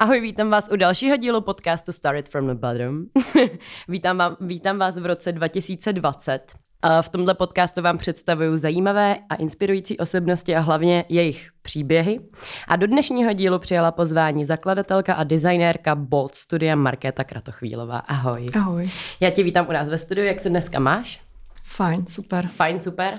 Ahoj, 0.00 0.20
vítám 0.20 0.50
vás 0.50 0.68
u 0.72 0.76
dalšího 0.76 1.16
dílu 1.16 1.40
podcastu 1.40 1.92
Started 1.92 2.28
from 2.28 2.46
the 2.46 2.54
Bottom. 2.54 3.04
vítám, 3.88 4.18
vám, 4.18 4.36
vítám 4.40 4.78
vás 4.78 4.98
v 4.98 5.06
roce 5.06 5.32
2020. 5.32 6.40
A 6.82 7.02
v 7.02 7.08
tomto 7.08 7.34
podcastu 7.34 7.82
vám 7.82 7.98
představuju 7.98 8.58
zajímavé 8.58 9.18
a 9.28 9.34
inspirující 9.34 9.98
osobnosti 9.98 10.56
a 10.56 10.60
hlavně 10.60 11.04
jejich 11.08 11.50
příběhy. 11.62 12.20
A 12.68 12.76
do 12.76 12.86
dnešního 12.86 13.32
dílu 13.32 13.58
přijala 13.58 13.90
pozvání 13.90 14.44
zakladatelka 14.44 15.14
a 15.14 15.24
designérka 15.24 15.94
Bolt 15.94 16.34
Studia 16.34 16.76
Markéta 16.76 17.24
Kratochvílová. 17.24 17.98
Ahoj. 17.98 18.46
Ahoj. 18.54 18.90
Já 19.20 19.30
tě 19.30 19.42
vítám 19.42 19.68
u 19.68 19.72
nás 19.72 19.88
ve 19.88 19.98
studiu. 19.98 20.26
Jak 20.26 20.40
se 20.40 20.48
dneska 20.48 20.78
máš? 20.78 21.20
Fajn, 21.64 22.06
super. 22.06 22.46
Fajn, 22.46 22.78
super. 22.78 23.14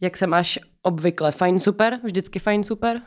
Jak 0.00 0.16
se 0.16 0.26
máš 0.26 0.58
obvykle? 0.82 1.32
Fajn, 1.32 1.58
super? 1.58 2.00
Vždycky 2.04 2.38
fajn, 2.38 2.64
super? 2.64 3.02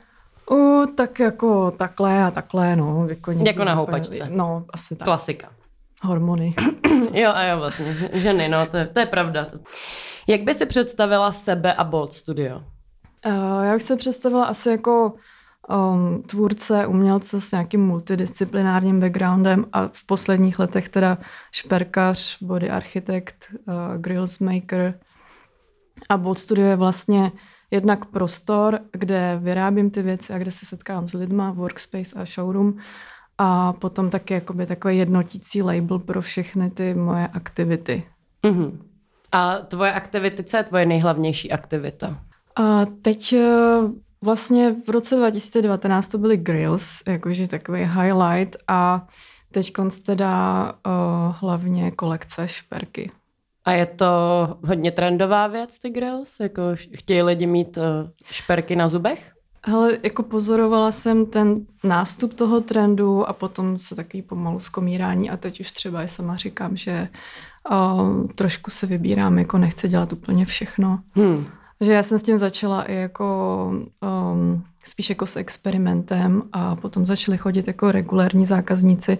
U, 0.52 0.86
tak 0.96 1.20
jako 1.20 1.72
takhle 1.72 2.24
a 2.24 2.32
takhle, 2.32 2.76
no. 2.76 3.08
Jako, 3.10 3.32
jako 3.32 3.64
na 3.64 3.74
houpačce. 3.74 4.30
No, 4.30 4.66
asi 4.70 4.96
tak. 4.96 5.06
Klasika. 5.06 5.50
Hormony. 6.04 6.56
jo, 7.14 7.32
a 7.34 7.44
jo, 7.44 7.58
vlastně. 7.58 7.96
Ženy, 8.14 8.48
no, 8.48 8.66
to 8.66 8.78
je, 8.78 8.88
to 8.88 9.00
je 9.00 9.06
pravda. 9.06 9.48
Jak 10.28 10.42
by 10.42 10.54
si 10.54 10.66
představila 10.66 11.32
sebe 11.32 11.74
a 11.74 11.84
Bolt 11.84 12.14
Studio? 12.14 12.58
Uh, 13.26 13.64
já 13.64 13.74
bych 13.74 13.84
se 13.84 13.96
představila 13.96 14.46
asi 14.46 14.70
jako 14.70 15.14
um, 15.70 16.24
tvůrce, 16.24 16.88
umělce 16.88 17.42
s 17.42 17.52
nějakým 17.52 17.86
multidisciplinárním 17.86 19.00
backgroundem 19.00 19.66
a 19.74 19.88
v 19.88 20.06
posledních 20.06 20.60
letech 20.60 20.90
teda 20.90 21.18
šperkař, 21.52 22.38
body 22.42 22.70
architekt, 22.70 23.54
uh, 23.54 23.74
grills 23.98 24.40
maker. 24.40 25.00
A 26.10 26.18
Bolt 26.18 26.40
Studio 26.40 26.68
je 26.68 26.76
vlastně 26.76 27.32
jednak 27.72 28.06
prostor, 28.06 28.80
kde 28.92 29.40
vyrábím 29.42 29.92
ty 29.92 30.02
věci 30.02 30.34
a 30.34 30.38
kde 30.38 30.52
se 30.52 30.66
setkám 30.66 31.08
s 31.08 31.14
lidma, 31.14 31.52
workspace 31.52 32.16
a 32.16 32.26
showroom 32.26 32.74
a 33.38 33.74
potom 33.74 34.10
taky 34.10 34.34
jakoby 34.34 34.66
takový 34.66 34.98
jednotící 34.98 35.62
label 35.62 36.00
pro 36.00 36.22
všechny 36.22 36.72
ty 36.72 36.94
moje 36.94 37.28
aktivity. 37.28 38.04
Mm-hmm. 38.44 38.78
A 39.32 39.56
tvoje 39.58 39.94
aktivity, 39.94 40.44
co 40.44 40.58
je 40.58 40.64
tvoje 40.64 40.86
nejhlavnější 40.86 41.52
aktivita? 41.52 42.24
A 42.56 42.86
teď 42.86 43.34
eh, 43.34 43.80
vlastně 44.22 44.76
v 44.86 44.90
roce 44.90 45.16
2019 45.16 46.08
to 46.08 46.18
byly 46.18 46.38
grills, 46.38 47.04
jakože 47.08 47.48
takový 47.48 47.84
highlight 47.84 48.58
a 48.68 49.08
teď 49.52 49.74
teda 50.06 50.64
uh, 50.72 51.36
hlavně 51.40 51.92
kolekce 51.92 52.48
šperky. 52.48 53.12
A 53.68 53.72
je 53.72 53.86
to 53.86 54.06
hodně 54.68 54.92
trendová 54.92 55.48
věc, 55.48 55.80
ty 55.80 55.90
grills? 55.90 56.40
Jako 56.40 56.62
chtějí 56.76 57.22
lidi 57.22 57.48
mít 57.48 57.78
uh, 57.78 57.84
šperky 58.24 58.76
na 58.76 58.88
zubech? 58.88 59.32
Hele, 59.66 59.98
jako 60.04 60.24
pozorovala 60.24 60.92
jsem 60.92 61.26
ten 61.26 61.66
nástup 61.84 62.34
toho 62.34 62.62
trendu 62.62 63.30
a 63.30 63.34
potom 63.34 63.78
se 63.78 63.96
takový 63.96 64.22
pomalu 64.22 64.60
zkomírání 64.60 65.30
a 65.30 65.38
teď 65.38 65.60
už 65.60 65.72
třeba 65.72 66.04
i 66.04 66.08
sama 66.08 66.36
říkám, 66.36 66.78
že 66.78 67.10
uh, 67.72 68.28
trošku 68.36 68.72
se 68.72 68.88
vybírám, 68.88 69.38
jako 69.38 69.58
nechci 69.58 69.88
dělat 69.88 70.14
úplně 70.14 70.46
všechno. 70.46 71.00
Hmm. 71.12 71.46
Že 71.82 71.94
já 71.94 72.04
jsem 72.04 72.20
s 72.20 72.24
tím 72.24 72.38
začala 72.38 72.84
i 72.84 72.96
jako 72.96 73.66
um, 74.32 74.64
spíš 74.84 75.10
jako 75.10 75.26
s 75.26 75.36
experimentem 75.36 76.44
a 76.54 76.76
potom 76.76 77.06
začali 77.06 77.38
chodit 77.38 77.68
jako 77.68 77.92
regulární 77.92 78.46
zákazníci 78.46 79.18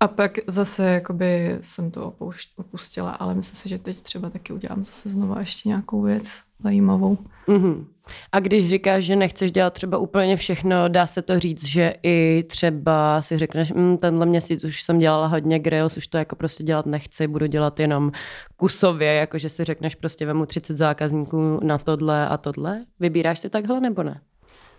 a 0.00 0.08
pak 0.08 0.38
zase 0.46 0.84
jakoby 0.84 1.58
jsem 1.60 1.90
to 1.90 2.14
opustila, 2.56 3.10
ale 3.10 3.34
myslím 3.34 3.56
si, 3.56 3.68
že 3.68 3.78
teď 3.78 4.00
třeba 4.00 4.30
taky 4.30 4.52
udělám 4.52 4.84
zase 4.84 5.08
znova 5.08 5.40
ještě 5.40 5.68
nějakou 5.68 6.02
věc 6.02 6.42
zajímavou. 6.62 7.18
Mm-hmm. 7.48 7.84
A 8.32 8.40
když 8.40 8.70
říkáš, 8.70 9.04
že 9.04 9.16
nechceš 9.16 9.52
dělat 9.52 9.72
třeba 9.72 9.98
úplně 9.98 10.36
všechno, 10.36 10.88
dá 10.88 11.06
se 11.06 11.22
to 11.22 11.38
říct, 11.38 11.64
že 11.64 11.94
i 12.02 12.44
třeba 12.48 13.22
si 13.22 13.38
řekneš, 13.38 13.72
mm, 13.72 13.98
tenhle 13.98 14.26
měsíc 14.26 14.64
už 14.64 14.82
jsem 14.82 14.98
dělala 14.98 15.26
hodně 15.26 15.58
grills, 15.58 15.96
už 15.96 16.06
to 16.06 16.18
jako 16.18 16.36
prostě 16.36 16.64
dělat 16.64 16.86
nechci, 16.86 17.26
budu 17.26 17.46
dělat 17.46 17.80
jenom 17.80 18.12
kusově, 18.56 19.14
jako 19.14 19.38
že 19.38 19.48
si 19.48 19.64
řekneš 19.64 19.94
prostě 19.94 20.26
vemu 20.26 20.46
30 20.46 20.76
zákazníků 20.76 21.60
na 21.62 21.78
tohle 21.78 22.28
a 22.28 22.36
tohle. 22.36 22.84
Vybíráš 23.00 23.38
si 23.38 23.50
takhle 23.50 23.80
nebo 23.80 24.02
ne? 24.02 24.20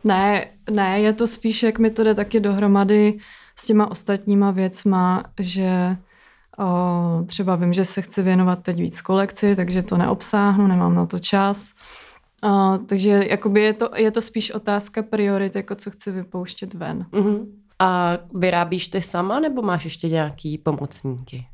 Ne, 0.03 0.47
ne, 0.71 0.99
je 0.99 1.13
to 1.13 1.27
spíš, 1.27 1.63
jak 1.63 1.79
mi 1.79 1.89
to 1.89 2.03
jde 2.03 2.15
taky 2.15 2.39
dohromady 2.39 3.19
s 3.55 3.65
těma 3.65 3.91
ostatníma 3.91 4.51
věcma, 4.51 5.23
že 5.39 5.97
o, 6.59 7.23
třeba 7.25 7.55
vím, 7.55 7.73
že 7.73 7.85
se 7.85 8.01
chci 8.01 8.23
věnovat 8.23 8.59
teď 8.63 8.77
víc 8.77 9.01
kolekci, 9.01 9.55
takže 9.55 9.83
to 9.83 9.97
neobsáhnu, 9.97 10.67
nemám 10.67 10.95
na 10.95 11.05
to 11.05 11.19
čas. 11.19 11.73
O, 12.43 12.77
takže 12.85 13.25
jakoby 13.29 13.61
je, 13.61 13.73
to, 13.73 13.89
je 13.95 14.11
to 14.11 14.21
spíš 14.21 14.51
otázka 14.51 15.03
priorit, 15.03 15.55
jako 15.55 15.75
co 15.75 15.91
chci 15.91 16.11
vypouštět 16.11 16.73
ven. 16.73 17.05
Uh-huh. 17.11 17.45
A 17.79 18.17
vyrábíš 18.35 18.87
ty 18.87 19.01
sama, 19.01 19.39
nebo 19.39 19.61
máš 19.61 19.83
ještě 19.83 20.09
nějaký 20.09 20.57
pomocníky? 20.57 21.47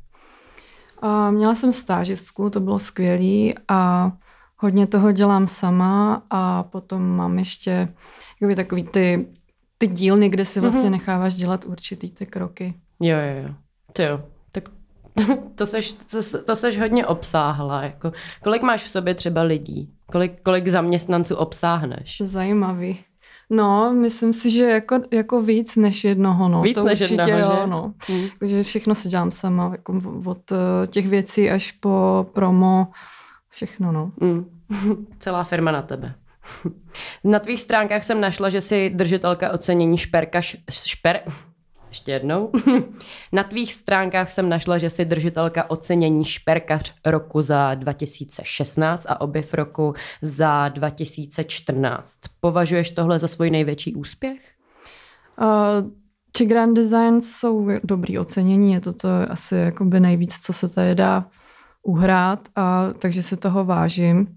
O, 1.02 1.30
měla 1.30 1.54
jsem 1.54 1.72
stážistku, 1.72 2.50
to 2.50 2.60
bylo 2.60 2.78
skvělý 2.78 3.54
a 3.68 4.12
hodně 4.56 4.86
toho 4.86 5.12
dělám 5.12 5.46
sama 5.46 6.22
a 6.30 6.62
potom 6.62 7.02
mám 7.16 7.38
ještě 7.38 7.94
jakoby 8.40 8.56
takový 8.56 8.82
ty 8.82 9.26
ty 9.78 9.86
dílny, 9.86 10.28
kde 10.28 10.44
si 10.44 10.60
vlastně 10.60 10.82
mm-hmm. 10.82 10.90
necháváš 10.90 11.34
dělat 11.34 11.64
určitý 11.64 12.10
ty 12.10 12.26
kroky. 12.26 12.74
Jo, 13.00 13.16
jo, 13.16 13.42
jo. 13.48 13.54
Ty 13.92 14.02
jo. 14.02 14.20
Tak 14.52 14.64
to 15.54 15.66
seš, 15.66 15.92
to, 15.92 16.42
to 16.42 16.56
seš 16.56 16.78
hodně 16.78 17.06
obsáhla. 17.06 17.82
Jako, 17.82 18.12
kolik 18.42 18.62
máš 18.62 18.84
v 18.84 18.88
sobě 18.88 19.14
třeba 19.14 19.42
lidí? 19.42 19.90
Kolik, 20.12 20.42
kolik 20.42 20.68
zaměstnanců 20.68 21.36
obsáhneš? 21.36 22.22
Zajímavý. 22.24 22.98
No, 23.50 23.92
myslím 23.92 24.32
si, 24.32 24.50
že 24.50 24.64
jako, 24.64 25.00
jako 25.10 25.42
víc 25.42 25.76
než 25.76 26.04
jednoho, 26.04 26.48
no. 26.48 26.62
Víc 26.62 26.74
to 26.74 26.84
než 26.84 27.00
určitě, 27.00 27.20
jednoho, 27.20 27.40
jo, 27.40 27.60
že? 27.60 27.66
no. 27.66 27.94
Hmm. 28.08 28.28
Takže 28.38 28.62
všechno 28.62 28.94
si 28.94 29.08
dělám 29.08 29.30
sama, 29.30 29.68
jako 29.72 30.00
od 30.24 30.52
eh, 30.52 30.86
těch 30.86 31.08
věcí 31.08 31.50
až 31.50 31.72
po 31.72 32.26
promo, 32.32 32.88
všechno, 33.48 33.92
no. 33.92 34.12
Hmm. 34.20 34.46
Celá 35.18 35.44
firma 35.44 35.72
na 35.72 35.82
tebe. 35.82 36.14
Na 37.24 37.38
tvých 37.38 37.60
stránkách 37.60 38.04
jsem 38.04 38.20
našla, 38.20 38.50
že 38.50 38.60
jsi 38.60 38.90
držitelka 38.90 39.52
ocenění 39.52 39.98
šperka 39.98 40.40
šper... 40.70 41.20
Ještě 41.88 42.12
jednou. 42.12 42.52
Na 43.32 43.42
tvých 43.42 43.74
stránkách 43.74 44.30
jsem 44.30 44.48
našla, 44.48 44.78
že 44.78 44.90
jsi 44.90 45.04
držitelka 45.04 45.70
ocenění 45.70 46.24
šperkař 46.24 46.94
roku 47.06 47.42
za 47.42 47.74
2016 47.74 49.06
a 49.08 49.20
objev 49.20 49.54
roku 49.54 49.94
za 50.22 50.68
2014. 50.68 52.18
Považuješ 52.40 52.90
tohle 52.90 53.18
za 53.18 53.28
svůj 53.28 53.50
největší 53.50 53.94
úspěch? 53.94 54.40
Uh, 55.40 55.90
či 56.32 56.46
Grand 56.46 56.76
Design 56.76 57.20
jsou 57.20 57.68
dobrý 57.84 58.18
ocenění, 58.18 58.72
je 58.72 58.80
to, 58.80 58.92
to 58.92 59.08
asi 59.28 59.56
jakoby 59.56 60.00
nejvíc, 60.00 60.40
co 60.40 60.52
se 60.52 60.68
tady 60.68 60.94
dá 60.94 61.26
uhrát, 61.82 62.48
a, 62.56 62.92
takže 62.98 63.22
se 63.22 63.36
toho 63.36 63.64
vážím 63.64 64.36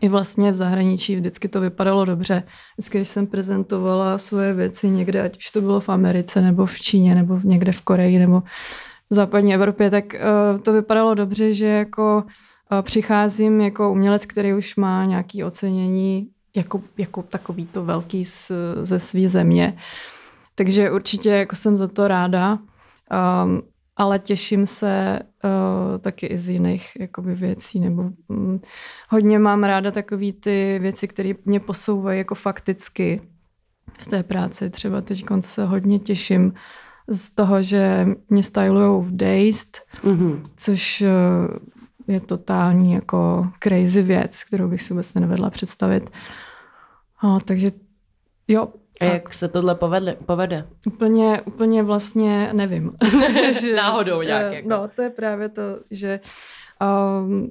i 0.00 0.08
vlastně 0.08 0.52
v 0.52 0.56
zahraničí 0.56 1.16
vždycky 1.16 1.48
to 1.48 1.60
vypadalo 1.60 2.04
dobře. 2.04 2.42
Vždycky, 2.78 2.98
když 2.98 3.08
jsem 3.08 3.26
prezentovala 3.26 4.18
svoje 4.18 4.54
věci 4.54 4.88
někde, 4.88 5.22
ať 5.22 5.38
už 5.38 5.50
to 5.50 5.60
bylo 5.60 5.80
v 5.80 5.88
Americe, 5.88 6.40
nebo 6.40 6.66
v 6.66 6.80
Číně, 6.80 7.14
nebo 7.14 7.40
někde 7.44 7.72
v 7.72 7.80
Koreji, 7.80 8.18
nebo 8.18 8.40
v 9.10 9.14
západní 9.14 9.54
Evropě, 9.54 9.90
tak 9.90 10.04
uh, 10.04 10.60
to 10.60 10.72
vypadalo 10.72 11.14
dobře, 11.14 11.52
že 11.52 11.66
jako 11.66 12.24
uh, 12.72 12.82
přicházím 12.82 13.60
jako 13.60 13.92
umělec, 13.92 14.26
který 14.26 14.54
už 14.54 14.76
má 14.76 15.04
nějaké 15.04 15.44
ocenění 15.44 16.28
jako, 16.56 16.82
jako 16.98 17.22
takový 17.22 17.66
to 17.66 17.84
velký 17.84 18.24
z, 18.24 18.52
ze 18.82 19.00
své 19.00 19.28
země. 19.28 19.76
Takže 20.54 20.90
určitě 20.90 21.30
jako 21.30 21.56
jsem 21.56 21.76
za 21.76 21.88
to 21.88 22.08
ráda. 22.08 22.58
Um, 23.44 23.62
ale 24.00 24.18
těším 24.18 24.66
se 24.66 25.18
uh, 25.44 25.98
taky 25.98 26.26
i 26.26 26.38
z 26.38 26.48
jiných 26.48 26.96
jakoby, 27.00 27.34
věcí, 27.34 27.80
nebo 27.80 28.02
um, 28.28 28.60
hodně 29.08 29.38
mám 29.38 29.64
ráda 29.64 29.90
takové 29.90 30.32
ty 30.32 30.78
věci, 30.78 31.08
které 31.08 31.32
mě 31.44 31.60
posouvají 31.60 32.18
jako 32.18 32.34
fakticky 32.34 33.20
v 33.98 34.06
té 34.06 34.22
práci. 34.22 34.70
Třeba 34.70 35.00
teď 35.00 35.24
se 35.40 35.64
hodně 35.64 35.98
těším 35.98 36.52
z 37.08 37.30
toho, 37.30 37.62
že 37.62 38.06
mě 38.28 38.42
stylujou 38.42 39.02
v 39.02 39.16
Dazed, 39.16 39.80
mm-hmm. 40.04 40.42
což 40.56 41.02
uh, 41.02 41.56
je 42.06 42.20
totální 42.20 42.92
jako 42.92 43.48
crazy 43.62 44.02
věc, 44.02 44.44
kterou 44.44 44.68
bych 44.68 44.82
si 44.82 44.92
vůbec 44.92 45.14
nevedla 45.14 45.50
představit. 45.50 46.10
No, 47.22 47.38
takže 47.40 47.70
jo, 48.48 48.68
a 49.00 49.04
jak 49.04 49.34
se 49.34 49.48
tohle 49.48 49.74
povedle, 49.74 50.16
povede? 50.26 50.66
Úplně, 50.86 51.40
úplně 51.40 51.82
vlastně 51.82 52.50
nevím. 52.52 52.92
Náhodou 53.76 54.22
nějak. 54.22 54.44
Eh, 54.52 54.54
jako. 54.54 54.68
No, 54.68 54.88
to 54.96 55.02
je 55.02 55.10
právě 55.10 55.48
to, 55.48 55.62
že 55.90 56.20
um, 57.20 57.50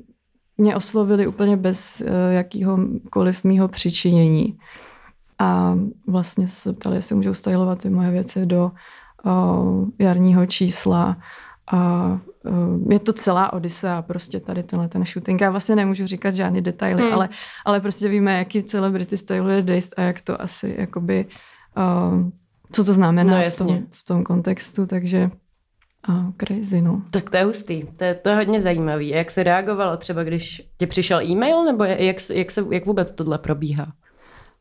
mě 0.58 0.76
oslovili 0.76 1.28
úplně 1.28 1.58
bez 1.58 2.02
uh, 2.02 2.08
jakýhokoliv 2.32 3.44
mýho 3.44 3.68
přičinění. 3.68 4.58
A 5.40 5.76
vlastně 6.08 6.48
se 6.48 6.74
ptali, 6.74 6.96
jestli 6.96 7.16
můžou 7.16 7.34
stylovat 7.34 7.82
ty 7.82 7.90
moje 7.90 8.12
věci 8.12 8.46
do 8.46 8.72
uh, 9.26 9.90
jarního 10.00 10.46
čísla. 10.46 11.18
A 11.72 12.20
je 12.90 13.00
to 13.00 13.14
celá 13.14 13.54
odisea, 13.54 14.02
prostě 14.02 14.40
tady 14.40 14.64
tenhle 14.64 14.90
ten 14.90 15.06
shooting. 15.06 15.42
Já 15.42 15.52
vlastně 15.52 15.76
nemůžu 15.76 16.08
říkat 16.08 16.34
žádný 16.34 16.62
detaily, 16.62 17.04
hmm. 17.04 17.14
ale, 17.14 17.30
ale 17.66 17.80
prostě 17.80 18.10
víme, 18.10 18.38
jaký 18.38 18.64
celebrity 18.64 19.18
styluje 19.18 19.62
Dazed 19.62 19.94
a 19.98 20.02
jak 20.02 20.22
to 20.22 20.42
asi 20.42 20.76
jakoby 20.78 21.26
uh, 21.78 22.30
co 22.72 22.84
to 22.84 22.94
znamená 22.94 23.34
No, 23.34 23.42
v, 23.42 23.44
jasně. 23.44 23.66
tom, 23.66 23.86
v 23.92 24.04
tom 24.04 24.24
kontextu, 24.24 24.86
takže 24.86 25.30
a 26.08 26.32
crazy, 26.38 26.82
no. 26.82 27.02
Tak 27.12 27.30
to 27.30 27.38
je 27.38 27.44
hustý, 27.44 27.84
to 27.96 28.04
je, 28.04 28.16
to 28.16 28.30
je 28.30 28.36
hodně 28.36 28.60
zajímavý. 28.60 29.14
A 29.14 29.18
jak 29.18 29.32
se 29.32 29.44
reagovalo 29.44 29.98
třeba, 29.98 30.24
když 30.24 30.70
ti 30.78 30.88
přišel 30.88 31.22
e-mail, 31.22 31.64
nebo 31.64 31.84
jak, 31.84 32.30
jak, 32.30 32.52
se, 32.52 32.66
jak 32.72 32.86
vůbec 32.86 33.12
tohle 33.12 33.38
probíhá? 33.38 33.94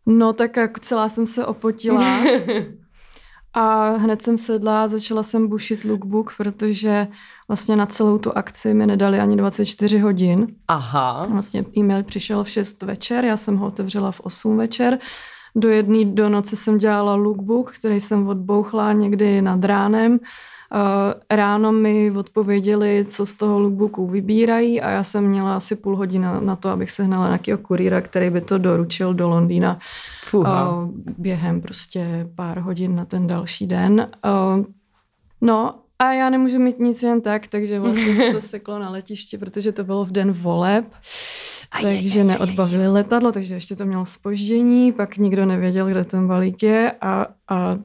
No 0.07 0.33
tak 0.33 0.57
jak 0.57 0.81
celá 0.81 1.09
jsem 1.09 1.27
se 1.27 1.47
opotila 1.47 2.21
a 3.55 3.89
hned 3.89 4.23
jsem 4.23 4.39
sedla 4.39 4.83
a 4.83 4.89
začala 4.89 5.23
jsem 5.23 5.49
bušit 5.49 5.85
lookbook, 5.85 6.35
protože 6.37 7.09
vlastně 7.49 7.77
na 7.77 7.87
celou 7.87 8.19
tu 8.19 8.39
akci 8.39 8.75
mi 8.75 8.87
nedali 8.87 9.21
ani 9.21 9.37
24 9.37 9.99
hodin. 9.99 10.47
Aha, 10.69 11.27
Vlastně 11.31 11.65
e-mail 11.79 12.03
přišel 12.03 12.45
v 12.45 12.49
6 12.51 12.83
večer, 12.83 13.25
já 13.25 13.37
jsem 13.37 13.57
ho 13.57 13.67
otevřela 13.67 14.13
v 14.13 14.21
8 14.21 14.57
večer. 14.57 14.99
Do 15.57 15.69
jedné 15.69 16.05
do 16.05 16.29
noci 16.29 16.57
jsem 16.57 16.79
dělala 16.79 17.15
lookbook, 17.15 17.73
který 17.73 18.01
jsem 18.01 18.29
odbouchla 18.29 18.93
někdy 18.93 19.43
nad 19.43 19.65
ránem. 19.65 20.19
Eh, 20.75 21.37
Ráno 21.37 21.73
mi 21.73 22.11
odpověděli, 22.11 23.07
co 23.09 23.27
z 23.27 23.35
toho 23.35 23.61
lookbooku 23.61 24.07
vybírají 24.07 24.81
a 24.81 24.91
já 24.91 25.03
jsem 25.03 25.25
měla 25.25 25.57
asi 25.57 25.77
půl 25.77 25.97
hodiny 25.97 26.27
na 26.41 26.57
to, 26.57 26.69
abych 26.71 26.91
sehnala 26.91 27.27
nějakého 27.27 27.59
kurýra, 27.59 28.01
který 28.01 28.31
by 28.31 28.41
to 28.41 28.59
doručil 28.59 29.15
do 29.15 29.29
Londýna 29.29 29.79
fuha. 30.25 30.77
uh, 30.77 30.91
během 31.19 31.61
prostě 31.61 32.29
pár 32.35 32.59
hodin 32.59 32.97
na 32.97 33.05
ten 33.05 33.27
další 33.27 33.67
den. 33.67 34.11
Uh, 34.25 34.65
no 35.41 35.75
a 35.99 36.13
já 36.13 36.31
nemůžu 36.31 36.59
mít 36.59 36.79
nic 36.79 37.03
jen 37.03 37.21
tak, 37.21 37.47
takže 37.47 37.81
vlastně 37.81 38.17
se 38.17 38.33
to 38.33 38.41
seklo 38.41 38.79
na 38.79 38.91
letišti, 38.91 39.39
protože 39.39 39.73
to 39.73 39.85
bylo 39.85 40.05
v 40.05 40.13
den 40.13 40.33
voleb. 40.33 40.85
Takže 41.83 42.25
neodbavili 42.25 42.89
letadlo, 42.89 43.33
takže 43.33 43.55
ještě 43.55 43.77
to 43.77 43.87
mělo 43.87 44.07
spoždění, 44.07 44.93
pak 44.93 45.17
nikdo 45.17 45.47
nevěděl, 45.47 45.87
kde 45.87 46.05
ten 46.05 46.29
balík 46.29 46.63
je 46.63 46.93
a, 47.01 47.27
a, 47.49 47.79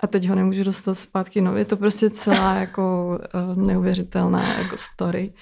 a 0.00 0.06
teď 0.06 0.28
ho 0.28 0.34
nemůžu 0.34 0.64
dostat 0.64 0.94
zpátky. 0.94 1.40
No 1.40 1.56
je 1.56 1.64
to 1.64 1.76
prostě 1.76 2.10
celá 2.10 2.54
jako 2.54 3.18
uh, 3.34 3.66
neuvěřitelná 3.66 4.58
jako 4.58 4.76
story, 4.76 5.32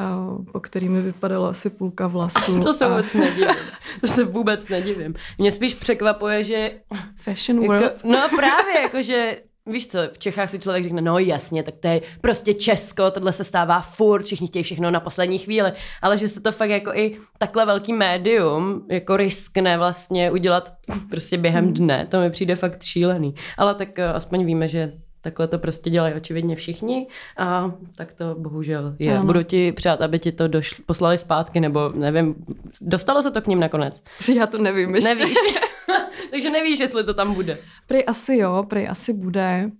uh, 0.00 0.44
po 0.44 0.60
který 0.60 0.88
mi 0.88 1.00
vypadalo 1.00 1.46
asi 1.46 1.70
půlka 1.70 2.06
vlasů. 2.06 2.60
To 2.62 2.72
se 2.72 2.84
a 2.84 2.88
vůbec 2.88 3.14
nedivím. 3.14 3.48
To 4.00 4.08
se 4.08 4.24
vůbec 4.24 4.68
nedivím. 4.68 5.14
Mě 5.38 5.52
spíš 5.52 5.74
překvapuje, 5.74 6.44
že 6.44 6.72
Fashion 7.16 7.66
world. 7.66 7.82
Jako, 7.82 7.96
no 8.04 8.28
právě, 8.36 8.80
jakože 8.82 9.36
Víš 9.66 9.86
co, 9.86 9.98
v 10.12 10.18
Čechách 10.18 10.50
si 10.50 10.58
člověk 10.58 10.84
řekne, 10.84 11.00
no 11.00 11.18
jasně, 11.18 11.62
tak 11.62 11.74
to 11.80 11.88
je 11.88 12.00
prostě 12.20 12.54
Česko, 12.54 13.10
tohle 13.10 13.32
se 13.32 13.44
stává 13.44 13.80
furt, 13.80 14.22
všichni 14.22 14.46
chtějí 14.46 14.62
všechno 14.62 14.90
na 14.90 15.00
poslední 15.00 15.38
chvíli, 15.38 15.72
ale 16.02 16.18
že 16.18 16.28
se 16.28 16.40
to 16.40 16.52
fakt 16.52 16.70
jako 16.70 16.94
i 16.94 17.16
takhle 17.38 17.66
velký 17.66 17.92
médium 17.92 18.86
jako 18.90 19.16
riskne 19.16 19.78
vlastně 19.78 20.30
udělat 20.30 20.72
prostě 21.10 21.38
během 21.38 21.74
dne, 21.74 22.06
to 22.06 22.20
mi 22.20 22.30
přijde 22.30 22.56
fakt 22.56 22.82
šílený. 22.82 23.34
Ale 23.56 23.74
tak 23.74 23.98
eh, 23.98 24.08
aspoň 24.08 24.44
víme, 24.44 24.68
že 24.68 24.92
takhle 25.20 25.48
to 25.48 25.58
prostě 25.58 25.90
dělají 25.90 26.14
očividně 26.14 26.56
všichni 26.56 27.06
a 27.38 27.72
tak 27.94 28.12
to 28.12 28.34
bohužel 28.38 28.96
je. 28.98 29.16
Ano. 29.16 29.26
Budu 29.26 29.42
ti 29.42 29.72
přát, 29.72 30.02
aby 30.02 30.18
ti 30.18 30.32
to 30.32 30.48
došli, 30.48 30.84
poslali 30.86 31.18
zpátky, 31.18 31.60
nebo 31.60 31.88
nevím, 31.94 32.34
dostalo 32.80 33.22
se 33.22 33.30
to 33.30 33.42
k 33.42 33.46
ním 33.46 33.60
nakonec? 33.60 34.02
Já 34.34 34.46
to 34.46 34.58
nevím 34.58 34.94
ještě. 34.94 35.14
Nevíš. 35.14 35.36
Takže 36.30 36.50
nevíš, 36.50 36.78
jestli 36.78 37.04
to 37.04 37.14
tam 37.14 37.34
bude. 37.34 37.58
Prej 37.86 38.04
asi 38.06 38.36
jo, 38.36 38.64
prej 38.68 38.88
asi 38.88 39.12
bude, 39.12 39.70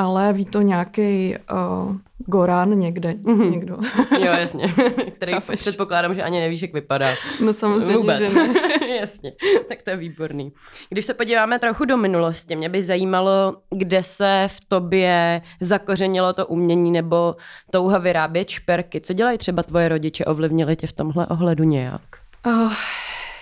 ale 0.00 0.32
ví 0.32 0.44
to 0.44 0.62
nějaký 0.62 1.36
uh, 1.52 1.96
Goran 2.18 2.78
někde, 2.78 3.10
mm-hmm. 3.10 3.50
někdo. 3.50 3.78
Jo, 4.18 4.32
jasně. 4.32 4.74
Který 5.16 5.32
Chápeš. 5.32 5.60
předpokládám, 5.60 6.14
že 6.14 6.22
ani 6.22 6.40
nevíš, 6.40 6.62
jak 6.62 6.72
vypadá. 6.72 7.14
No 7.44 7.52
samozřejmě, 7.52 7.96
Vůbec. 7.96 8.18
že 8.18 8.34
ne. 8.34 8.54
jasně, 9.00 9.32
tak 9.68 9.82
to 9.82 9.90
je 9.90 9.96
výborný. 9.96 10.52
Když 10.90 11.06
se 11.06 11.14
podíváme 11.14 11.58
trochu 11.58 11.84
do 11.84 11.96
minulosti, 11.96 12.56
mě 12.56 12.68
by 12.68 12.82
zajímalo, 12.82 13.56
kde 13.70 14.02
se 14.02 14.44
v 14.46 14.60
tobě 14.68 15.42
zakořenilo 15.60 16.32
to 16.32 16.46
umění 16.46 16.90
nebo 16.90 17.36
touha 17.70 17.98
vyrábět 17.98 18.48
šperky. 18.48 19.00
Co 19.00 19.12
dělají 19.12 19.38
třeba 19.38 19.62
tvoje 19.62 19.88
rodiče? 19.88 20.24
Ovlivnili 20.24 20.76
tě 20.76 20.86
v 20.86 20.92
tomhle 20.92 21.26
ohledu 21.26 21.64
nějak? 21.64 22.02
Uh, 22.46 22.72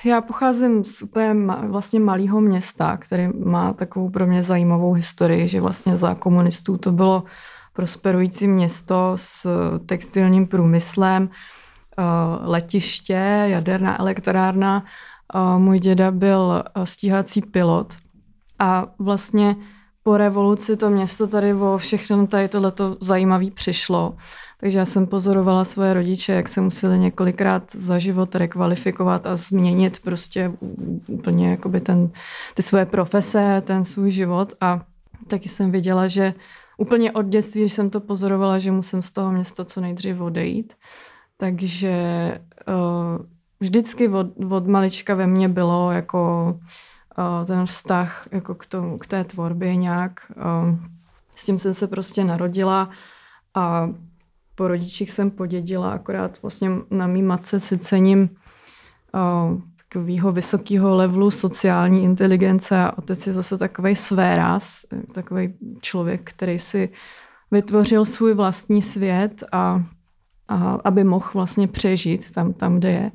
já 0.05 0.21
pocházím 0.21 0.85
z 0.85 1.03
úplně 1.03 1.35
vlastně 1.67 2.01
malého 2.01 2.41
města, 2.41 2.97
který 2.97 3.29
má 3.45 3.73
takovou 3.73 4.11
pro 4.11 4.27
mě 4.27 4.43
zajímavou 4.43 4.93
historii, 4.93 5.49
že 5.49 5.61
vlastně 5.61 5.99
za 5.99 6.15
komunistů 6.15 6.79
to 6.79 6.93
bylo 6.93 7.25
prosperující 7.73 8.49
město 8.49 9.13
s 9.17 9.49
textilním 9.87 10.47
průmyslem, 10.47 11.23
uh, 11.23 12.05
letiště, 12.49 13.45
jaderná 13.47 14.01
elektrárna. 14.01 14.85
Uh, 15.35 15.59
můj 15.59 15.79
děda 15.79 16.11
byl 16.11 16.65
uh, 16.77 16.83
stíhací 16.83 17.43
pilot 17.43 17.97
a 18.59 18.87
vlastně 18.99 19.57
po 20.09 20.17
revoluci 20.17 20.77
to 20.77 20.91
město 20.91 21.27
tady 21.27 21.55
o 21.55 21.79
všechno 21.79 22.27
tady 22.27 22.49
tohleto 22.49 22.97
zajímavý 23.01 23.51
přišlo. 23.51 24.17
Takže 24.61 24.79
já 24.79 24.85
jsem 24.85 25.07
pozorovala 25.07 25.65
svoje 25.65 25.95
rodiče, 25.95 26.33
jak 26.33 26.49
se 26.49 26.61
museli 26.61 26.99
několikrát 26.99 27.63
za 27.73 27.99
život 27.99 28.35
rekvalifikovat 28.35 29.27
a 29.27 29.37
změnit 29.37 30.01
prostě 30.05 30.53
úplně 31.09 31.51
jakoby 31.51 31.81
ten, 31.81 32.11
ty 32.55 32.63
svoje 32.63 32.87
profese, 32.87 33.63
ten 33.67 33.85
svůj 33.85 34.11
život 34.11 34.55
a 34.61 34.81
taky 35.27 35.49
jsem 35.49 35.71
viděla, 35.71 36.07
že 36.09 36.35
úplně 36.79 37.13
od 37.13 37.27
dětství, 37.27 37.61
když 37.61 37.73
jsem 37.73 37.91
to 37.91 38.01
pozorovala, 38.01 38.59
že 38.59 38.73
musím 38.73 39.03
z 39.03 39.13
toho 39.13 39.33
města 39.33 39.65
co 39.65 39.81
nejdřív 39.81 40.21
odejít. 40.21 40.73
Takže 41.37 41.95
uh, 42.69 43.27
vždycky 43.61 44.09
od, 44.09 44.27
od 44.51 44.67
malička 44.67 45.15
ve 45.15 45.27
mně 45.27 45.49
bylo 45.49 45.93
jako 45.93 46.55
ten 47.47 47.67
vztah 47.67 48.29
jako 48.33 48.55
k, 48.55 48.67
tomu, 48.67 48.99
k 48.99 49.07
té 49.07 49.25
tvorbě 49.25 49.77
nějak. 49.77 50.33
Uh, 50.37 50.77
s 51.35 51.45
tím 51.45 51.59
jsem 51.59 51.75
se 51.75 51.87
prostě 51.87 52.25
narodila 52.25 52.91
a 53.55 53.91
po 54.55 54.69
rodičích 54.69 55.11
jsem 55.11 55.31
podědila, 55.31 55.91
akorát 55.91 56.43
vlastně 56.43 56.71
na 56.91 57.07
mý 57.07 57.23
matce 57.23 57.61
si 57.61 57.79
cením 57.79 58.29
uh, 59.15 59.61
takového 59.89 60.33
vysokého 60.33 60.97
levelu 60.97 61.31
sociální 61.31 62.05
inteligence 62.05 62.79
a 62.79 62.99
otec 62.99 63.27
je 63.27 63.33
zase 63.33 63.59
takový 63.59 63.95
svéraz, 63.95 64.85
takový 65.13 65.55
člověk, 65.81 66.31
který 66.31 66.59
si 66.59 66.89
vytvořil 67.51 68.05
svůj 68.05 68.35
vlastní 68.35 68.83
svět 68.83 69.45
a, 69.53 69.83
a 70.49 70.79
aby 70.85 71.05
mohl 71.05 71.31
vlastně 71.35 71.69
přežít 71.69 72.31
tam, 72.33 72.53
tam 72.53 72.77
kde 72.77 72.91
je. 72.91 73.11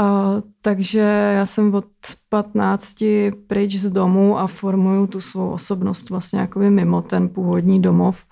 Uh, 0.00 0.40
takže 0.62 1.00
já 1.36 1.46
jsem 1.46 1.74
od 1.74 1.84
15 2.28 2.96
pryč 3.46 3.74
z 3.76 3.90
domu 3.90 4.38
a 4.38 4.46
formuju 4.46 5.06
tu 5.06 5.20
svou 5.20 5.50
osobnost 5.50 6.10
vlastně 6.10 6.40
jakoby 6.40 6.70
mimo 6.70 7.02
ten 7.02 7.28
původní 7.28 7.82
domov. 7.82 8.24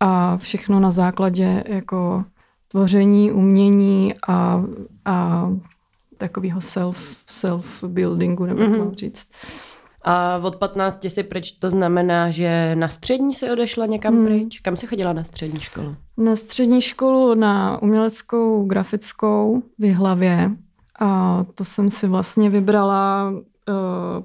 A 0.00 0.36
všechno 0.36 0.80
na 0.80 0.90
základě 0.90 1.64
jako 1.66 2.24
tvoření, 2.68 3.32
umění 3.32 4.14
a, 4.28 4.62
a 5.04 5.48
takového 6.16 6.60
self, 6.60 7.16
self-buildingu, 7.28 8.46
nebo 8.46 8.60
jak 8.60 8.70
Mhm. 8.70 8.78
mám 8.78 8.94
říct. 8.94 9.28
A 10.04 10.40
od 10.42 10.56
15 10.56 11.10
si 11.10 11.22
pryč, 11.22 11.52
to 11.52 11.70
znamená, 11.70 12.30
že 12.30 12.76
na 12.76 12.88
střední 12.88 13.34
se 13.34 13.52
odešla 13.52 13.86
někam 13.86 14.14
Hmm. 14.14 14.24
pryč? 14.24 14.60
Kam 14.60 14.76
se 14.76 14.86
chodila 14.86 15.12
na 15.12 15.24
střední 15.24 15.60
školu? 15.60 15.96
Na 16.16 16.36
střední 16.36 16.80
školu 16.80 17.34
na 17.34 17.82
uměleckou 17.82 18.64
grafickou 18.66 19.62
v 19.78 19.84
Jihlavě. 19.84 20.50
A 21.02 21.44
to 21.54 21.64
jsem 21.64 21.90
si 21.90 22.08
vlastně 22.08 22.50
vybrala, 22.50 23.30
uh, 23.32 23.74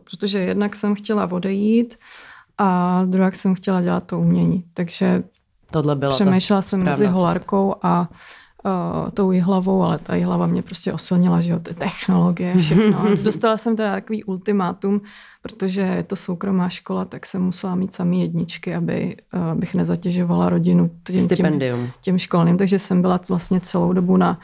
protože 0.03 0.39
jednak 0.39 0.75
jsem 0.75 0.96
chtěla 0.96 1.31
odejít 1.31 2.00
a 2.57 3.01
druhá 3.05 3.31
jsem 3.31 3.55
chtěla 3.55 3.81
dělat 3.81 4.03
to 4.03 4.19
umění. 4.19 4.63
Takže 4.74 5.24
Tohle 5.72 5.96
byla 5.96 6.12
přemýšlela 6.12 6.62
ta 6.62 6.67
jsem 6.67 6.84
mezi 6.84 7.05
holarkou 7.05 7.75
a 7.81 8.10
uh, 8.65 9.10
tou 9.10 9.31
jihlavou, 9.31 9.84
ale 9.84 10.00
ta 10.00 10.15
jihlava 10.15 10.48
mě 10.48 10.62
prostě 10.62 10.93
oslnila, 10.93 11.41
že 11.41 11.51
jo, 11.51 11.60
ty 11.60 11.74
technologie, 11.74 12.57
všechno. 12.57 13.05
Dostala 13.24 13.57
jsem 13.57 13.75
teda 13.75 13.91
takový 13.91 14.24
ultimátum, 14.24 15.01
protože 15.41 15.81
je 15.81 16.03
to 16.03 16.15
soukromá 16.15 16.69
škola, 16.69 17.05
tak 17.05 17.25
jsem 17.25 17.41
musela 17.41 17.75
mít 17.75 17.93
samý 17.93 18.22
jedničky, 18.22 18.75
aby, 18.75 19.17
uh, 19.34 19.41
abych 19.41 19.75
nezatěžovala 19.75 20.50
rodinu 20.50 20.88
tím, 20.88 21.15
tím, 21.15 21.22
Stipendium. 21.22 21.89
tím 22.01 22.17
školním, 22.17 22.57
takže 22.57 22.79
jsem 22.79 23.01
byla 23.01 23.19
vlastně 23.29 23.60
celou 23.60 23.93
dobu 23.93 24.17
na 24.17 24.39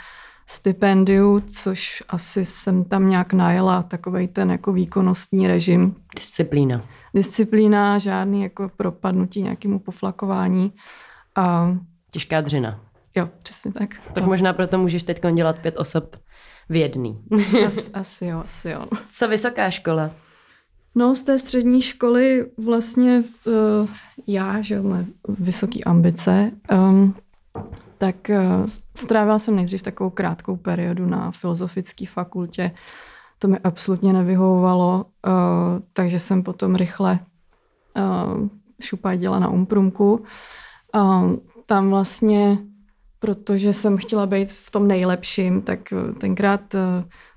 stipendiu, 0.47 1.39
což 1.39 2.03
asi 2.07 2.45
jsem 2.45 2.83
tam 2.83 3.09
nějak 3.09 3.33
najela 3.33 3.83
takovej 3.83 4.27
ten 4.27 4.51
jako 4.51 4.73
výkonnostní 4.73 5.47
režim. 5.47 5.95
Disciplína. 6.15 6.81
Disciplína, 7.13 7.97
žádný 7.97 8.43
jako 8.43 8.69
propadnutí 8.77 9.41
nějakému 9.41 9.79
poflakování. 9.79 10.73
A 11.35 11.75
Těžká 12.11 12.41
dřina. 12.41 12.79
jo, 13.15 13.29
přesně 13.43 13.71
tak. 13.71 13.95
Tak 14.13 14.25
možná 14.25 14.53
proto 14.53 14.77
můžeš 14.77 15.03
teď 15.03 15.21
dělat 15.33 15.59
pět 15.59 15.77
osob 15.77 16.15
v 16.69 16.75
jedný. 16.75 17.23
As, 17.67 17.89
asi 17.93 18.25
jo, 18.25 18.41
asi 18.45 18.69
jo. 18.69 18.85
Co 19.09 19.27
vysoká 19.27 19.69
škola? 19.69 20.11
No, 20.95 21.15
z 21.15 21.23
té 21.23 21.39
střední 21.39 21.81
školy 21.81 22.45
vlastně 22.57 23.23
uh, 23.45 23.89
já, 24.27 24.61
že 24.61 24.75
jo, 24.75 24.83
vysoké 25.27 25.79
ambice, 25.83 26.51
um, 26.71 27.15
tak 28.03 28.15
uh, 28.29 28.67
strávila 28.97 29.39
jsem 29.39 29.55
nejdřív 29.55 29.83
takovou 29.83 30.09
krátkou 30.09 30.55
periodu 30.55 31.05
na 31.05 31.31
filozofické 31.31 32.05
fakultě. 32.05 32.71
To 33.39 33.47
mi 33.47 33.57
absolutně 33.63 34.13
nevyhovovalo, 34.13 35.05
uh, 35.27 35.33
takže 35.93 36.19
jsem 36.19 36.43
potom 36.43 36.75
rychle 36.75 37.19
uh, 37.95 38.47
šupaděla 38.81 39.39
na 39.39 39.49
Umprumku. 39.49 40.23
Tam 41.65 41.89
vlastně, 41.89 42.57
protože 43.19 43.73
jsem 43.73 43.97
chtěla 43.97 44.25
být 44.25 44.51
v 44.51 44.71
tom 44.71 44.87
nejlepším, 44.87 45.61
tak 45.61 45.79
tenkrát 46.17 46.75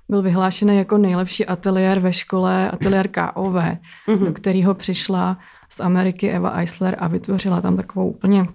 byl 0.09 0.21
vyhlášený 0.21 0.77
jako 0.77 0.97
nejlepší 0.97 1.45
ateliér 1.45 1.99
ve 1.99 2.13
škole, 2.13 2.71
ateliér 2.71 3.07
KOV, 3.07 3.53
mm-hmm. 3.53 4.25
do 4.25 4.33
kterého 4.33 4.73
přišla 4.73 5.37
z 5.69 5.79
Ameriky 5.79 6.29
Eva 6.29 6.49
Eisler 6.49 6.95
a 6.99 7.07
vytvořila 7.07 7.61
tam 7.61 7.75
takovou 7.75 8.09
úplně 8.09 8.47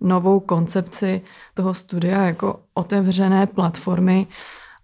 novou 0.00 0.40
koncepci 0.40 1.20
toho 1.54 1.74
studia 1.74 2.22
jako 2.22 2.60
otevřené 2.74 3.46
platformy. 3.46 4.26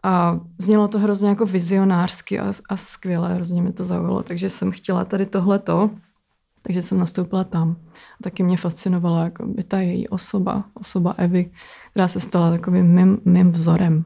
A 0.03 0.41
znělo 0.59 0.89
to 0.89 0.99
hrozně 0.99 1.29
jako 1.29 1.47
vizionářsky 1.47 2.41
a, 2.41 2.53
a 2.69 2.77
skvěle, 2.77 3.35
hrozně 3.35 3.63
mě 3.63 3.73
to 3.73 3.85
zaujalo, 3.85 4.23
takže 4.23 4.51
jsem 4.51 4.73
chtěla 4.73 5.05
tady 5.05 5.27
tohleto, 5.27 5.91
takže 6.63 6.83
jsem 6.83 6.99
nastoupila 6.99 7.45
tam. 7.45 7.77
A 7.93 8.23
taky 8.23 8.43
mě 8.43 8.57
fascinovala 8.57 9.25
jako 9.25 9.47
by 9.47 9.63
ta 9.63 9.79
její 9.79 10.09
osoba, 10.09 10.65
osoba 10.75 11.15
Evy, 11.17 11.51
která 11.91 12.09
se 12.09 12.21
stala 12.21 12.51
takovým 12.51 12.87
mým, 12.87 13.19
mým 13.25 13.51
vzorem. 13.51 14.05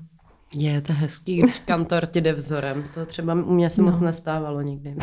Je 0.54 0.80
to 0.80 0.92
hezký, 0.92 1.36
když 1.36 1.58
kantor 1.58 2.06
ti 2.06 2.20
jde 2.20 2.32
vzorem. 2.32 2.84
To 2.94 3.06
třeba 3.06 3.34
u 3.34 3.54
mě 3.54 3.70
se 3.70 3.82
no. 3.82 3.90
moc 3.90 4.00
nestávalo 4.00 4.62
nikdy. 4.62 4.96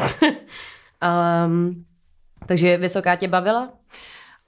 um, 1.47 1.85
takže 2.45 2.77
vysoká 2.77 3.15
tě 3.15 3.27
bavila? 3.27 3.69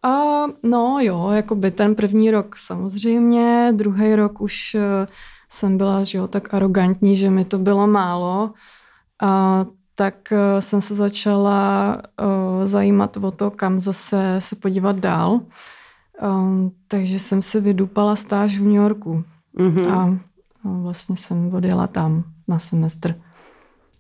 Uh, 0.06 0.51
no 0.63 0.98
jo, 1.01 1.29
jako 1.29 1.56
by 1.56 1.72
ten 1.72 1.96
první 1.96 2.32
rok 2.32 2.56
samozřejmě, 2.58 3.74
druhý 3.75 4.15
rok 4.15 4.41
už 4.41 4.75
uh, 4.75 4.82
jsem 5.50 5.77
byla 5.77 6.03
že 6.03 6.18
jo, 6.18 6.27
tak 6.27 6.53
arrogantní, 6.53 7.15
že 7.15 7.29
mi 7.29 7.46
to 7.46 7.58
bylo 7.58 7.88
málo. 7.88 8.53
A 9.22 9.65
tak 9.96 10.15
uh, 10.32 10.60
jsem 10.60 10.82
se 10.82 10.96
začala 10.96 11.96
uh, 11.96 12.65
zajímat 12.65 13.18
o 13.18 13.32
to, 13.32 13.51
kam 13.51 13.79
zase 13.79 14.36
se 14.39 14.56
podívat 14.56 14.96
dál. 14.96 15.41
Um, 16.22 16.72
takže 16.88 17.20
jsem 17.20 17.41
si 17.41 17.62
vydupala 17.62 18.15
stáž 18.15 18.58
v 18.58 18.63
New 18.63 18.75
Yorku. 18.75 19.24
Mm-hmm. 19.58 19.91
A 19.94 20.20
vlastně 20.63 21.18
jsem 21.18 21.53
odjela 21.53 21.88
tam 21.88 22.24
na 22.48 22.60
semestr. 22.60 23.15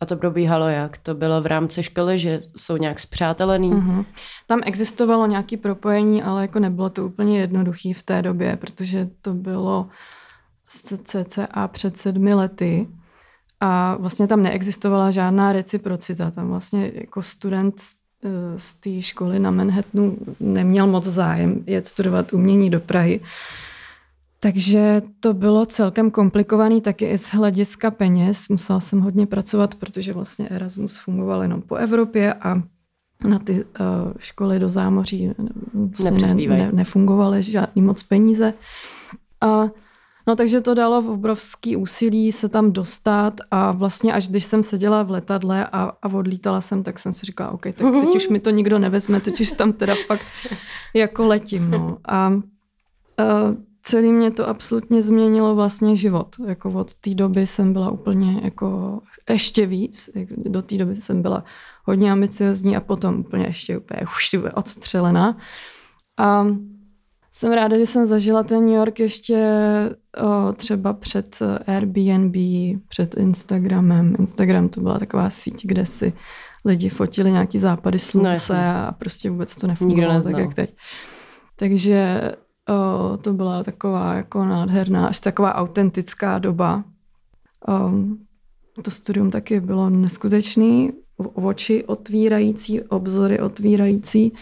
A 0.01 0.05
to 0.05 0.17
probíhalo 0.17 0.67
jak? 0.67 0.97
To 0.97 1.15
bylo 1.15 1.41
v 1.41 1.45
rámci 1.45 1.83
školy, 1.83 2.19
že 2.19 2.41
jsou 2.57 2.77
nějak 2.77 2.99
zpřátelený? 2.99 3.71
Mm-hmm. 3.71 4.05
Tam 4.47 4.61
existovalo 4.65 5.27
nějaké 5.27 5.57
propojení, 5.57 6.23
ale 6.23 6.41
jako 6.41 6.59
nebylo 6.59 6.89
to 6.89 7.05
úplně 7.05 7.39
jednoduché 7.39 7.93
v 7.93 8.03
té 8.03 8.21
době, 8.21 8.55
protože 8.55 9.09
to 9.21 9.33
bylo 9.33 9.87
cca 11.03 11.67
před 11.67 11.97
sedmi 11.97 12.33
lety 12.33 12.87
a 13.59 13.95
vlastně 13.99 14.27
tam 14.27 14.43
neexistovala 14.43 15.11
žádná 15.11 15.53
reciprocita. 15.53 16.31
Tam 16.31 16.49
vlastně 16.49 16.91
jako 16.93 17.21
student 17.21 17.81
z 18.57 18.75
té 18.75 19.01
školy 19.01 19.39
na 19.39 19.51
Manhattanu 19.51 20.17
neměl 20.39 20.87
moc 20.87 21.03
zájem 21.03 21.63
jet 21.67 21.87
studovat 21.87 22.33
umění 22.33 22.69
do 22.69 22.79
Prahy. 22.79 23.19
Takže 24.39 25.01
to 25.19 25.33
bylo 25.33 25.65
celkem 25.65 26.11
komplikovaný 26.11 26.81
taky 26.81 27.05
i 27.05 27.17
z 27.17 27.25
hlediska 27.25 27.91
peněz. 27.91 28.49
Musela 28.49 28.79
jsem 28.79 29.01
hodně 29.01 29.27
pracovat, 29.27 29.75
protože 29.75 30.13
vlastně 30.13 30.49
Erasmus 30.49 30.97
fungoval 30.97 31.41
jenom 31.41 31.61
po 31.61 31.75
Evropě 31.75 32.33
a 32.33 32.61
na 33.27 33.39
ty 33.39 33.53
uh, 33.53 33.63
školy 34.19 34.59
do 34.59 34.69
zámoří 34.69 35.31
vlastně 35.73 36.35
ne, 36.35 36.47
ne, 36.47 36.71
nefungovaly 36.71 37.43
žádný 37.43 37.81
moc 37.81 38.03
peníze. 38.03 38.53
A 39.41 39.69
No 40.29 40.35
takže 40.35 40.61
to 40.61 40.73
dalo 40.73 41.01
v 41.01 41.09
obrovský 41.09 41.75
úsilí 41.75 42.31
se 42.31 42.49
tam 42.49 42.71
dostat 42.71 43.33
a 43.51 43.71
vlastně 43.71 44.13
až 44.13 44.27
když 44.27 44.45
jsem 44.45 44.63
seděla 44.63 45.03
v 45.03 45.11
letadle 45.11 45.65
a, 45.65 45.91
a 46.01 46.13
odlítala 46.13 46.61
jsem, 46.61 46.83
tak 46.83 46.99
jsem 46.99 47.13
si 47.13 47.25
říkala, 47.25 47.51
OK, 47.51 47.63
tak 47.63 47.75
teď 47.75 48.15
už 48.15 48.29
mi 48.29 48.39
to 48.39 48.49
nikdo 48.49 48.79
nevezme, 48.79 49.19
teď 49.19 49.41
už 49.41 49.51
tam 49.51 49.73
teda 49.73 49.95
fakt 50.07 50.25
jako 50.93 51.27
letím. 51.27 51.71
No. 51.71 51.97
A 52.07 52.29
uh, 52.29 53.55
celý 53.83 54.13
mě 54.13 54.31
to 54.31 54.47
absolutně 54.47 55.01
změnilo 55.01 55.55
vlastně 55.55 55.95
život. 55.95 56.35
Jako 56.47 56.69
od 56.69 56.93
té 56.93 57.13
doby 57.13 57.47
jsem 57.47 57.73
byla 57.73 57.91
úplně 57.91 58.41
jako 58.43 58.99
ještě 59.29 59.65
víc. 59.65 60.09
Do 60.37 60.61
té 60.61 60.77
doby 60.77 60.95
jsem 60.95 61.21
byla 61.21 61.43
hodně 61.85 62.11
ambiciozní 62.11 62.77
a 62.77 62.81
potom 62.81 63.19
úplně 63.19 63.45
ještě 63.45 63.77
úplně 63.77 64.01
už 64.01 64.35
odstřelená. 64.53 65.37
A 66.19 66.47
jsem 67.31 67.51
ráda, 67.53 67.77
že 67.77 67.85
jsem 67.85 68.05
zažila 68.05 68.43
ten 68.43 68.65
New 68.65 68.75
York 68.75 68.99
ještě 68.99 69.39
o, 70.23 70.53
třeba 70.53 70.93
před 70.93 71.39
Airbnb, 71.67 72.35
před 72.87 73.17
Instagramem. 73.17 74.15
Instagram 74.19 74.69
to 74.69 74.81
byla 74.81 74.99
taková 74.99 75.29
síť, 75.29 75.65
kde 75.65 75.85
si 75.85 76.13
lidi 76.65 76.89
fotili 76.89 77.31
nějaký 77.31 77.59
západy 77.59 77.99
slunce 77.99 78.53
no, 78.53 78.87
a 78.87 78.91
prostě 78.91 79.29
vůbec 79.29 79.55
to 79.55 79.67
nefungovalo 79.67 80.21
tak, 80.21 80.37
jak 80.37 80.53
teď. 80.53 80.75
Takže 81.55 82.21
to 83.21 83.33
byla 83.33 83.63
taková 83.63 84.13
jako 84.13 84.45
nádherná, 84.45 85.07
až 85.07 85.19
taková 85.19 85.55
autentická 85.55 86.39
doba. 86.39 86.83
To 88.81 88.91
studium 88.91 89.31
taky 89.31 89.59
bylo 89.59 89.89
neskutečný, 89.89 90.91
oči 91.33 91.83
otvírající, 91.85 92.81
obzory 92.81 93.39
otvírající. 93.39 94.33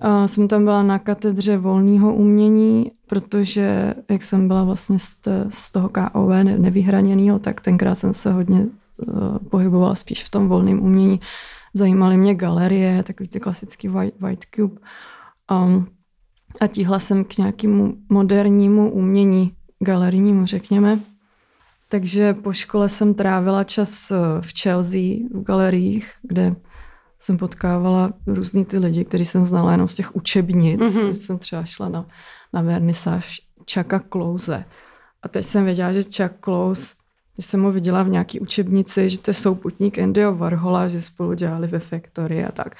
A 0.00 0.28
jsem 0.28 0.48
tam 0.48 0.64
byla 0.64 0.82
na 0.82 0.98
katedře 0.98 1.56
volného 1.56 2.14
umění, 2.14 2.90
protože 3.06 3.94
jak 4.10 4.22
jsem 4.22 4.48
byla 4.48 4.64
vlastně 4.64 4.98
z, 4.98 5.18
z 5.48 5.72
toho 5.72 5.88
KOV 5.88 6.30
nevyhraněného, 6.44 7.38
tak 7.38 7.60
tenkrát 7.60 7.94
jsem 7.94 8.14
se 8.14 8.32
hodně 8.32 8.66
uh, 8.66 9.38
pohybovala 9.38 9.94
spíš 9.94 10.24
v 10.24 10.30
tom 10.30 10.48
volném 10.48 10.82
umění. 10.82 11.20
Zajímaly 11.74 12.16
mě 12.16 12.34
galerie, 12.34 13.02
takový 13.02 13.28
ty 13.28 13.40
klasický 13.40 13.88
white, 13.88 14.20
white 14.20 14.44
cube. 14.54 14.80
Um, 15.50 15.86
a 16.60 16.66
tíhla 16.66 16.98
jsem 16.98 17.24
k 17.24 17.38
nějakému 17.38 17.94
modernímu 18.08 18.90
umění, 18.90 19.52
galerijnímu, 19.78 20.46
řekněme. 20.46 21.00
Takže 21.88 22.34
po 22.34 22.52
škole 22.52 22.88
jsem 22.88 23.14
trávila 23.14 23.64
čas 23.64 24.10
eh, 24.10 24.16
v 24.40 24.62
Chelsea, 24.62 25.28
v 25.34 25.42
galeriích, 25.42 26.12
kde 26.22 26.56
jsem 27.18 27.38
potkávala 27.38 28.12
různý 28.26 28.64
ty 28.64 28.78
lidi, 28.78 29.04
který 29.04 29.24
jsem 29.24 29.46
znala 29.46 29.72
jenom 29.72 29.88
z 29.88 29.94
těch 29.94 30.16
učebnic. 30.16 30.80
Mm-hmm. 30.80 31.10
Jsem 31.10 31.38
třeba 31.38 31.64
šla 31.64 31.88
na, 31.88 32.06
na 32.52 32.62
vernisáž 32.62 33.40
Chucka 33.74 34.02
Close. 34.12 34.64
A 35.22 35.28
teď 35.28 35.46
jsem 35.46 35.64
věděla, 35.64 35.92
že 35.92 36.02
Chuck 36.02 36.34
Close, 36.44 36.94
když 37.34 37.46
jsem 37.46 37.62
ho 37.62 37.72
viděla 37.72 38.02
v 38.02 38.08
nějaký 38.08 38.40
učebnici, 38.40 39.08
že 39.08 39.18
to 39.18 39.30
je 39.30 39.34
souputník 39.34 39.98
Andyho 39.98 40.34
Varhola, 40.34 40.88
že 40.88 41.02
spolu 41.02 41.34
dělali 41.34 41.66
ve 41.66 41.78
Factory 41.78 42.44
a 42.44 42.52
tak. 42.52 42.74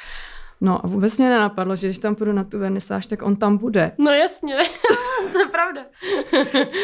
No 0.60 0.84
a 0.84 0.88
vůbec 0.88 1.18
mě 1.18 1.28
nenapadlo, 1.28 1.76
že 1.76 1.86
když 1.86 1.98
tam 1.98 2.14
půjdu 2.14 2.32
na 2.32 2.44
tu 2.44 2.58
vernisáž, 2.58 3.06
tak 3.06 3.22
on 3.22 3.36
tam 3.36 3.56
bude. 3.58 3.92
No 3.98 4.10
jasně, 4.10 4.56
to 5.32 5.38
je 5.38 5.46
pravda. 5.46 5.80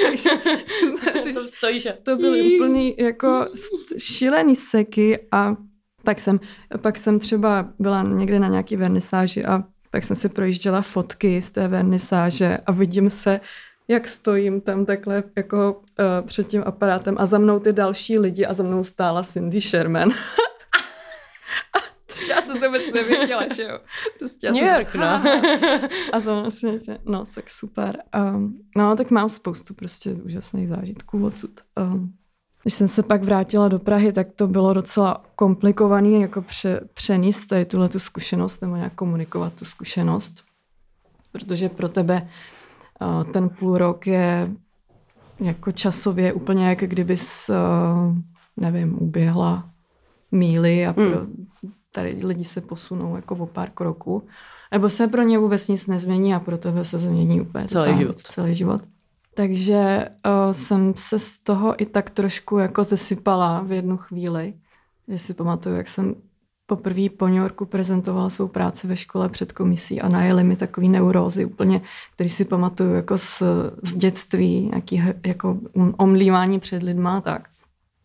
takže, 0.07 0.31
takže 1.05 1.33
to, 1.35 1.41
stojí, 1.41 1.81
že? 1.81 1.99
to 2.03 2.17
byly 2.17 2.55
úplně 2.55 2.95
jako 2.99 3.47
šílený 3.99 4.57
seky 4.57 5.19
a 5.33 5.57
pak 6.05 6.21
jsem, 6.21 6.41
pak 6.77 6.97
jsem 6.97 7.19
třeba 7.19 7.69
byla 7.79 8.03
někde 8.03 8.41
na 8.41 8.49
nějaký 8.49 8.77
vernisáži 8.77 9.45
a 9.45 9.65
pak 9.91 10.05
jsem 10.05 10.17
si 10.17 10.29
projížděla 10.29 10.83
fotky 10.83 11.43
z 11.43 11.51
té 11.51 11.69
vernisáže 11.69 12.59
a 12.67 12.73
vidím 12.73 13.11
se, 13.11 13.41
jak 13.89 14.09
stojím 14.09 14.61
tam 14.61 14.87
takhle 14.87 15.23
jako 15.37 15.73
uh, 15.73 16.27
před 16.27 16.47
tím 16.47 16.63
aparátem 16.67 17.17
a 17.19 17.27
za 17.27 17.39
mnou 17.39 17.59
ty 17.61 17.73
další 17.73 18.19
lidi 18.19 18.47
a 18.47 18.55
za 18.55 18.63
mnou 18.63 18.85
stála 18.85 19.23
Cindy 19.23 19.61
Sherman. 19.61 20.11
já 22.29 22.41
jsem 22.41 22.61
to 22.61 22.67
vůbec 22.67 22.93
nevěděla, 22.95 23.43
že 23.57 23.63
jo. 23.63 23.79
Prostě 24.19 24.53
New 24.53 24.65
York, 24.65 24.95
no. 24.95 25.07
a 26.13 26.21
jsem 26.21 26.41
vlastně, 26.41 26.79
že 26.79 26.99
no, 27.05 27.25
tak 27.35 27.51
super. 27.51 28.03
Um, 28.35 28.63
no, 28.77 28.97
tak 28.97 29.11
mám 29.11 29.29
spoustu 29.29 29.75
prostě 29.75 30.11
úžasných 30.11 30.69
zážitků 30.69 31.27
odsud. 31.27 31.51
Um, 31.77 32.15
když 32.63 32.75
jsem 32.75 32.89
se 32.89 33.03
pak 33.03 33.25
vrátila 33.25 33.69
do 33.69 33.79
Prahy, 33.79 34.13
tak 34.13 34.27
to 34.37 34.47
bylo 34.47 34.75
docela 34.75 35.25
komplikovaný 35.37 36.21
jako 36.21 36.43
pře, 36.43 36.81
přenést 36.95 37.47
tady 37.47 37.65
tuhle 37.65 37.89
tu 37.89 37.99
zkušenost 37.99 38.63
nebo 38.63 38.77
nějak 38.77 38.95
komunikovat 38.95 39.53
tu 39.53 39.65
zkušenost. 39.65 40.45
Protože 41.33 41.69
pro 41.69 41.89
tebe 41.89 42.29
uh, 43.01 43.33
ten 43.33 43.49
půl 43.49 43.79
rok 43.79 44.07
je 44.07 44.51
jako 45.41 45.73
časově 45.73 46.33
úplně 46.33 46.69
jak 46.69 46.79
kdybys, 46.79 47.51
uh, 47.51 48.17
nevím, 48.57 49.03
uběhla 49.03 49.71
míly 50.33 50.87
a 50.87 50.93
pro, 50.93 51.05
hmm. 51.05 51.47
Tady 51.93 52.21
lidi 52.25 52.45
se 52.45 52.61
posunou 52.61 53.17
jako 53.17 53.35
o 53.35 53.47
pár 53.47 53.71
kroků. 53.71 54.23
Nebo 54.73 54.89
se 54.89 55.09
pro 55.09 55.23
ně 55.23 55.39
vůbec 55.39 55.69
nic 55.69 55.87
nezmění 55.87 56.35
a 56.35 56.41
pro 56.41 56.59
tebe 56.59 56.85
se 56.85 56.99
změní 56.99 57.41
úplně 57.41 57.65
celý 57.65 57.99
život. 57.99 58.19
Celý 58.19 58.55
život. 58.55 58.81
Takže 59.35 60.09
uh, 60.27 60.53
jsem 60.53 60.93
se 60.97 61.19
z 61.19 61.41
toho 61.41 61.83
i 61.83 61.87
tak 61.87 62.11
trošku 62.11 62.59
jako 62.59 62.85
zesypala 62.85 63.61
v 63.61 63.73
jednu 63.73 63.97
chvíli. 63.97 64.55
Že 65.09 65.19
si 65.19 65.35
pamatuju, 65.35 65.77
jak 65.77 65.89
jsem 65.89 66.15
poprvé 66.67 67.09
po 67.09 67.27
New 67.27 67.37
Yorku 67.37 67.67
prezentovala 67.67 68.31
svou 68.31 68.49
práci 68.49 68.87
ve 68.87 68.97
škole 68.97 69.29
před 69.29 69.53
komisí 69.53 70.01
a 70.01 70.09
najeli 70.09 70.45
mi 70.45 70.57
takový 70.57 70.89
neurózy 70.89 71.45
úplně, 71.45 71.81
který 72.15 72.29
si 72.29 72.45
pamatuju 72.45 72.95
jako 72.95 73.19
z, 73.19 73.43
z 73.83 73.95
dětství, 73.95 74.69
nějaký 74.71 75.03
jako 75.27 75.59
omlívání 75.97 76.61
před 76.61 76.83
lidma 76.83 77.19
a 77.19 77.21
tak. 77.21 77.49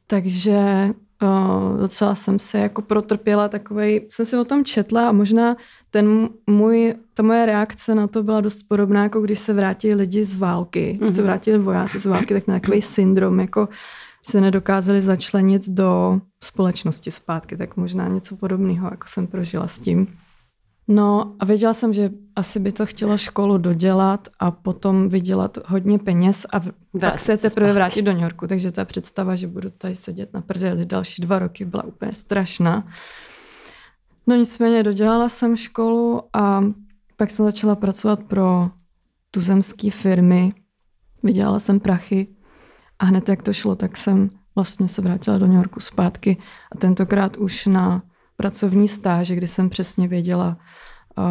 Takže 0.08 0.90
uh, 1.26 1.80
docela 1.80 2.16
jsem 2.16 2.40
se 2.40 2.58
jako 2.58 2.82
protrpěla 2.82 3.48
takovej, 3.48 4.08
jsem 4.12 4.26
si 4.26 4.38
o 4.38 4.44
tom 4.44 4.66
četla 4.66 5.10
a 5.10 5.12
možná 5.12 5.56
ten 5.90 6.30
můj, 6.48 6.94
ta 7.14 7.24
moje 7.24 7.46
reakce 7.46 7.96
na 7.96 8.08
to 8.08 8.24
byla 8.24 8.42
dost 8.42 8.64
podobná, 8.64 9.04
jako 9.04 9.22
když 9.22 9.40
se 9.40 9.54
vrátili 9.54 9.94
lidi 9.94 10.26
z 10.26 10.38
války, 10.38 10.94
mm-hmm. 10.94 11.04
když 11.04 11.16
se 11.16 11.22
mhm. 11.22 11.28
vrátili 11.28 11.58
vojáci 11.58 12.00
z 12.00 12.06
války, 12.06 12.34
tak 12.34 12.44
takový 12.44 12.82
syndrom, 12.82 13.40
jako 13.40 13.70
se 14.24 14.42
nedokázali 14.42 15.02
začlenit 15.02 15.70
do 15.70 16.22
společnosti 16.44 17.12
zpátky, 17.12 17.58
tak 17.58 17.78
možná 17.78 18.08
něco 18.08 18.36
podobného, 18.36 18.88
jako 18.92 19.08
jsem 19.08 19.28
prožila 19.28 19.68
s 19.68 19.80
tím. 19.80 20.08
No 20.88 21.36
a 21.40 21.46
věděla 21.46 21.74
jsem, 21.74 21.94
že 21.94 22.10
asi 22.36 22.60
by 22.60 22.72
to 22.72 22.86
chtělo 22.86 23.18
školu 23.18 23.58
dodělat 23.58 24.28
a 24.40 24.52
potom 24.52 25.10
vydělat 25.10 25.58
hodně 25.66 26.00
peněz 26.00 26.46
a 26.54 26.60
pak 27.00 27.20
se 27.20 27.38
teprve 27.38 27.74
vrátit 27.74 28.02
do 28.02 28.12
New 28.14 28.22
Yorku. 28.22 28.48
Takže 28.48 28.72
ta 28.72 28.86
představa, 28.86 29.36
že 29.36 29.48
budu 29.48 29.70
tady 29.70 29.96
sedět 29.96 30.34
na 30.34 30.42
prdeli 30.42 30.86
další 30.86 31.22
dva 31.22 31.40
roky, 31.40 31.66
byla 31.66 31.84
úplně 31.84 32.14
strašná. 32.14 32.88
No 34.28 34.36
nicméně 34.36 34.84
dodělala 34.84 35.30
jsem 35.30 35.56
školu 35.56 36.22
a 36.34 36.64
pak 37.18 37.32
jsem 37.32 37.46
začala 37.46 37.76
pracovat 37.76 38.20
pro 38.24 38.70
tuzemské 39.32 39.92
firmy. 39.92 40.54
Vydělala 41.24 41.60
jsem 41.60 41.80
prachy 41.80 42.28
a 43.00 43.06
hned 43.06 43.30
jak 43.30 43.42
to 43.42 43.54
šlo, 43.54 43.76
tak 43.76 43.98
jsem 43.98 44.30
vlastně 44.56 44.88
se 44.88 45.02
vrátila 45.02 45.38
do 45.38 45.48
New 45.48 45.56
Yorku 45.56 45.80
zpátky 45.80 46.38
a 46.72 46.78
tentokrát 46.78 47.38
už 47.38 47.66
na 47.66 48.04
pracovní 48.36 48.88
stáže, 48.88 49.36
kdy 49.36 49.48
jsem 49.48 49.70
přesně 49.70 50.08
věděla, 50.08 50.58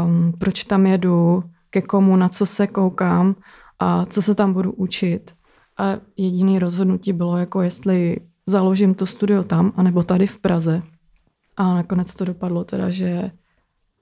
um, 0.07 0.33
proč 0.39 0.65
tam 0.65 0.87
jedu, 0.87 1.43
ke 1.71 1.83
komu, 1.83 2.17
na 2.17 2.29
co 2.29 2.47
se 2.47 2.67
koukám 2.67 3.37
a 3.79 4.07
co 4.07 4.23
se 4.23 4.35
tam 4.35 4.53
budu 4.53 4.73
učit. 4.73 5.33
A 5.79 5.97
jediný 6.17 6.59
rozhodnutí 6.59 7.13
bylo, 7.13 7.39
jako 7.39 7.63
jestli 7.63 8.17
založím 8.47 8.95
to 8.95 9.07
studio 9.07 9.43
tam, 9.43 9.73
anebo 9.77 10.03
tady 10.03 10.27
v 10.27 10.39
Praze. 10.39 10.83
A 11.57 11.75
nakonec 11.75 12.15
to 12.15 12.25
dopadlo 12.25 12.65
teda, 12.65 12.91
že 12.91 13.31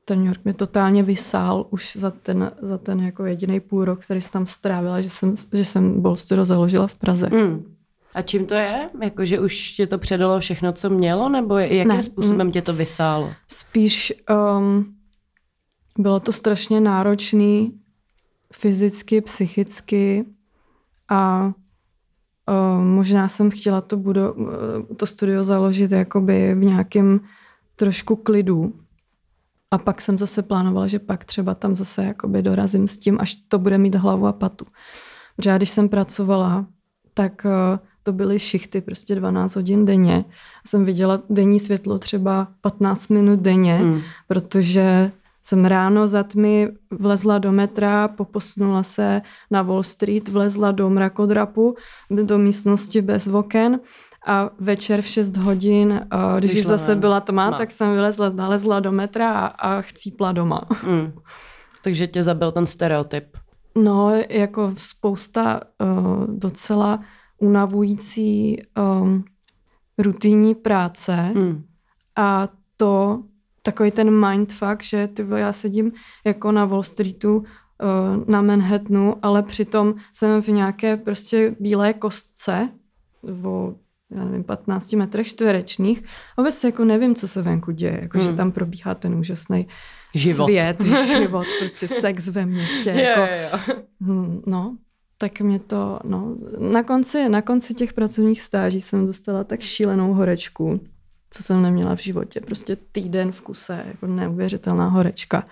ten 0.04 0.18
New 0.18 0.26
York 0.26 0.44
mě 0.44 0.54
totálně 0.54 1.02
vysál 1.02 1.66
už 1.70 1.96
za 1.96 2.10
ten, 2.10 2.52
za 2.62 2.78
ten 2.78 3.00
jako 3.00 3.26
jediný 3.26 3.60
půl 3.60 3.84
rok, 3.84 4.04
který 4.04 4.20
jsem 4.20 4.30
tam 4.32 4.46
strávila, 4.46 5.00
že 5.00 5.10
jsem, 5.10 5.34
že 5.52 5.64
jsem 5.64 6.02
Ball 6.02 6.16
Studio 6.16 6.44
založila 6.44 6.86
v 6.86 6.94
Praze. 6.94 7.30
Mm. 7.30 7.64
A 8.14 8.22
čím 8.22 8.46
to 8.46 8.54
je? 8.54 8.90
Jako, 9.02 9.24
že 9.24 9.40
už 9.40 9.72
tě 9.72 9.86
to 9.86 9.98
předalo 9.98 10.40
všechno, 10.40 10.72
co 10.72 10.90
mělo? 10.90 11.28
Nebo 11.28 11.58
jakým 11.58 11.88
ne. 11.88 12.02
způsobem 12.02 12.46
mm. 12.46 12.52
tě 12.52 12.62
to 12.62 12.74
vysálo? 12.74 13.32
Spíš 13.48 14.12
um, 14.58 14.94
bylo 15.98 16.20
to 16.20 16.32
strašně 16.32 16.80
náročný 16.80 17.72
fyzicky, 18.52 19.20
psychicky 19.20 20.24
a 21.08 21.52
um, 22.76 22.86
možná 22.86 23.28
jsem 23.28 23.50
chtěla 23.50 23.80
to, 23.80 23.96
budo, 23.96 24.34
to 24.96 25.06
studio 25.06 25.42
založit 25.42 25.92
jakoby 25.92 26.54
v 26.54 26.64
nějakém 26.64 27.20
trošku 27.76 28.16
klidu. 28.16 28.74
A 29.70 29.78
pak 29.78 30.00
jsem 30.00 30.18
zase 30.18 30.42
plánovala, 30.42 30.86
že 30.86 30.98
pak 30.98 31.24
třeba 31.24 31.54
tam 31.54 31.76
zase 31.76 32.04
jakoby 32.04 32.42
dorazím 32.42 32.88
s 32.88 32.98
tím, 32.98 33.16
až 33.20 33.34
to 33.34 33.58
bude 33.58 33.78
mít 33.78 33.94
hlavu 33.94 34.26
a 34.26 34.32
patu. 34.32 34.64
Protože 35.36 35.50
já, 35.50 35.56
když 35.56 35.70
jsem 35.70 35.88
pracovala, 35.88 36.66
tak 37.14 37.44
uh, 37.44 37.78
to 38.02 38.12
byly 38.12 38.38
šichty 38.38 38.80
prostě 38.80 39.14
12 39.14 39.56
hodin 39.56 39.84
denně. 39.84 40.24
Jsem 40.66 40.84
viděla 40.84 41.22
denní 41.30 41.60
světlo 41.60 41.98
třeba 41.98 42.48
15 42.60 43.08
minut 43.08 43.40
denně, 43.40 43.76
hmm. 43.76 44.00
protože 44.28 45.12
jsem 45.42 45.64
ráno 45.64 46.08
za 46.08 46.22
tmy 46.22 46.68
vlezla 46.90 47.38
do 47.38 47.52
metra, 47.52 48.08
poposunula 48.08 48.82
se 48.82 49.22
na 49.50 49.62
Wall 49.62 49.82
Street, 49.82 50.28
vlezla 50.28 50.70
do 50.70 50.90
mrakodrapu, 50.90 51.76
do 52.10 52.38
místnosti 52.38 53.02
bez 53.02 53.28
oken 53.28 53.80
a 54.26 54.50
večer 54.58 55.02
v 55.02 55.06
6 55.06 55.36
hodin, 55.36 56.06
když 56.38 56.54
už 56.54 56.64
zase 56.64 56.96
byla 56.96 57.20
tma, 57.20 57.48
tma, 57.48 57.58
tak 57.58 57.70
jsem 57.70 57.94
vylezla, 57.94 58.28
nalezla 58.28 58.80
do 58.80 58.92
metra 58.92 59.32
a, 59.32 59.46
a 59.46 59.82
chcípla 59.82 60.32
doma. 60.32 60.62
Mm. 60.86 61.12
Takže 61.82 62.06
tě 62.06 62.24
zabil 62.24 62.52
ten 62.52 62.66
stereotyp. 62.66 63.24
No, 63.76 64.12
jako 64.28 64.72
spousta 64.76 65.60
uh, 65.80 66.26
docela 66.26 67.00
unavující 67.42 68.62
um, 69.02 69.24
rutinní 69.98 70.54
práce 70.54 71.12
hmm. 71.12 71.64
a 72.16 72.48
to 72.76 73.22
takový 73.62 73.90
ten 73.90 74.28
mindfuck, 74.28 74.82
že 74.82 75.08
ty 75.08 75.26
já 75.36 75.52
sedím 75.52 75.92
jako 76.24 76.52
na 76.52 76.64
Wall 76.64 76.82
Streetu 76.82 77.36
uh, 77.36 77.44
na 78.26 78.42
Manhattanu, 78.42 79.16
ale 79.22 79.42
přitom 79.42 79.94
jsem 80.12 80.42
v 80.42 80.48
nějaké 80.48 80.96
prostě 80.96 81.56
bílé 81.60 81.92
kostce 81.92 82.68
o 83.44 83.74
já 84.14 84.24
nevím, 84.24 84.44
15 84.44 84.92
metrech 84.92 85.26
čtverečních. 85.26 86.04
Vůbec 86.36 86.64
jako 86.64 86.84
nevím, 86.84 87.14
co 87.14 87.28
se 87.28 87.42
venku 87.42 87.70
děje, 87.70 87.98
jako 88.02 88.18
hmm. 88.18 88.26
že 88.26 88.36
tam 88.36 88.52
probíhá 88.52 88.94
ten 88.94 89.14
úžasný 89.14 89.68
život. 90.14 90.44
svět, 90.44 90.82
život, 91.06 91.46
prostě 91.58 91.88
sex 91.88 92.28
ve 92.28 92.46
městě. 92.46 92.90
Jako, 92.90 93.20
jo, 93.20 93.26
jo. 93.42 93.76
Hm, 94.00 94.42
no, 94.46 94.76
tak 95.22 95.40
mě 95.40 95.58
to, 95.58 96.00
no, 96.04 96.36
na 96.58 96.82
konci, 96.82 97.28
na 97.28 97.42
konci 97.42 97.74
těch 97.74 97.92
pracovních 97.92 98.42
stáží 98.42 98.80
jsem 98.80 99.06
dostala 99.06 99.44
tak 99.44 99.60
šílenou 99.60 100.14
horečku, 100.14 100.80
co 101.30 101.42
jsem 101.42 101.62
neměla 101.62 101.96
v 101.96 101.98
životě. 101.98 102.40
Prostě 102.40 102.76
týden 102.92 103.32
v 103.32 103.40
kuse, 103.40 103.84
jako 103.86 104.06
neuvěřitelná 104.06 104.88
horečka. 104.88 105.46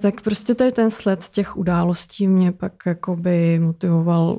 Tak 0.00 0.20
prostě 0.20 0.54
tady 0.54 0.72
ten 0.72 0.90
sled 0.90 1.28
těch 1.28 1.56
událostí 1.56 2.28
mě 2.28 2.52
pak 2.52 2.72
jakoby 2.86 3.58
motivoval 3.58 4.38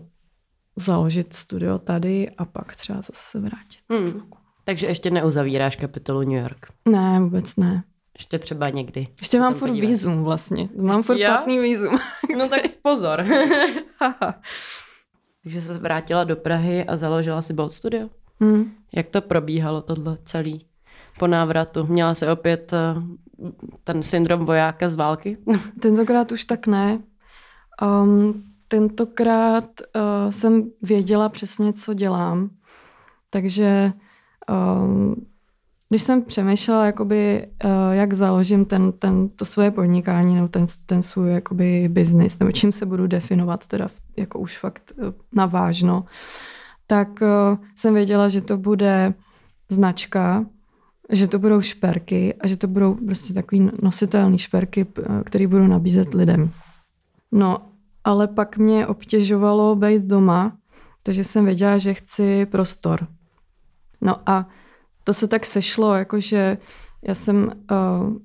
založit 0.76 1.34
studio 1.34 1.80
tady 1.80 2.30
a 2.38 2.46
pak 2.46 2.76
třeba 2.76 2.98
zase 2.98 3.12
se 3.16 3.40
vrátit. 3.40 3.80
Hmm. 3.90 4.22
Takže 4.64 4.88
ještě 4.88 5.12
neuzavíráš 5.12 5.76
kapitolu 5.76 6.22
New 6.22 6.42
York? 6.42 6.68
Ne, 6.90 7.20
vůbec 7.20 7.56
ne. 7.56 7.84
Ještě 8.18 8.40
třeba 8.40 8.70
někdy. 8.70 9.08
Ještě 9.22 9.40
mám 9.40 9.54
furt 9.54 9.72
vízum 9.72 10.24
vlastně. 10.24 10.70
Mám 10.78 10.88
Ještě 10.88 11.04
furt 11.04 11.18
já? 11.18 11.38
platný 11.38 11.60
vízum. 11.60 12.00
No 12.38 12.48
tak 12.48 12.62
pozor. 12.82 13.22
Takže 15.44 15.62
se 15.62 15.78
vrátila 15.78 16.24
do 16.24 16.36
Prahy 16.36 16.86
a 16.86 16.98
založila 16.98 17.42
si 17.42 17.54
Boat 17.54 17.74
Studio. 17.74 18.10
Hmm. 18.40 18.72
Jak 18.94 19.10
to 19.10 19.22
probíhalo 19.22 19.82
tohle 19.82 20.18
celý? 20.24 20.66
Po 21.20 21.28
návratu 21.28 21.86
měla 21.86 22.16
se 22.16 22.32
opět 22.32 22.74
eh, 22.74 22.96
ten 23.84 24.04
syndrom 24.04 24.46
vojáka 24.46 24.90
z 24.90 24.96
války? 24.96 25.38
Tentokrát 25.80 26.32
už 26.32 26.44
tak 26.44 26.68
ne. 26.68 27.00
Um, 27.82 28.44
tentokrát 28.68 29.66
uh, 29.96 30.32
jsem 30.32 30.72
věděla 30.82 31.30
přesně, 31.30 31.74
co 31.74 31.94
dělám. 31.94 32.50
Takže 33.30 33.94
um, 34.50 35.26
když 35.94 36.04
jsem 36.04 36.22
přemýšlela, 36.24 36.86
jakoby, 36.86 37.48
uh, 37.66 37.72
jak 37.92 38.14
založím 38.14 38.66
ten, 38.66 38.92
ten, 38.92 39.30
to 39.30 39.46
svoje 39.46 39.72
podnikání 39.72 40.36
nebo 40.36 40.48
ten, 40.48 40.66
ten 40.86 41.04
svůj 41.04 41.32
jakoby, 41.32 41.90
business, 41.90 42.40
nebo 42.40 42.52
čím 42.52 42.72
se 42.72 42.86
budu 42.86 43.08
definovat 43.08 43.68
teda 43.68 43.88
jako 44.18 44.40
už 44.40 44.58
fakt 44.58 44.94
uh, 44.98 45.14
navážno, 45.36 46.06
tak 46.88 47.08
uh, 47.22 47.58
jsem 47.76 47.94
věděla, 47.94 48.30
že 48.30 48.42
to 48.42 48.58
bude 48.58 49.14
značka, 49.70 50.46
že 51.10 51.28
to 51.28 51.40
budou 51.40 51.62
šperky 51.62 52.34
a 52.42 52.48
že 52.48 52.58
to 52.58 52.68
budou 52.68 52.94
prostě 52.94 53.34
takový 53.34 53.70
nositelný 53.82 54.38
šperky, 54.38 54.86
které 55.26 55.48
budou 55.48 55.68
nabízet 55.68 56.14
lidem. 56.14 56.52
No, 57.32 57.58
ale 58.04 58.28
pak 58.28 58.58
mě 58.58 58.88
obtěžovalo 58.88 59.76
být 59.76 60.04
doma, 60.04 60.58
takže 61.04 61.24
jsem 61.24 61.46
věděla, 61.46 61.78
že 61.78 61.94
chci 61.94 62.46
prostor. 62.46 63.08
No 64.02 64.30
a 64.30 64.48
to 65.04 65.14
se 65.14 65.28
tak 65.28 65.46
sešlo, 65.46 65.96
jakože 65.96 66.58
já 67.08 67.16
jsem 67.16 67.52
uh, 67.72 68.18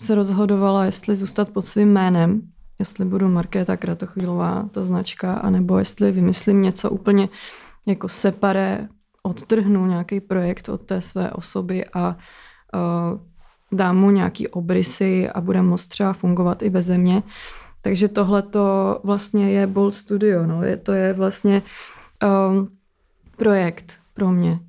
se 0.00 0.14
rozhodovala, 0.14 0.84
jestli 0.84 1.16
zůstat 1.16 1.48
pod 1.48 1.62
svým 1.62 1.92
jménem, 1.92 2.42
jestli 2.78 3.04
budu 3.04 3.28
Markéta 3.28 3.76
Kratochvílová, 3.76 4.68
ta 4.70 4.82
značka, 4.82 5.34
anebo 5.34 5.78
jestli 5.78 6.12
vymyslím 6.12 6.62
něco 6.62 6.90
úplně 6.90 7.28
jako 7.86 8.08
separé, 8.08 8.88
odtrhnu 9.22 9.86
nějaký 9.86 10.20
projekt 10.20 10.68
od 10.68 10.80
té 10.80 11.00
své 11.00 11.30
osoby 11.30 11.84
a 11.92 12.16
uh, 12.74 13.20
dám 13.72 13.96
mu 13.96 14.10
nějaký 14.10 14.48
obrysy 14.48 15.30
a 15.30 15.40
bude 15.40 15.62
moct 15.62 15.88
třeba 15.88 16.12
fungovat 16.12 16.62
i 16.62 16.70
bez 16.70 16.88
mě. 16.88 17.22
Takže 17.82 18.08
tohle 18.08 18.42
to 18.42 19.00
vlastně 19.04 19.50
je 19.50 19.66
Bold 19.66 19.94
Studio, 19.94 20.46
no. 20.46 20.62
je, 20.62 20.76
to 20.76 20.92
je 20.92 21.12
vlastně 21.12 21.62
um, 22.22 22.68
projekt 23.36 23.96
pro 24.14 24.30
mě 24.30 24.60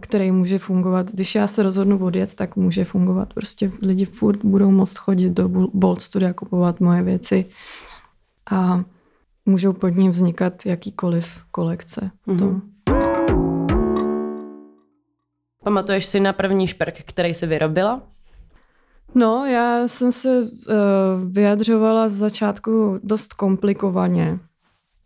který 0.00 0.32
může 0.32 0.58
fungovat. 0.58 1.12
Když 1.12 1.34
já 1.34 1.46
se 1.46 1.62
rozhodnu 1.62 2.04
odjet, 2.04 2.34
tak 2.34 2.56
může 2.56 2.84
fungovat. 2.84 3.34
Prostě 3.34 3.72
lidi 3.82 4.04
furt 4.04 4.44
budou 4.44 4.70
moct 4.70 4.98
chodit 4.98 5.30
do 5.30 5.48
Bolt 5.48 6.00
Studia, 6.00 6.32
kupovat 6.32 6.80
moje 6.80 7.02
věci 7.02 7.44
a 8.50 8.84
můžou 9.46 9.72
pod 9.72 9.88
ním 9.88 10.10
vznikat 10.10 10.66
jakýkoliv 10.66 11.42
kolekce. 11.50 12.10
Mm-hmm. 12.28 12.60
Pamatuješ 15.64 16.06
si 16.06 16.20
na 16.20 16.32
první 16.32 16.66
šperk, 16.66 16.94
který 17.04 17.34
jsi 17.34 17.46
vyrobila? 17.46 18.02
No, 19.14 19.46
já 19.46 19.88
jsem 19.88 20.12
se 20.12 20.40
uh, 20.40 20.46
vyjadřovala 21.32 22.08
z 22.08 22.12
začátku 22.12 23.00
dost 23.02 23.32
komplikovaně. 23.32 24.38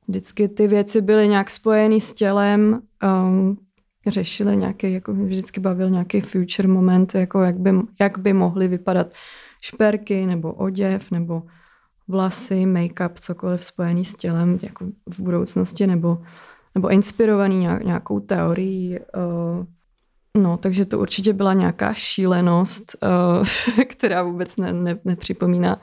Vždycky 0.08 0.48
ty 0.48 0.68
věci 0.68 1.00
byly 1.00 1.28
nějak 1.28 1.50
spojené 1.50 2.00
s 2.00 2.12
tělem, 2.12 2.80
um, 3.02 3.58
řešili 4.10 4.56
nějaký, 4.56 4.92
jako 4.92 5.14
mě 5.14 5.26
vždycky 5.26 5.60
bavil 5.60 5.90
nějaký 5.90 6.20
future 6.20 6.68
moment, 6.68 7.14
jako 7.14 7.42
jak 7.42 7.58
by, 7.58 7.70
jak 8.00 8.18
by 8.18 8.32
mohly 8.32 8.68
vypadat 8.68 9.06
šperky 9.60 10.26
nebo 10.26 10.52
oděv 10.52 11.10
nebo 11.10 11.42
vlasy, 12.08 12.66
make-up, 12.66 13.10
cokoliv 13.14 13.64
spojený 13.64 14.04
s 14.04 14.14
tělem 14.16 14.58
jako 14.62 14.86
v 15.08 15.20
budoucnosti 15.20 15.86
nebo, 15.86 16.22
nebo 16.74 16.88
inspirovaný 16.88 17.66
nějakou 17.84 18.20
teorií. 18.20 18.98
Uh, 18.98 19.66
no, 20.42 20.56
takže 20.56 20.84
to 20.84 20.98
určitě 20.98 21.32
byla 21.32 21.52
nějaká 21.52 21.94
šílenost, 21.94 22.96
uh, 23.02 23.84
která 23.88 24.22
vůbec 24.22 24.56
ne, 24.56 24.72
ne, 24.72 24.98
nepřipomíná 25.04 25.80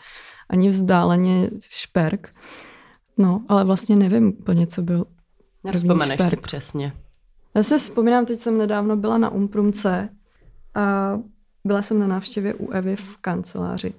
ani 0.50 0.70
vzdáleně 0.70 1.50
šperk. 1.70 2.30
No, 3.18 3.46
ale 3.50 3.64
vlastně 3.64 3.96
nevím 3.96 4.28
úplně, 4.28 4.68
co 4.68 4.82
byl 4.82 5.06
Nevzpomeneš 5.64 6.22
si 6.30 6.36
přesně. 6.36 6.94
Já 7.56 7.64
si 7.64 7.78
vzpomínám, 7.78 8.26
teď 8.26 8.40
jsem 8.40 8.58
nedávno 8.58 8.96
byla 8.96 9.18
na 9.18 9.30
Umprumce 9.30 10.10
a 10.76 11.20
byla 11.66 11.82
jsem 11.82 12.00
na 12.00 12.08
návštěvě 12.08 12.54
u 12.54 12.72
Evy 12.72 12.96
v 12.96 13.18
kanceláři. 13.18 13.94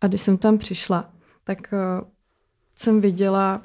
A 0.00 0.06
když 0.06 0.22
jsem 0.22 0.38
tam 0.38 0.58
přišla, 0.58 1.10
tak 1.44 1.58
uh, 1.72 2.08
jsem 2.76 3.00
viděla, 3.00 3.62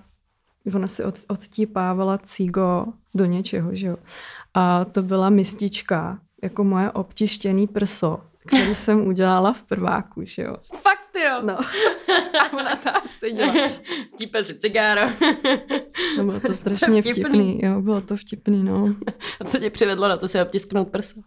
ona 0.75 0.87
si 0.87 1.03
od, 1.03 1.19
odtípávala 1.27 2.17
cígo 2.17 2.85
do 3.13 3.25
něčeho, 3.25 3.75
že 3.75 3.87
jo. 3.87 3.97
A 4.53 4.85
to 4.85 5.01
byla 5.01 5.29
mistička, 5.29 6.19
jako 6.43 6.63
moje 6.63 6.91
obtištěný 6.91 7.67
prso, 7.67 8.19
který 8.47 8.75
jsem 8.75 9.07
udělala 9.07 9.53
v 9.53 9.63
prváku, 9.63 10.21
že 10.25 10.41
jo. 10.41 10.57
Fakt 10.75 11.02
jo. 11.19 11.41
No. 11.41 11.59
A 12.41 12.53
ona 12.53 12.75
tam 12.75 13.01
seděla. 13.07 13.53
Típe 14.19 14.43
si 14.43 14.55
cigáro. 14.55 15.01
no 16.17 16.23
bylo 16.25 16.39
to 16.39 16.53
strašně 16.53 17.03
to 17.03 17.09
vtipný. 17.09 17.13
vtipný. 17.23 17.59
Jo, 17.63 17.81
bylo 17.81 18.01
to 18.01 18.17
vtipný, 18.17 18.63
no. 18.63 18.95
A 19.39 19.43
co 19.43 19.59
tě 19.59 19.69
přivedlo 19.69 20.07
na 20.07 20.17
to 20.17 20.27
si 20.27 20.41
obtisknout 20.41 20.89
prso? 20.89 21.21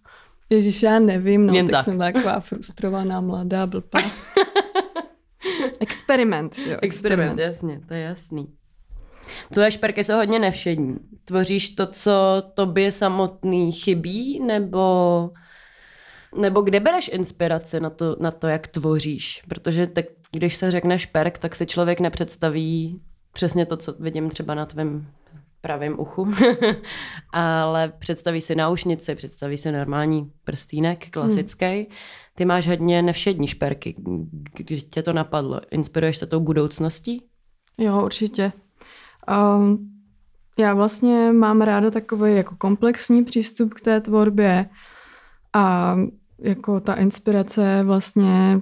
Ježíš, 0.51 0.83
já 0.83 0.99
nevím, 0.99 1.47
no, 1.47 1.55
Jen 1.55 1.67
tak, 1.69 1.73
tak. 1.77 1.85
jsem 1.85 1.99
taková 1.99 2.41
frustrovaná, 2.41 3.21
mladá, 3.21 3.67
blbá. 3.67 4.01
Experiment, 5.81 6.57
že 6.59 6.71
jo? 6.71 6.79
Experiment, 6.83 7.31
Experiment, 7.31 7.39
jasně, 7.39 7.81
to 7.89 7.95
je 7.95 8.01
jasný. 8.01 8.47
Tvoje 9.53 9.71
šperky 9.71 10.05
jsou 10.05 10.15
hodně 10.15 10.39
nevšední. 10.39 10.97
Tvoříš 11.25 11.69
to, 11.69 11.87
co 11.87 12.43
tobě 12.55 12.93
samotný 12.93 13.73
chybí, 13.73 14.41
nebo, 14.41 15.31
nebo 16.41 16.61
kde 16.61 16.81
bereš 16.81 17.11
inspiraci 17.13 17.81
na 17.81 17.91
to, 17.91 18.17
na 18.21 18.31
to, 18.31 18.47
jak 18.47 18.67
tvoříš? 18.67 19.43
Protože 19.49 19.87
tak, 19.87 20.05
když 20.33 20.57
se 20.57 20.71
řekne 20.71 20.99
šperk, 20.99 21.39
tak 21.39 21.57
si 21.57 21.67
člověk 21.67 22.01
nepředstaví 22.01 23.01
přesně 23.33 23.67
to, 23.67 23.77
co 23.77 23.95
vidím 23.99 24.31
třeba 24.31 24.55
na 24.55 24.67
tvém 24.67 25.07
pravém 25.61 26.01
uchu, 26.01 26.33
ale 27.33 27.93
představí 27.99 28.41
si 28.41 28.55
náušnici, 28.55 29.15
představí 29.15 29.59
si 29.59 29.73
normální 29.73 30.33
prstínek, 30.45 31.11
klasický. 31.11 31.67
Hmm. 31.67 31.87
Ty 32.35 32.45
máš 32.45 32.69
hodně 32.69 33.03
nevšední 33.03 33.47
šperky. 33.47 33.95
Když 34.57 34.83
tě 34.83 35.03
to 35.03 35.13
napadlo, 35.13 35.61
inspiruješ 35.71 36.17
se 36.17 36.27
tou 36.27 36.41
budoucností? 36.41 37.25
Jo, 37.79 38.03
určitě. 38.05 38.53
Um, 39.57 39.91
já 40.59 40.75
vlastně 40.75 41.33
mám 41.33 41.61
ráda 41.61 41.91
takový 41.91 42.37
jako 42.37 42.55
komplexní 42.59 43.25
přístup 43.25 43.75
k 43.75 43.81
té 43.81 44.01
tvorbě 44.01 44.69
a 45.53 45.97
jako 46.39 46.81
ta 46.81 46.95
inspirace 46.95 47.83
vlastně 47.83 48.61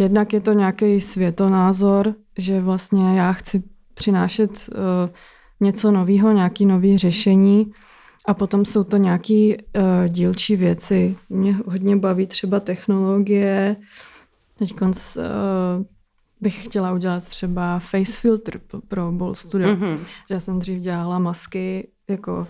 jednak 0.00 0.32
je 0.32 0.40
to 0.40 0.52
nějaký 0.52 1.00
světonázor, 1.00 2.14
že 2.38 2.60
vlastně 2.60 3.18
já 3.18 3.32
chci 3.32 3.62
přinášet 3.94 4.50
uh, 4.50 5.10
něco 5.60 5.90
nového, 5.90 6.32
nějaký 6.32 6.66
nový 6.66 6.98
řešení 6.98 7.72
a 8.26 8.34
potom 8.34 8.64
jsou 8.64 8.84
to 8.84 8.96
nějaké 8.96 9.54
uh, 9.56 10.08
dílčí 10.08 10.56
věci. 10.56 11.16
Mě 11.28 11.56
hodně 11.66 11.96
baví 11.96 12.26
třeba 12.26 12.60
technologie. 12.60 13.76
Teď 14.58 14.74
uh, 14.82 14.88
bych 16.40 16.64
chtěla 16.64 16.92
udělat 16.92 17.28
třeba 17.28 17.78
face 17.78 18.12
filter 18.12 18.60
pro 18.88 19.12
Ball 19.12 19.34
Studio. 19.34 19.74
Mm-hmm. 19.74 19.98
Já 20.30 20.40
jsem 20.40 20.58
dřív 20.58 20.80
dělala 20.80 21.18
masky 21.18 21.88
jako, 22.08 22.46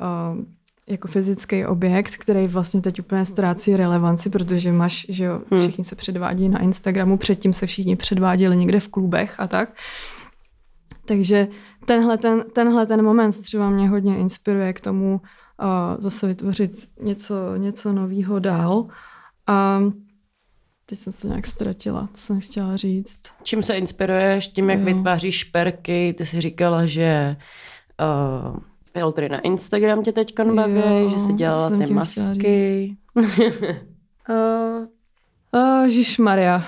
uh, 0.00 0.44
jako 0.86 1.08
fyzický 1.08 1.66
objekt, 1.66 2.16
který 2.16 2.46
vlastně 2.46 2.80
teď 2.80 3.00
úplně 3.00 3.24
ztrácí 3.24 3.76
relevanci, 3.76 4.30
protože 4.30 4.72
máš, 4.72 5.06
že 5.08 5.24
jo, 5.24 5.40
hmm. 5.50 5.60
všichni 5.60 5.84
se 5.84 5.96
předvádí 5.96 6.48
na 6.48 6.60
Instagramu, 6.60 7.16
předtím 7.16 7.52
se 7.52 7.66
všichni 7.66 7.96
předváděli 7.96 8.56
někde 8.56 8.80
v 8.80 8.88
klubech 8.88 9.40
a 9.40 9.46
tak. 9.46 9.76
Takže 11.04 11.48
tenhle 11.86 12.18
ten, 12.18 12.44
tenhle 12.52 12.86
ten 12.86 13.02
moment 13.02 13.42
třeba 13.42 13.70
mě 13.70 13.88
hodně 13.88 14.16
inspiruje 14.16 14.72
k 14.72 14.80
tomu 14.80 15.20
uh, 15.20 15.66
zase 15.98 16.26
vytvořit 16.26 16.70
něco, 17.00 17.56
něco 17.56 17.92
nového 17.92 18.38
dál. 18.38 18.86
A 19.46 19.80
teď 20.86 20.98
jsem 20.98 21.12
se 21.12 21.28
nějak 21.28 21.46
ztratila, 21.46 22.08
to 22.12 22.18
jsem 22.18 22.40
chtěla 22.40 22.76
říct. 22.76 23.20
Čím 23.42 23.62
se 23.62 23.74
inspiruješ? 23.74 24.48
Tím, 24.48 24.70
jak 24.70 24.78
jo. 24.78 24.84
vytváříš 24.84 25.38
šperky? 25.38 26.14
Ty 26.18 26.26
jsi 26.26 26.40
říkala, 26.40 26.86
že 26.86 27.36
uh, 28.00 28.56
filtry 28.98 29.28
na 29.28 29.40
Instagram 29.40 30.02
tě 30.02 30.12
teď 30.12 30.34
baví, 30.54 30.74
jo, 30.74 31.08
že 31.08 31.18
jsi 31.18 31.32
dělala 31.32 31.70
ty 31.70 31.92
masky. 31.92 32.96
uh, 33.16 34.86
uh, 35.52 35.88
Maria. 36.18 36.64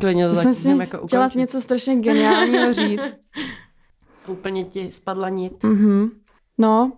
Klidně 0.00 0.28
to 0.28 0.34
jsem 0.34 0.54
si 0.54 0.70
jako 0.70 1.06
chtěla 1.06 1.24
ukončit. 1.24 1.38
něco 1.38 1.60
strašně 1.60 1.96
geniálního 1.96 2.74
říct. 2.74 3.16
Úplně 4.26 4.64
ti 4.64 4.92
spadla 4.92 5.28
nit. 5.28 5.64
Mm-hmm. 5.64 6.10
No. 6.58 6.92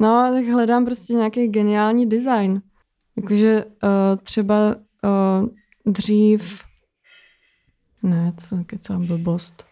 No, 0.00 0.30
tak 0.34 0.44
hledám 0.44 0.84
prostě 0.84 1.14
nějaký 1.14 1.48
geniální 1.48 2.08
design. 2.08 2.62
Jakože 3.16 3.64
uh, 3.64 3.70
třeba 4.22 4.74
uh, 5.04 5.48
dřív... 5.92 6.62
Ne, 8.02 8.32
to 8.32 8.40
jsem 8.40 8.64
kecám 8.64 9.06
blbost. 9.06 9.66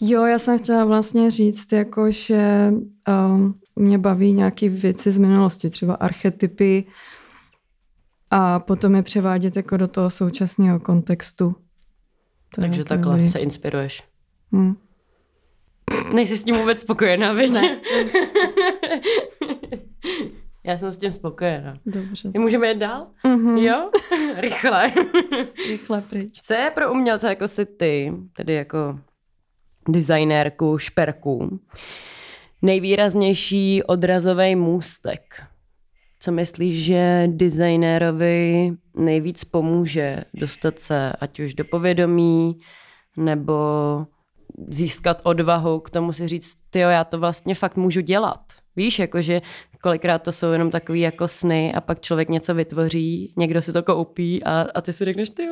Jo, 0.00 0.24
já 0.24 0.38
jsem 0.38 0.58
chtěla 0.58 0.84
vlastně 0.84 1.30
říct, 1.30 1.72
jako, 1.72 2.10
že 2.10 2.72
um, 3.08 3.60
mě 3.76 3.98
baví 3.98 4.32
nějaké 4.32 4.68
věci 4.68 5.12
z 5.12 5.18
minulosti, 5.18 5.70
třeba 5.70 5.94
archetypy, 5.94 6.84
a 8.30 8.58
potom 8.58 8.94
je 8.94 9.02
převádět 9.02 9.56
jako 9.56 9.76
do 9.76 9.88
toho 9.88 10.10
současného 10.10 10.80
kontextu. 10.80 11.54
To 12.54 12.60
Takže 12.60 12.84
takhle 12.84 13.14
dobrý. 13.14 13.28
se 13.28 13.38
inspiruješ. 13.38 14.02
Hmm. 14.52 14.76
Nejsi 16.14 16.36
s 16.36 16.44
tím 16.44 16.56
vůbec 16.56 16.80
spokojená, 16.80 17.32
viď? 17.32 17.52
Ne. 17.52 17.80
Já 20.64 20.78
jsem 20.78 20.92
s 20.92 20.98
tím 20.98 21.12
spokojená. 21.12 21.78
Dobře. 21.86 22.30
My 22.34 22.38
můžeme 22.38 22.68
jít 22.68 22.78
dál? 22.78 23.06
Mm-hmm. 23.24 23.56
Jo? 23.56 23.90
Rychle. 24.36 24.92
Rychle 25.68 26.00
pryč. 26.00 26.40
Co 26.42 26.54
je 26.54 26.70
pro 26.74 26.92
umělce 26.92 27.28
jako 27.28 27.48
si 27.48 27.66
ty, 27.66 28.12
tedy 28.36 28.54
jako 28.54 28.98
designérku 29.88 30.78
šperků, 30.78 31.60
nejvýraznější 32.62 33.82
odrazový 33.82 34.56
můstek 34.56 35.22
co 36.20 36.32
myslíš, 36.32 36.84
že 36.84 37.28
designérovi 37.32 38.72
nejvíc 38.96 39.44
pomůže 39.44 40.24
dostat 40.34 40.78
se 40.78 41.12
ať 41.20 41.40
už 41.40 41.54
do 41.54 41.64
povědomí, 41.64 42.60
nebo 43.16 43.56
získat 44.68 45.20
odvahu 45.24 45.80
k 45.80 45.90
tomu 45.90 46.12
si 46.12 46.28
říct, 46.28 46.54
ty 46.70 46.78
já 46.78 47.04
to 47.04 47.18
vlastně 47.18 47.54
fakt 47.54 47.76
můžu 47.76 48.00
dělat. 48.00 48.40
Víš, 48.76 48.98
jakože 48.98 49.42
kolikrát 49.82 50.18
to 50.18 50.32
jsou 50.32 50.52
jenom 50.52 50.70
takový 50.70 51.00
jako 51.00 51.28
sny 51.28 51.74
a 51.74 51.80
pak 51.80 52.00
člověk 52.00 52.28
něco 52.28 52.54
vytvoří, 52.54 53.34
někdo 53.36 53.62
si 53.62 53.72
to 53.72 53.82
koupí 53.82 54.44
a, 54.44 54.66
a 54.74 54.80
ty 54.80 54.92
si 54.92 55.04
řekneš, 55.04 55.30
ty 55.30 55.42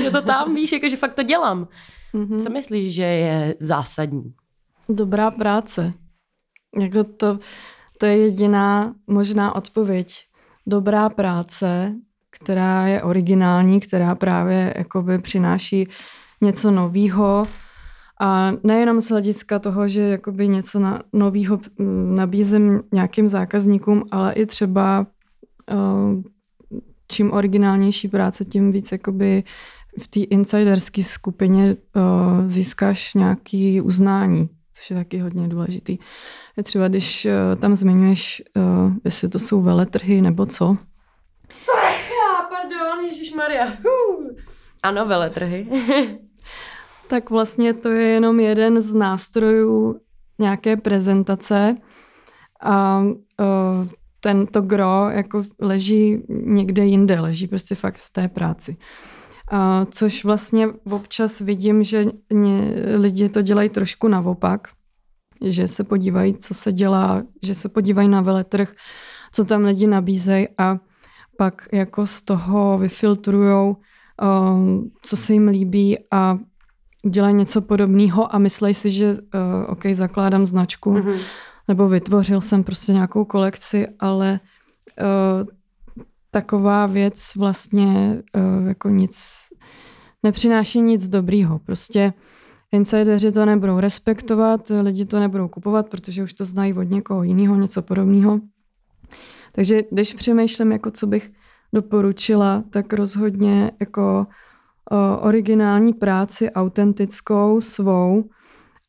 je 0.02 0.10
to 0.10 0.22
tam, 0.22 0.54
víš, 0.54 0.72
jakože 0.72 0.96
fakt 0.96 1.14
to 1.14 1.22
dělám. 1.22 1.68
Mm-hmm. 2.16 2.38
Co 2.40 2.50
myslíš, 2.50 2.94
že 2.94 3.02
je 3.02 3.54
zásadní? 3.60 4.34
Dobrá 4.88 5.30
práce. 5.30 5.92
Jako 6.80 7.04
to, 7.04 7.38
to 7.98 8.06
je 8.06 8.16
jediná 8.16 8.94
možná 9.06 9.54
odpověď. 9.54 10.12
Dobrá 10.66 11.08
práce, 11.08 11.94
která 12.30 12.86
je 12.86 13.02
originální, 13.02 13.80
která 13.80 14.14
právě 14.14 14.74
jakoby 14.76 15.18
přináší 15.18 15.88
něco 16.40 16.70
nového 16.70 17.46
a 18.20 18.52
nejenom 18.62 19.00
z 19.00 19.10
hlediska 19.10 19.58
toho, 19.58 19.88
že 19.88 20.02
jakoby 20.02 20.48
něco 20.48 20.78
na, 20.78 21.02
nového 21.12 21.60
nabízím 22.14 22.82
nějakým 22.92 23.28
zákazníkům, 23.28 24.04
ale 24.10 24.32
i 24.32 24.46
třeba 24.46 25.06
uh, 25.72 26.22
čím 27.08 27.32
originálnější 27.32 28.08
práce, 28.08 28.44
tím 28.44 28.72
víc 28.72 28.92
jakoby 28.92 29.44
v 30.02 30.08
té 30.08 30.20
insiderské 30.20 31.02
skupině 31.02 31.76
uh, 31.96 32.48
získáš 32.48 33.14
nějaké 33.14 33.80
uznání, 33.82 34.48
což 34.74 34.90
je 34.90 34.96
taky 34.96 35.18
hodně 35.18 35.48
důležitý. 35.48 35.98
Je 36.56 36.62
třeba, 36.62 36.88
když 36.88 37.26
uh, 37.26 37.60
tam 37.60 37.76
zmiňuješ, 37.76 38.42
uh, 38.56 38.92
jestli 39.04 39.28
to 39.28 39.38
jsou 39.38 39.62
veletrhy 39.62 40.20
nebo 40.20 40.46
co. 40.46 40.76
Já, 41.94 42.48
pardon, 42.50 43.04
Ježíš 43.04 43.32
Maria. 43.32 43.72
Ano, 44.82 45.06
veletrhy. 45.06 45.68
tak 47.08 47.30
vlastně 47.30 47.74
to 47.74 47.90
je 47.90 48.08
jenom 48.08 48.40
jeden 48.40 48.80
z 48.80 48.94
nástrojů 48.94 50.00
nějaké 50.38 50.76
prezentace 50.76 51.76
a 52.62 53.00
uh, 53.00 53.86
ten, 54.20 54.46
to 54.46 54.60
gro 54.60 55.10
jako 55.10 55.42
leží 55.60 56.22
někde 56.28 56.84
jinde, 56.84 57.20
leží 57.20 57.46
prostě 57.46 57.74
fakt 57.74 57.96
v 57.96 58.10
té 58.10 58.28
práci. 58.28 58.76
A 59.50 59.86
což 59.90 60.24
vlastně 60.24 60.68
občas 60.90 61.40
vidím, 61.40 61.82
že 61.82 62.04
ně, 62.32 62.74
lidi 62.96 63.28
to 63.28 63.42
dělají 63.42 63.68
trošku 63.68 64.08
naopak, 64.08 64.68
že 65.44 65.68
se 65.68 65.84
podívají, 65.84 66.34
co 66.34 66.54
se 66.54 66.72
dělá, 66.72 67.22
že 67.42 67.54
se 67.54 67.68
podívají 67.68 68.08
na 68.08 68.20
veletrh, 68.20 68.72
co 69.32 69.44
tam 69.44 69.64
lidi 69.64 69.86
nabízejí 69.86 70.48
a 70.58 70.78
pak 71.38 71.68
jako 71.72 72.06
z 72.06 72.22
toho 72.22 72.78
vyfiltrujou, 72.78 73.76
um, 74.22 74.90
co 75.02 75.16
se 75.16 75.32
jim 75.32 75.48
líbí 75.48 75.98
a 76.10 76.38
udělají 77.02 77.34
něco 77.34 77.60
podobného 77.60 78.34
a 78.34 78.38
myslej 78.38 78.74
si, 78.74 78.90
že 78.90 79.10
uh, 79.10 79.18
OK, 79.66 79.86
zakládám 79.92 80.46
značku, 80.46 80.94
mm-hmm. 80.94 81.18
nebo 81.68 81.88
vytvořil 81.88 82.40
jsem 82.40 82.64
prostě 82.64 82.92
nějakou 82.92 83.24
kolekci, 83.24 83.86
ale 84.00 84.40
uh, 85.40 85.48
taková 86.36 86.86
věc 86.86 87.32
vlastně 87.36 88.22
uh, 88.36 88.68
jako 88.68 88.88
nic 88.88 89.16
nepřináší 90.22 90.80
nic 90.80 91.08
dobrýho. 91.08 91.58
Prostě 91.58 92.12
insideři 92.72 93.32
to 93.32 93.46
nebudou 93.46 93.80
respektovat, 93.80 94.72
lidi 94.80 95.04
to 95.04 95.20
nebudou 95.20 95.48
kupovat, 95.48 95.88
protože 95.88 96.22
už 96.22 96.32
to 96.32 96.44
znají 96.44 96.74
od 96.74 96.82
někoho 96.82 97.22
jiného, 97.22 97.56
něco 97.56 97.82
podobného. 97.82 98.40
Takže 99.52 99.82
když 99.90 100.14
přemýšlím, 100.14 100.72
jako 100.72 100.90
co 100.90 101.06
bych 101.06 101.32
doporučila, 101.74 102.64
tak 102.70 102.92
rozhodně 102.92 103.70
jako 103.80 104.26
uh, 104.26 105.26
originální 105.26 105.92
práci, 105.92 106.50
autentickou, 106.50 107.60
svou. 107.60 108.24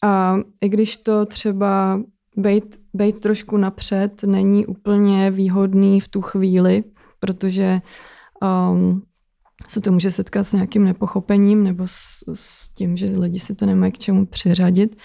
A 0.03 0.35
i 0.61 0.69
když 0.69 0.97
to 0.97 1.25
třeba 1.25 2.01
být, 2.35 2.75
být 2.93 3.19
trošku 3.19 3.57
napřed 3.57 4.23
není 4.23 4.65
úplně 4.65 5.31
výhodný 5.31 5.99
v 5.99 6.07
tu 6.07 6.21
chvíli, 6.21 6.83
protože 7.19 7.81
um, 8.41 9.03
se 9.67 9.81
to 9.81 9.91
může 9.91 10.11
setkat 10.11 10.43
s 10.43 10.53
nějakým 10.53 10.83
nepochopením 10.83 11.63
nebo 11.63 11.83
s, 11.87 12.23
s 12.33 12.69
tím, 12.69 12.97
že 12.97 13.05
lidi 13.05 13.39
si 13.39 13.55
to 13.55 13.65
nemají 13.65 13.91
k 13.91 13.97
čemu 13.97 14.25
přiřadit, 14.25 14.97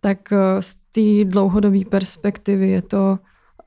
tak 0.00 0.18
uh, 0.32 0.38
z 0.60 0.76
té 0.76 1.30
dlouhodobé 1.30 1.84
perspektivy 1.90 2.68
je 2.68 2.82
to, 2.82 3.18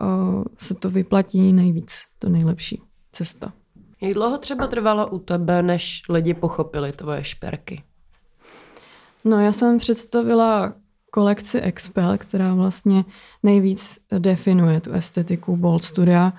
uh, 0.02 0.44
se 0.58 0.74
to 0.74 0.90
vyplatí 0.90 1.54
nejvíc, 1.54 2.04
to 2.20 2.30
nejlepší 2.30 2.82
cesta. 3.12 3.54
Jak 4.02 4.14
dlouho 4.14 4.38
třeba 4.38 4.68
trvalo 4.68 5.08
u 5.08 5.20
tebe, 5.20 5.64
než 5.64 6.04
lidi 6.10 6.34
pochopili 6.34 6.92
tvoje 6.92 7.24
šperky? 7.24 7.84
No 9.26 9.40
já 9.40 9.52
jsem 9.52 9.78
představila 9.78 10.74
kolekci 11.12 11.60
Expel, 11.60 12.18
která 12.18 12.54
vlastně 12.54 13.06
nejvíc 13.44 14.00
definuje 14.20 14.82
tu 14.82 14.92
estetiku 14.92 15.58
Bold 15.58 15.84
Studia. 15.84 16.34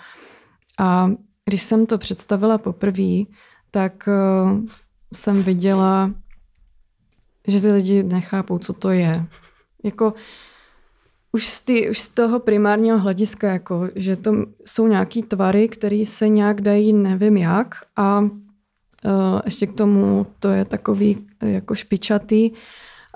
A 0.78 1.10
když 1.50 1.62
jsem 1.62 1.86
to 1.86 1.98
představila 1.98 2.58
poprvé, 2.58 3.26
tak 3.70 4.08
uh, 4.08 4.64
jsem 5.14 5.42
viděla, 5.42 6.14
že 7.46 7.60
ty 7.60 7.72
lidi 7.72 8.02
nechápou, 8.02 8.58
co 8.58 8.72
to 8.72 8.90
je. 8.90 9.26
Jako 9.84 10.14
už 11.32 11.46
z, 11.46 11.62
tý, 11.62 11.90
už 11.90 11.98
z 11.98 12.08
toho 12.08 12.40
primárního 12.40 12.98
hlediska, 12.98 13.52
jako, 13.52 13.88
že 13.94 14.16
to 14.16 14.32
jsou 14.64 14.86
nějaký 14.86 15.22
tvary, 15.22 15.68
které 15.68 16.06
se 16.06 16.28
nějak 16.28 16.60
dají 16.60 16.92
nevím 16.92 17.36
jak 17.36 17.74
a 17.96 18.20
uh, 18.20 18.30
ještě 19.44 19.66
k 19.66 19.74
tomu 19.74 20.26
to 20.38 20.48
je 20.48 20.64
takový 20.64 21.26
jako 21.42 21.74
špičatý. 21.74 22.50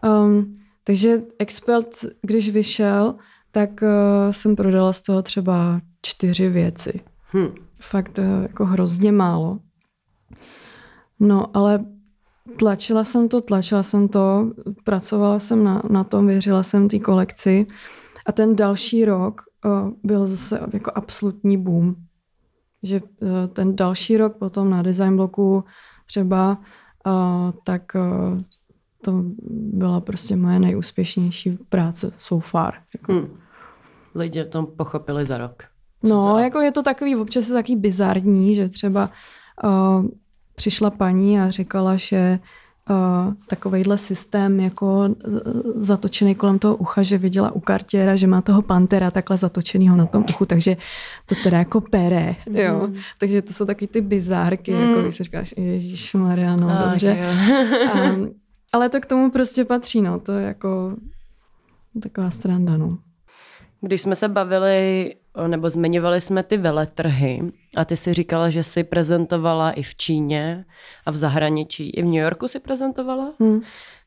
Um, 0.02 0.58
takže 0.84 1.22
Expelt, 1.38 2.04
když 2.22 2.50
vyšel, 2.50 3.14
tak 3.50 3.70
uh, 3.82 3.88
jsem 4.30 4.56
prodala 4.56 4.92
z 4.92 5.02
toho 5.02 5.22
třeba 5.22 5.80
čtyři 6.02 6.48
věci. 6.48 7.00
Hmm. 7.30 7.63
Fakt 7.90 8.18
uh, 8.18 8.42
jako 8.42 8.64
hrozně 8.64 9.12
málo. 9.12 9.58
No, 11.20 11.56
ale 11.56 11.84
tlačila 12.58 13.04
jsem 13.04 13.28
to, 13.28 13.40
tlačila 13.40 13.82
jsem 13.82 14.08
to, 14.08 14.52
pracovala 14.84 15.38
jsem 15.38 15.64
na, 15.64 15.82
na 15.90 16.04
tom, 16.04 16.26
věřila 16.26 16.62
jsem 16.62 16.88
té 16.88 16.98
kolekci 16.98 17.66
a 18.26 18.32
ten 18.32 18.56
další 18.56 19.04
rok 19.04 19.40
uh, 19.64 19.90
byl 20.04 20.26
zase 20.26 20.60
jako 20.72 20.92
absolutní 20.94 21.58
boom. 21.58 21.94
Že 22.82 23.00
uh, 23.00 23.28
ten 23.52 23.76
další 23.76 24.16
rok 24.16 24.36
potom 24.36 24.70
na 24.70 24.82
design 24.82 25.16
bloku 25.16 25.64
třeba, 26.06 26.58
tak 27.64 27.82
to 29.00 29.24
byla 29.48 30.00
prostě 30.00 30.36
moje 30.36 30.58
nejúspěšnější 30.58 31.58
práce 31.68 32.12
so 32.18 32.48
far. 32.48 32.74
Jako. 32.94 33.12
Hmm. 33.12 33.38
Lidi 34.14 34.44
to 34.44 34.62
pochopili 34.62 35.24
za 35.24 35.38
rok. 35.38 35.62
No, 36.04 36.22
za... 36.22 36.40
jako 36.40 36.60
je 36.60 36.72
to 36.72 36.82
takový, 36.82 37.16
občas 37.16 37.48
je 37.48 37.54
takový 37.54 37.76
bizarní, 37.76 38.54
že 38.54 38.68
třeba 38.68 39.10
uh, 39.64 40.06
přišla 40.54 40.90
paní 40.90 41.40
a 41.40 41.50
říkala, 41.50 41.96
že 41.96 42.38
uh, 42.90 43.34
takovejhle 43.46 43.98
systém 43.98 44.60
jako 44.60 45.08
zatočený 45.74 46.34
kolem 46.34 46.58
toho 46.58 46.76
ucha, 46.76 47.02
že 47.02 47.18
viděla 47.18 47.50
u 47.50 47.60
kartěra, 47.60 48.16
že 48.16 48.26
má 48.26 48.42
toho 48.42 48.62
pantera 48.62 49.10
takhle 49.10 49.36
zatočenýho 49.36 49.96
na 49.96 50.06
tom 50.06 50.24
uchu, 50.30 50.44
takže 50.44 50.76
to 51.26 51.34
teda 51.42 51.58
jako 51.58 51.80
pere, 51.80 52.36
mm. 52.48 52.56
jo. 52.56 52.88
Takže 53.18 53.42
to 53.42 53.52
jsou 53.52 53.64
taky 53.64 53.86
ty 53.86 54.00
bizárky, 54.00 54.74
mm. 54.74 54.80
jako 54.80 55.02
když 55.02 55.16
si 55.16 55.24
říkáš, 55.24 55.54
Ježíš 55.56 56.14
Mariano, 56.14 56.68
ah, 56.70 56.90
dobře. 56.90 57.18
um, 57.94 58.30
ale 58.72 58.88
to 58.88 59.00
k 59.00 59.06
tomu 59.06 59.30
prostě 59.30 59.64
patří, 59.64 60.02
no, 60.02 60.18
to 60.18 60.32
je 60.32 60.46
jako 60.46 60.96
taková 62.02 62.30
stranda, 62.30 62.76
no. 62.76 62.98
Když 63.80 64.00
jsme 64.00 64.16
se 64.16 64.28
bavili, 64.28 65.14
nebo 65.46 65.70
zmiňovali 65.70 66.20
jsme 66.20 66.42
ty 66.42 66.56
veletrhy 66.56 67.42
a 67.76 67.84
ty 67.84 67.96
si 67.96 68.14
říkala, 68.14 68.50
že 68.50 68.62
jsi 68.62 68.84
prezentovala 68.84 69.70
i 69.70 69.82
v 69.82 69.94
Číně 69.94 70.64
a 71.06 71.10
v 71.10 71.16
zahraničí. 71.16 71.90
I 71.90 72.02
v 72.02 72.04
New 72.04 72.14
Yorku 72.14 72.48
si 72.48 72.60
prezentovala? 72.60 73.32
Hmm. 73.40 73.60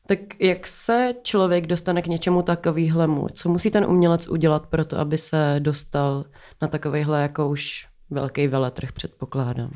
Tak 0.06 0.18
jak 0.40 0.66
se 0.66 1.14
člověk 1.22 1.66
dostane 1.66 2.02
k 2.02 2.06
něčemu 2.06 2.42
takovýhlemu? 2.42 3.26
Co 3.32 3.48
musí 3.48 3.70
ten 3.70 3.84
umělec 3.84 4.28
udělat 4.28 4.66
pro 4.66 4.84
to, 4.84 4.98
aby 4.98 5.18
se 5.18 5.56
dostal 5.58 6.24
na 6.62 6.68
takovýhle 6.68 7.22
jako 7.22 7.48
už 7.48 7.86
velký 8.10 8.48
veletrh, 8.48 8.92
předpokládám? 8.92 9.70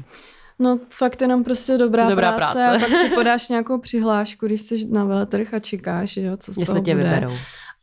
No 0.58 0.78
fakt 0.88 1.22
jenom 1.22 1.44
prostě 1.44 1.78
dobrá, 1.78 2.08
dobrá 2.10 2.32
práce, 2.32 2.52
práce. 2.58 2.76
a 2.76 2.88
pak 2.88 2.98
si 2.98 3.08
podáš 3.14 3.48
nějakou 3.48 3.78
přihlášku, 3.78 4.46
když 4.46 4.60
jsi 4.62 4.86
na 4.88 5.04
veletrh 5.04 5.54
a 5.54 5.58
čekáš, 5.58 6.16
jo, 6.16 6.36
co 6.36 6.52
z 6.52 6.58
Jestli 6.58 6.74
toho 6.74 6.84
tě 6.84 6.94
bude. 6.94 7.04
vyberou. 7.04 7.32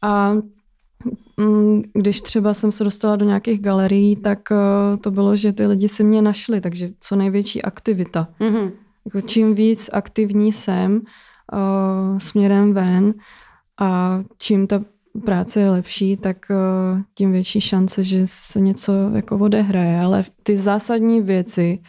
A 0.01 0.33
když 1.93 2.21
třeba 2.21 2.53
jsem 2.53 2.71
se 2.71 2.83
dostala 2.83 3.15
do 3.15 3.25
nějakých 3.25 3.61
galerií, 3.61 4.15
tak 4.15 4.39
uh, 4.51 4.97
to 4.97 5.11
bylo, 5.11 5.35
že 5.35 5.53
ty 5.53 5.67
lidi 5.67 5.87
si 5.87 6.03
mě 6.03 6.21
našli, 6.21 6.61
takže 6.61 6.89
co 6.99 7.15
největší 7.15 7.61
aktivita. 7.61 8.27
Mm-hmm. 8.39 8.71
Jako 9.05 9.21
čím 9.21 9.55
víc 9.55 9.89
aktivní 9.93 10.51
jsem 10.51 10.93
uh, 10.93 12.17
směrem 12.17 12.73
ven 12.73 13.13
a 13.81 14.21
čím 14.37 14.67
ta 14.67 14.81
práce 15.25 15.59
je 15.59 15.69
lepší, 15.69 16.17
tak 16.17 16.37
uh, 16.49 17.01
tím 17.15 17.31
větší 17.31 17.61
šance, 17.61 18.03
že 18.03 18.21
se 18.25 18.59
něco 18.59 18.93
jako 19.13 19.37
odehraje. 19.37 20.01
Ale 20.01 20.23
ty 20.43 20.57
zásadní 20.57 21.21
věci 21.21 21.79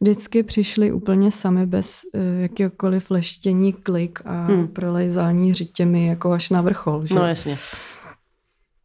vždycky 0.00 0.42
přišly 0.42 0.92
úplně 0.92 1.30
sami 1.30 1.66
bez 1.66 2.02
uh, 2.14 2.20
jakéhokoliv 2.40 3.10
leštění, 3.10 3.72
klik 3.72 4.18
a 4.24 4.46
hmm. 4.46 4.68
prolejzání 4.68 5.54
řitěmi 5.54 6.06
jako 6.06 6.32
až 6.32 6.50
na 6.50 6.60
vrchol. 6.62 7.06
Že? 7.06 7.14
No 7.14 7.26
jasně. 7.26 7.58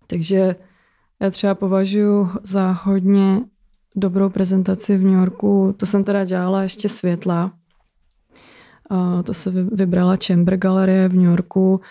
Takže 0.07 0.55
já 1.19 1.29
třeba 1.29 1.55
považuji 1.55 2.29
za 2.43 2.71
hodně 2.71 3.41
dobrou 3.95 4.29
prezentaci 4.29 4.97
v 4.97 5.03
New 5.03 5.13
Yorku. 5.13 5.75
To 5.77 5.85
jsem 5.85 6.03
teda 6.03 6.25
dělala 6.25 6.63
ještě 6.63 6.89
světla. 6.89 7.51
To 9.23 9.33
se 9.33 9.51
vybrala 9.51 10.17
Chamber 10.27 10.57
Galerie 10.57 11.07
v 11.07 11.13
New 11.13 11.25
Yorku 11.25 11.81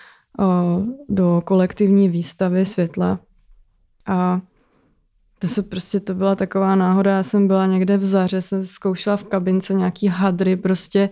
do 1.09 1.43
kolektivní 1.45 2.09
výstavy 2.09 2.65
světla. 2.65 3.19
A 4.07 4.41
to 5.39 5.49
se 5.49 5.63
prostě, 5.63 6.01
to 6.01 6.15
byla 6.15 6.35
taková 6.35 6.75
náhoda, 6.75 7.11
já 7.11 7.23
jsem 7.23 7.47
byla 7.47 7.67
někde 7.67 7.97
v 7.97 8.05
Zaře, 8.05 8.43
jsem 8.43 8.67
zkoušela 8.67 9.17
v 9.17 9.25
kabince 9.25 9.75
nějaký 9.75 10.09
hadry 10.09 10.57
prostě 10.57 11.11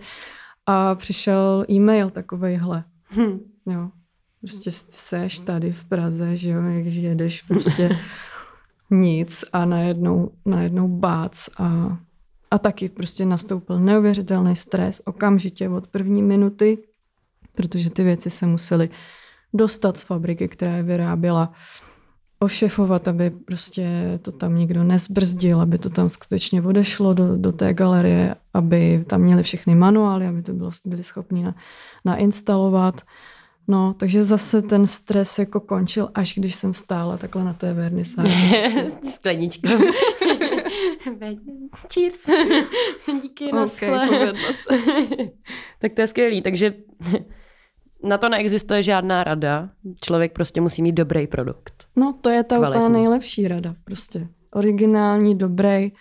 a 0.65 0.95
přišel 0.95 1.65
e-mail 1.71 2.09
takovejhle. 2.09 2.83
Hm. 3.15 3.39
Jo. 3.65 3.89
Prostě 4.43 4.71
seš 4.71 5.39
tady 5.39 5.71
v 5.71 5.85
Praze, 5.85 6.35
že 6.35 6.49
jo, 6.49 6.61
když 6.81 6.95
jedeš 6.95 7.41
prostě 7.41 7.99
nic 8.91 9.45
a 9.53 9.65
najednou, 9.65 10.31
najednou 10.45 10.87
bác 10.87 11.49
a, 11.57 11.97
a 12.51 12.57
taky 12.57 12.89
prostě 12.89 13.25
nastoupil 13.25 13.79
neuvěřitelný 13.79 14.55
stres 14.55 15.01
okamžitě 15.05 15.69
od 15.69 15.87
první 15.87 16.23
minuty, 16.23 16.77
protože 17.55 17.89
ty 17.89 18.03
věci 18.03 18.29
se 18.29 18.45
musely 18.45 18.89
dostat 19.53 19.97
z 19.97 20.03
fabriky, 20.03 20.47
která 20.47 20.75
je 20.77 20.83
vyráběla 20.83 21.53
ošefovat, 22.39 23.07
aby 23.07 23.29
prostě 23.29 24.19
to 24.21 24.31
tam 24.31 24.55
nikdo 24.55 24.83
nezbrzdil, 24.83 25.61
aby 25.61 25.77
to 25.77 25.89
tam 25.89 26.09
skutečně 26.09 26.61
odešlo 26.61 27.13
do, 27.13 27.37
do 27.37 27.51
té 27.51 27.73
galerie, 27.73 28.35
aby 28.53 29.03
tam 29.07 29.21
měli 29.21 29.43
všechny 29.43 29.75
manuály, 29.75 30.27
aby 30.27 30.41
to 30.41 30.53
bylo, 30.53 30.71
byli 30.85 31.03
schopni 31.03 31.43
na, 31.43 31.55
nainstalovat. 32.05 33.01
No, 33.67 33.93
takže 33.93 34.23
zase 34.23 34.61
ten 34.61 34.87
stres 34.87 35.39
jako 35.39 35.59
končil, 35.59 36.09
až 36.13 36.33
když 36.35 36.55
jsem 36.55 36.73
stála 36.73 37.17
takhle 37.17 37.43
na 37.43 37.53
té 37.53 37.73
vernisáži. 37.73 38.63
Sklenička. 39.13 39.69
Cheers. 41.93 42.25
Díky, 43.21 43.51
na 43.51 43.63
okay, 43.63 44.33
se. 44.51 44.75
tak 45.79 45.93
to 45.93 46.01
je 46.01 46.07
skvělý, 46.07 46.41
takže 46.41 46.73
na 48.03 48.17
to 48.17 48.29
neexistuje 48.29 48.81
žádná 48.81 49.23
rada. 49.23 49.69
Člověk 50.01 50.33
prostě 50.33 50.61
musí 50.61 50.81
mít 50.81 50.91
dobrý 50.91 51.27
produkt. 51.27 51.87
No, 51.95 52.17
to 52.21 52.29
je 52.29 52.43
ta 52.43 52.57
Kvalitní. 52.57 52.85
úplně 52.85 52.99
nejlepší 52.99 53.47
rada. 53.47 53.75
Prostě 53.83 54.27
originální, 54.53 55.37
dobrý 55.37 55.91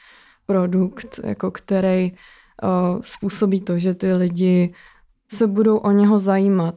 produkt, 0.46 1.20
jako 1.24 1.50
který 1.50 2.12
uh, 2.12 3.00
způsobí 3.00 3.60
to, 3.60 3.78
že 3.78 3.94
ty 3.94 4.12
lidi 4.12 4.74
se 5.32 5.46
budou 5.46 5.76
o 5.76 5.90
něho 5.90 6.18
zajímat. 6.18 6.74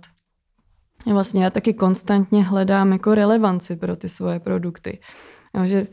Vlastně 1.14 1.44
já 1.44 1.50
taky 1.50 1.74
konstantně 1.74 2.44
hledám 2.44 2.92
jako 2.92 3.16
relevanci 3.16 3.76
pro 3.76 3.96
ty 3.96 4.10
svoje 4.10 4.40
produkty. 4.40 5.00
Jo, 5.58 5.66
že 5.66 5.88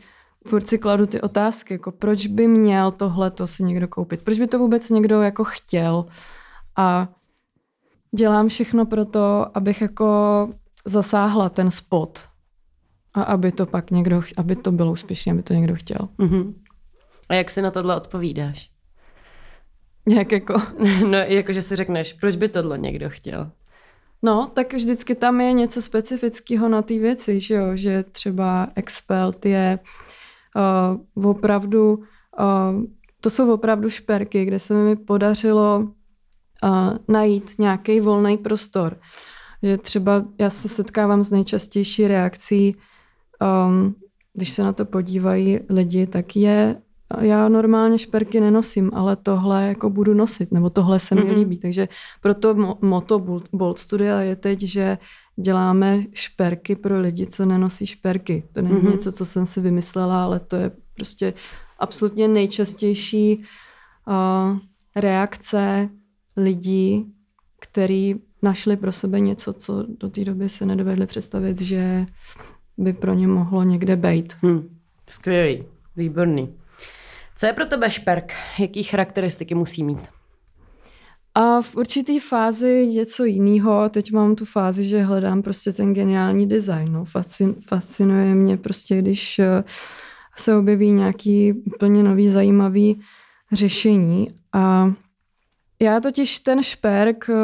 furt 0.46 0.68
si 0.68 0.78
kladu 0.78 1.06
ty 1.06 1.20
otázky, 1.20 1.74
jako 1.74 1.92
proč 1.92 2.26
by 2.26 2.48
měl 2.48 2.90
tohle 2.90 3.30
to 3.30 3.46
si 3.46 3.64
někdo 3.64 3.88
koupit, 3.88 4.22
proč 4.22 4.38
by 4.38 4.46
to 4.46 4.58
vůbec 4.58 4.90
někdo 4.90 5.22
jako 5.22 5.44
chtěl 5.44 6.06
a 6.76 7.08
dělám 8.16 8.48
všechno 8.48 8.86
pro 8.86 9.04
to, 9.04 9.46
abych 9.54 9.80
jako 9.80 10.48
zasáhla 10.84 11.48
ten 11.48 11.70
spot 11.70 12.18
a 13.14 13.22
aby 13.22 13.52
to 13.52 13.66
pak 13.66 13.90
někdo, 13.90 14.22
aby 14.36 14.56
to 14.56 14.72
bylo 14.72 14.92
úspěšné, 14.92 15.32
aby 15.32 15.42
to 15.42 15.54
někdo 15.54 15.74
chtěl. 15.74 16.08
Mm-hmm. 16.18 16.54
A 17.28 17.34
jak 17.34 17.50
si 17.50 17.62
na 17.62 17.70
tohle 17.70 17.96
odpovídáš? 17.96 18.70
Jak 20.08 20.32
jako? 20.32 20.62
No, 21.06 21.18
jako 21.18 21.52
že 21.52 21.62
si 21.62 21.76
řekneš, 21.76 22.12
proč 22.12 22.36
by 22.36 22.48
tohle 22.48 22.78
někdo 22.78 23.10
chtěl? 23.10 23.50
No, 24.24 24.50
tak 24.54 24.74
vždycky 24.74 25.14
tam 25.14 25.40
je 25.40 25.52
něco 25.52 25.82
specifického 25.82 26.68
na 26.68 26.82
té 26.82 26.98
věci, 26.98 27.40
že 27.40 27.54
jo? 27.54 27.66
Že 27.74 28.02
třeba 28.02 28.68
Expelt 28.74 29.46
je 29.46 29.78
uh, 31.16 31.30
opravdu, 31.30 31.94
uh, 31.94 32.84
to 33.20 33.30
jsou 33.30 33.52
opravdu 33.52 33.90
šperky, 33.90 34.44
kde 34.44 34.58
se 34.58 34.74
mi 34.74 34.96
podařilo 34.96 35.78
uh, 35.78 36.96
najít 37.08 37.58
nějaký 37.58 38.00
volný 38.00 38.36
prostor. 38.38 39.00
Že 39.62 39.78
třeba 39.78 40.24
já 40.38 40.50
se 40.50 40.68
setkávám 40.68 41.24
s 41.24 41.30
nejčastější 41.30 42.08
reakcí, 42.08 42.76
um, 43.66 43.94
když 44.34 44.50
se 44.50 44.62
na 44.62 44.72
to 44.72 44.84
podívají 44.84 45.60
lidi, 45.68 46.06
tak 46.06 46.36
je 46.36 46.81
já 47.20 47.48
normálně 47.48 47.98
šperky 47.98 48.40
nenosím, 48.40 48.90
ale 48.94 49.16
tohle 49.16 49.68
jako 49.68 49.90
budu 49.90 50.14
nosit, 50.14 50.52
nebo 50.52 50.70
tohle 50.70 50.98
se 50.98 51.14
mi 51.14 51.20
mm-hmm. 51.20 51.34
líbí. 51.34 51.58
Takže 51.58 51.88
proto 52.20 52.76
moto 52.80 53.38
Bolt 53.52 53.78
Studia 53.78 54.20
je 54.20 54.36
teď, 54.36 54.62
že 54.62 54.98
děláme 55.36 56.02
šperky 56.12 56.76
pro 56.76 57.00
lidi, 57.00 57.26
co 57.26 57.46
nenosí 57.46 57.86
šperky. 57.86 58.44
To 58.52 58.62
není 58.62 58.74
mm-hmm. 58.74 58.90
něco, 58.90 59.12
co 59.12 59.24
jsem 59.24 59.46
si 59.46 59.60
vymyslela, 59.60 60.24
ale 60.24 60.40
to 60.40 60.56
je 60.56 60.70
prostě 60.94 61.34
absolutně 61.78 62.28
nejčastější 62.28 63.44
uh, 64.06 64.58
reakce 64.96 65.88
lidí, 66.36 67.12
který 67.60 68.14
našli 68.42 68.76
pro 68.76 68.92
sebe 68.92 69.20
něco, 69.20 69.52
co 69.52 69.86
do 69.98 70.10
té 70.10 70.24
doby 70.24 70.48
se 70.48 70.66
nedovedli 70.66 71.06
představit, 71.06 71.60
že 71.60 72.06
by 72.78 72.92
pro 72.92 73.14
ně 73.14 73.26
mohlo 73.26 73.62
někde 73.62 73.96
být. 73.96 74.32
Hmm. 74.42 74.68
Skvělý, 75.08 75.64
výborný. 75.96 76.54
Co 77.36 77.46
je 77.46 77.52
pro 77.52 77.66
tebe 77.66 77.90
šperk? 77.90 78.32
Jaký 78.58 78.82
charakteristiky 78.82 79.54
musí 79.54 79.84
mít? 79.84 80.08
A 81.34 81.62
v 81.62 81.76
určitý 81.76 82.20
fázi 82.20 82.86
něco 82.86 83.24
jiného. 83.24 83.88
Teď 83.88 84.12
mám 84.12 84.36
tu 84.36 84.44
fázi, 84.44 84.84
že 84.84 85.02
hledám 85.02 85.42
prostě 85.42 85.72
ten 85.72 85.94
geniální 85.94 86.48
design. 86.48 86.92
No. 86.92 87.04
Fascin, 87.04 87.54
fascinuje 87.68 88.34
mě 88.34 88.56
prostě, 88.56 88.98
když 88.98 89.38
eh, 89.38 89.64
se 90.36 90.56
objeví 90.56 90.90
nějaký 90.90 91.52
úplně 91.52 92.02
nový 92.02 92.28
zajímavý 92.28 93.00
řešení. 93.52 94.28
A 94.52 94.92
já 95.80 96.00
totiž 96.00 96.38
ten 96.38 96.62
šperk 96.62 97.30
eh, 97.30 97.34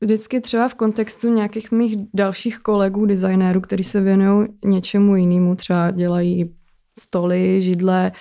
vždycky 0.00 0.40
třeba 0.40 0.68
v 0.68 0.74
kontextu 0.74 1.34
nějakých 1.34 1.72
mých 1.72 1.96
dalších 2.14 2.58
kolegů, 2.58 3.06
designérů, 3.06 3.60
kteří 3.60 3.84
se 3.84 4.00
věnují 4.00 4.48
něčemu 4.64 5.16
jinému, 5.16 5.54
třeba 5.54 5.90
dělají 5.90 6.54
stoly, 6.98 7.60
židle, 7.60 8.12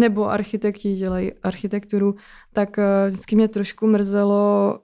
nebo 0.00 0.30
architekti 0.30 0.94
dělají 0.94 1.32
architekturu, 1.42 2.14
tak 2.52 2.78
eh, 2.78 3.08
vždycky 3.08 3.36
mě 3.36 3.48
trošku 3.48 3.86
mrzelo, 3.86 4.78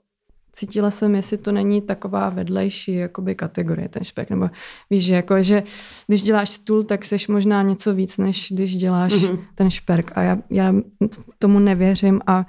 cítila 0.51 0.91
jsem, 0.91 1.15
jestli 1.15 1.37
to 1.37 1.51
není 1.51 1.81
taková 1.81 2.29
vedlejší 2.29 2.95
jakoby 2.95 3.35
kategorie 3.35 3.89
ten 3.89 4.03
špek, 4.03 4.29
nebo 4.29 4.49
víš, 4.89 5.05
že, 5.05 5.15
jako, 5.15 5.41
že 5.41 5.63
když 6.07 6.21
děláš 6.21 6.49
stůl, 6.49 6.83
tak 6.83 7.05
seš 7.05 7.27
možná 7.27 7.61
něco 7.61 7.93
víc, 7.93 8.17
než 8.17 8.51
když 8.51 8.77
děláš 8.77 9.13
mm-hmm. 9.13 9.39
ten 9.55 9.69
šperk 9.69 10.11
a 10.15 10.21
já, 10.21 10.37
já 10.49 10.73
tomu 11.39 11.59
nevěřím 11.59 12.21
a 12.27 12.45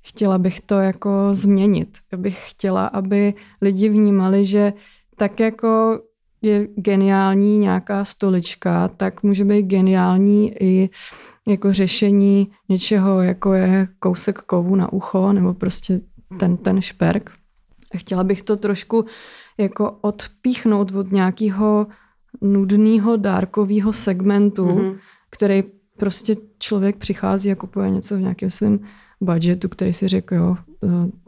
chtěla 0.00 0.38
bych 0.38 0.60
to 0.60 0.74
jako 0.74 1.28
změnit. 1.30 1.98
Já 2.12 2.18
bych 2.18 2.50
chtěla, 2.50 2.86
aby 2.86 3.34
lidi 3.62 3.88
vnímali, 3.88 4.44
že 4.44 4.72
tak 5.16 5.40
jako 5.40 6.00
je 6.42 6.68
geniální 6.76 7.58
nějaká 7.58 8.04
stolička, 8.04 8.88
tak 8.88 9.22
může 9.22 9.44
být 9.44 9.62
geniální 9.62 10.62
i 10.62 10.90
jako 11.48 11.72
řešení 11.72 12.48
něčeho, 12.68 13.22
jako 13.22 13.54
je 13.54 13.88
kousek 13.98 14.38
kovu 14.38 14.76
na 14.76 14.92
ucho 14.92 15.32
nebo 15.32 15.54
prostě 15.54 16.00
ten, 16.38 16.56
ten 16.56 16.80
šperk. 16.80 17.30
A 17.94 17.98
chtěla 17.98 18.24
bych 18.24 18.42
to 18.42 18.56
trošku 18.56 19.04
jako 19.58 19.98
odpíchnout 20.00 20.92
od 20.92 21.12
nějakého 21.12 21.86
nudného 22.40 23.16
dárkového 23.16 23.92
segmentu, 23.92 24.66
mm-hmm. 24.66 24.98
který 25.30 25.62
prostě 25.96 26.34
člověk 26.58 26.96
přichází 26.96 27.52
a 27.52 27.54
kupuje 27.54 27.90
něco 27.90 28.16
v 28.16 28.20
nějakém 28.20 28.50
svém 28.50 28.80
budgetu, 29.20 29.68
který 29.68 29.92
si 29.92 30.08
řekl, 30.08 30.34
jo, 30.34 30.56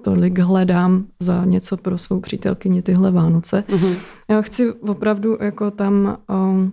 tolik 0.04 0.38
hledám 0.38 1.06
za 1.20 1.44
něco 1.44 1.76
pro 1.76 1.98
svou 1.98 2.20
přítelkyni 2.20 2.82
tyhle 2.82 3.10
Vánoce. 3.10 3.64
Mm-hmm. 3.68 3.96
Já 4.28 4.42
chci 4.42 4.72
opravdu 4.72 5.38
jako 5.40 5.70
tam 5.70 6.18
um, 6.28 6.72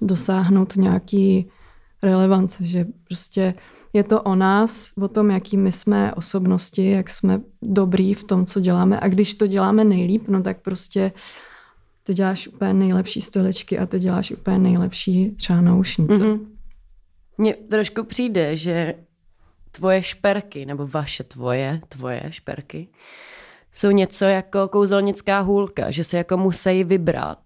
dosáhnout 0.00 0.76
nějaký 0.76 1.46
relevance, 2.02 2.64
že 2.64 2.86
prostě 3.04 3.54
je 3.92 4.04
to 4.04 4.22
o 4.22 4.34
nás, 4.34 4.92
o 5.00 5.08
tom, 5.08 5.30
jaký 5.30 5.56
my 5.56 5.72
jsme 5.72 6.14
osobnosti, 6.14 6.90
jak 6.90 7.10
jsme 7.10 7.40
dobrý 7.62 8.14
v 8.14 8.24
tom, 8.24 8.46
co 8.46 8.60
děláme. 8.60 9.00
A 9.00 9.08
když 9.08 9.34
to 9.34 9.46
děláme 9.46 9.84
nejlíp, 9.84 10.28
no 10.28 10.42
tak 10.42 10.62
prostě 10.62 11.12
ty 12.02 12.14
děláš 12.14 12.48
úplně 12.48 12.74
nejlepší 12.74 13.20
stolečky 13.20 13.78
a 13.78 13.86
ty 13.86 13.98
děláš 13.98 14.30
úplně 14.30 14.58
nejlepší 14.58 15.30
třeba 15.30 15.60
naušnice. 15.60 16.14
Mm-hmm. 16.14 16.40
Mně 17.38 17.54
trošku 17.54 18.04
přijde, 18.04 18.56
že 18.56 18.94
tvoje 19.76 20.02
šperky, 20.02 20.66
nebo 20.66 20.86
vaše 20.86 21.24
tvoje, 21.24 21.80
tvoje 21.88 22.22
šperky, 22.30 22.88
jsou 23.72 23.90
něco 23.90 24.24
jako 24.24 24.68
kouzelnická 24.68 25.40
hůlka, 25.40 25.90
že 25.90 26.04
se 26.04 26.16
jako 26.16 26.36
musí 26.36 26.84
vybrat 26.84 27.38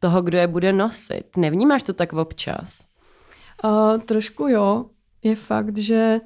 toho, 0.00 0.22
kdo 0.22 0.38
je 0.38 0.46
bude 0.46 0.72
nosit. 0.72 1.36
Nevnímáš 1.36 1.82
to 1.82 1.92
tak 1.92 2.12
občas? 2.12 2.86
Uh, 3.64 3.98
trošku 3.98 4.48
jo. 4.48 4.84
Je 5.22 5.36
fakt, 5.36 5.78
že 5.78 6.20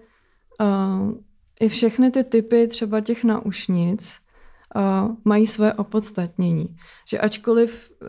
uh, 0.60 1.12
i 1.60 1.68
všechny 1.68 2.10
ty 2.10 2.24
typy 2.24 2.68
třeba 2.68 3.00
těch 3.00 3.24
naušnic 3.24 4.20
uh, 4.76 5.16
mají 5.24 5.46
své 5.46 5.74
opodstatnění. 5.74 6.76
Že 7.08 7.18
ačkoliv 7.18 7.90
uh, 8.00 8.08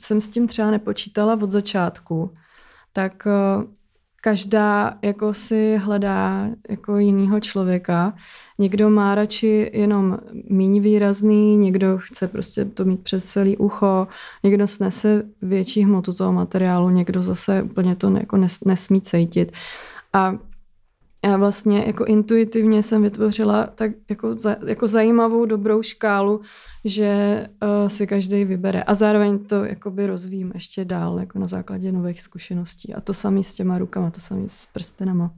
jsem 0.00 0.20
s 0.20 0.30
tím 0.30 0.46
třeba 0.46 0.70
nepočítala 0.70 1.38
od 1.42 1.50
začátku, 1.50 2.34
tak 2.92 3.26
uh, 3.26 3.64
každá 4.24 4.98
jako 5.02 5.34
si 5.34 5.76
hledá 5.76 6.48
jako 6.68 6.98
jinýho 6.98 7.40
člověka. 7.40 8.14
Někdo 8.58 8.90
má 8.90 9.14
radši 9.14 9.70
jenom 9.74 10.18
méně 10.50 10.80
výrazný, 10.80 11.56
někdo 11.56 11.98
chce 11.98 12.28
prostě 12.28 12.64
to 12.64 12.84
mít 12.84 13.00
přes 13.00 13.24
celý 13.24 13.56
ucho, 13.56 14.08
někdo 14.42 14.66
snese 14.66 15.22
větší 15.42 15.84
hmotu 15.84 16.12
toho 16.12 16.32
materiálu, 16.32 16.90
někdo 16.90 17.22
zase 17.22 17.62
úplně 17.62 17.96
to 17.96 18.10
jako 18.10 18.36
nes, 18.36 18.64
nesmí 18.64 19.00
cítit. 19.00 19.52
A 20.12 20.38
já 21.24 21.36
vlastně 21.36 21.84
jako 21.86 22.04
intuitivně 22.04 22.82
jsem 22.82 23.02
vytvořila 23.02 23.66
tak 23.66 23.90
jako, 24.10 24.38
za, 24.38 24.56
jako 24.66 24.86
zajímavou, 24.86 25.44
dobrou 25.46 25.82
škálu, 25.82 26.40
že 26.84 27.46
uh, 27.62 27.88
si 27.88 28.06
každý 28.06 28.44
vybere. 28.44 28.82
A 28.82 28.94
zároveň 28.94 29.38
to 29.38 29.64
jakoby 29.64 30.06
rozvíjím 30.06 30.50
ještě 30.54 30.84
dál, 30.84 31.20
jako 31.20 31.38
na 31.38 31.46
základě 31.46 31.92
nových 31.92 32.22
zkušeností. 32.22 32.94
A 32.94 33.00
to 33.00 33.14
samý 33.14 33.44
s 33.44 33.54
těma 33.54 33.78
rukama, 33.78 34.10
to 34.10 34.20
samý 34.20 34.48
s 34.48 34.66
prstenama. 34.72 35.30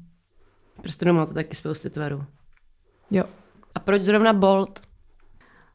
Prstenama 0.82 1.26
to 1.26 1.34
taky 1.34 1.56
spousty 1.56 1.90
tvarů. 1.90 2.24
Jo. 3.10 3.24
A 3.74 3.78
proč 3.78 4.02
zrovna 4.02 4.32
Bolt? 4.32 4.80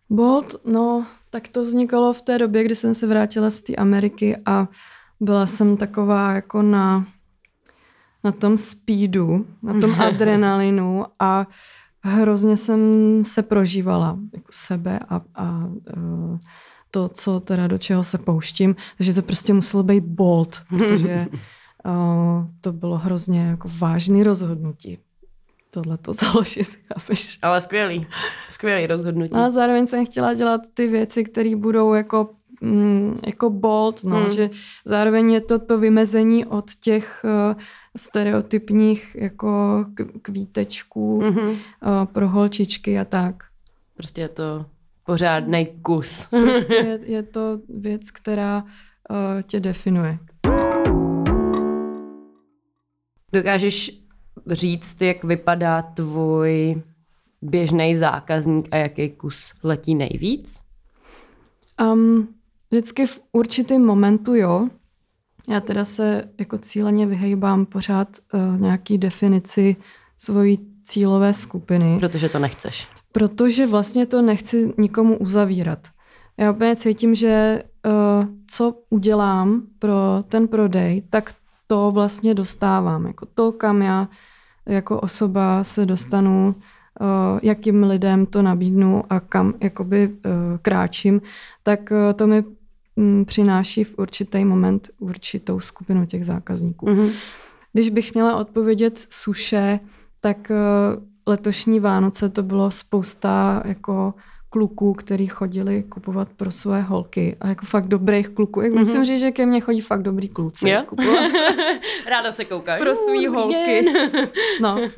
Bolt, 0.10 0.56
no, 0.66 1.06
tak 1.30 1.48
to 1.48 1.62
vznikalo 1.62 2.14
v 2.14 2.22
té 2.22 2.38
době, 2.38 2.64
kdy 2.64 2.76
jsem 2.76 2.94
se 2.94 3.08
vrátila 3.08 3.50
z 3.50 3.62
té 3.62 3.76
Ameriky 3.76 4.38
a 4.46 4.68
byla 5.20 5.46
jsem 5.46 5.78
taková 5.78 6.34
jako 6.34 6.62
na 6.62 7.06
na 8.24 8.32
tom 8.32 8.58
speedu, 8.58 9.46
na 9.64 9.80
tom 9.80 9.96
adrenalinu 10.02 11.06
a 11.20 11.48
hrozně 12.04 12.58
jsem 12.58 12.80
se 13.26 13.42
prožívala 13.42 14.20
jako 14.34 14.52
sebe 14.52 15.00
a, 15.10 15.22
a 15.36 15.66
uh, 15.98 16.38
to, 16.92 17.10
co 17.10 17.40
teda 17.40 17.68
do 17.68 17.78
čeho 17.78 18.04
se 18.04 18.18
pouštím. 18.18 18.76
Takže 18.98 19.14
to 19.14 19.22
prostě 19.22 19.54
muselo 19.54 19.84
být 19.84 20.04
bold, 20.04 20.62
protože 20.70 21.28
uh, 21.86 22.46
to 22.62 22.74
bylo 22.74 22.98
hrozně 22.98 23.42
jako 23.42 23.70
vážný 23.80 24.24
rozhodnutí 24.24 24.98
tohle 25.72 25.98
to 25.98 26.14
založit, 26.14 26.68
chápeš? 26.94 27.40
Ale 27.42 27.62
skvělý, 27.62 28.08
skvělý 28.50 28.88
rozhodnutí. 28.88 29.34
No 29.34 29.44
a 29.44 29.50
zároveň 29.50 29.88
jsem 29.88 30.06
chtěla 30.06 30.34
dělat 30.34 30.62
ty 30.74 30.88
věci, 30.88 31.24
které 31.24 31.56
budou 31.56 31.94
jako 31.94 32.30
mm, 32.62 33.16
jako 33.26 33.50
bold, 33.50 34.04
no, 34.04 34.20
mm. 34.20 34.30
že 34.30 34.50
zároveň 34.86 35.32
je 35.32 35.42
to 35.42 35.60
to 35.60 35.80
vymezení 35.80 36.46
od 36.46 36.72
těch 36.76 37.26
uh, 37.26 37.62
stereotypních 37.98 39.16
jako 39.20 39.86
kvítečků 40.22 41.22
mm-hmm. 41.22 41.50
uh, 41.50 41.58
pro 42.06 42.30
holčičky 42.30 43.00
a 43.00 43.06
tak. 43.06 43.44
Prostě 43.98 44.22
je 44.22 44.30
to 44.30 44.66
pořádný 45.06 45.68
kus. 45.82 46.28
prostě 46.30 46.76
je, 46.76 47.00
je 47.12 47.24
to 47.24 47.60
věc, 47.70 48.12
která 48.12 48.64
uh, 48.64 49.42
tě 49.42 49.60
definuje. 49.60 50.18
Dokážeš 53.34 54.02
říct, 54.48 55.02
jak 55.02 55.24
vypadá 55.24 55.82
tvůj 55.82 56.82
běžný 57.42 57.96
zákazník 57.96 58.68
a 58.72 58.78
jaký 58.78 59.10
kus 59.10 59.54
letí 59.64 59.96
nejvíc? 59.96 60.60
Um, 61.82 62.28
vždycky 62.72 63.08
v 63.08 63.22
určitém 63.32 63.86
momentu 63.86 64.36
jo. 64.36 64.68
Já 65.50 65.62
teda 65.62 65.86
se 65.86 66.24
jako 66.40 66.58
cíleně 66.58 67.06
vyhejbám 67.06 67.66
pořád 67.66 68.08
uh, 68.34 68.62
nějaký 68.62 68.98
definici 68.98 69.76
svojí 70.18 70.60
cílové 70.84 71.34
skupiny. 71.34 71.98
Protože 72.00 72.30
to 72.30 72.40
nechceš. 72.40 72.88
Protože 73.12 73.68
vlastně 73.68 74.06
to 74.06 74.22
nechci 74.22 74.74
nikomu 74.78 75.18
uzavírat. 75.18 75.88
Já 76.38 76.52
úplně 76.52 76.76
cítím, 76.76 77.16
že 77.16 77.64
uh, 77.86 78.26
co 78.48 78.76
udělám 78.90 79.62
pro 79.80 80.24
ten 80.28 80.48
prodej, 80.48 81.04
tak 81.10 81.34
to 81.68 81.92
vlastně 81.92 82.34
dostávám. 82.34 83.06
Jako 83.06 83.26
to, 83.26 83.52
kam 83.52 83.82
já 83.82 84.10
jako 84.66 85.00
osoba 85.00 85.64
se 85.64 85.86
dostanu, 85.86 86.56
uh, 87.02 87.40
jakým 87.44 87.84
lidem 87.84 88.26
to 88.26 88.42
nabídnu 88.42 89.04
a 89.10 89.20
kam 89.20 89.54
jakoby 89.60 90.08
uh, 90.08 90.22
kráčím, 90.62 91.22
tak 91.64 91.92
uh, 91.92 92.14
to 92.14 92.28
mi 92.28 92.44
přináší 93.26 93.84
v 93.84 94.00
určitý 94.00 94.46
moment 94.46 94.90
určitou 95.00 95.60
skupinu 95.60 96.06
těch 96.06 96.26
zákazníků. 96.26 96.86
Mm-hmm. 96.86 97.12
Když 97.74 97.90
bych 97.90 98.14
měla 98.14 98.36
odpovědět 98.36 99.08
suše, 99.10 99.80
tak 100.22 100.52
letošní 101.28 101.80
Vánoce 101.80 102.30
to 102.30 102.44
bylo 102.44 102.72
spousta 102.72 103.64
jako 103.66 104.14
kluků, 104.50 104.94
který 104.94 105.28
chodili 105.28 105.84
kupovat 105.84 106.30
pro 106.38 106.52
své 106.52 106.82
holky. 106.82 107.38
A 107.42 107.48
jako 107.48 107.66
fakt 107.66 107.88
dobrých 107.88 108.30
kluků. 108.30 108.62
Jak 108.62 108.74
mm-hmm. 108.74 108.80
Musím 108.80 109.06
říct, 109.06 109.20
že 109.20 109.32
ke 109.32 109.46
mně 109.46 109.62
chodí 109.62 109.82
fakt 109.82 110.02
dobrý 110.02 110.30
kluci. 110.30 110.70
Yeah? 110.70 110.86
Ráda 112.10 112.32
se 112.32 112.46
koukají. 112.46 112.82
Pro 112.82 112.96
svý 112.96 113.28
holky. 113.28 113.86
no. 114.62 114.90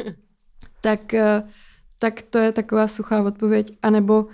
Tak, 0.81 1.13
eh, 1.13 1.41
tak 1.99 2.21
to 2.21 2.37
je 2.37 2.51
taková 2.51 2.87
suchá 2.87 3.23
odpověď. 3.23 3.77
A 3.81 3.89
nebo 3.89 4.25
eh, 4.29 4.33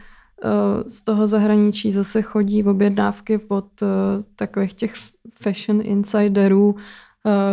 z 0.88 1.02
toho 1.04 1.28
zahraničí 1.28 1.92
zase 1.92 2.22
chodí 2.22 2.64
objednávky 2.64 3.40
od 3.48 3.82
eh, 3.82 3.88
takových 4.36 4.74
těch 4.74 4.94
fashion 5.42 5.82
insiderů, 5.84 6.76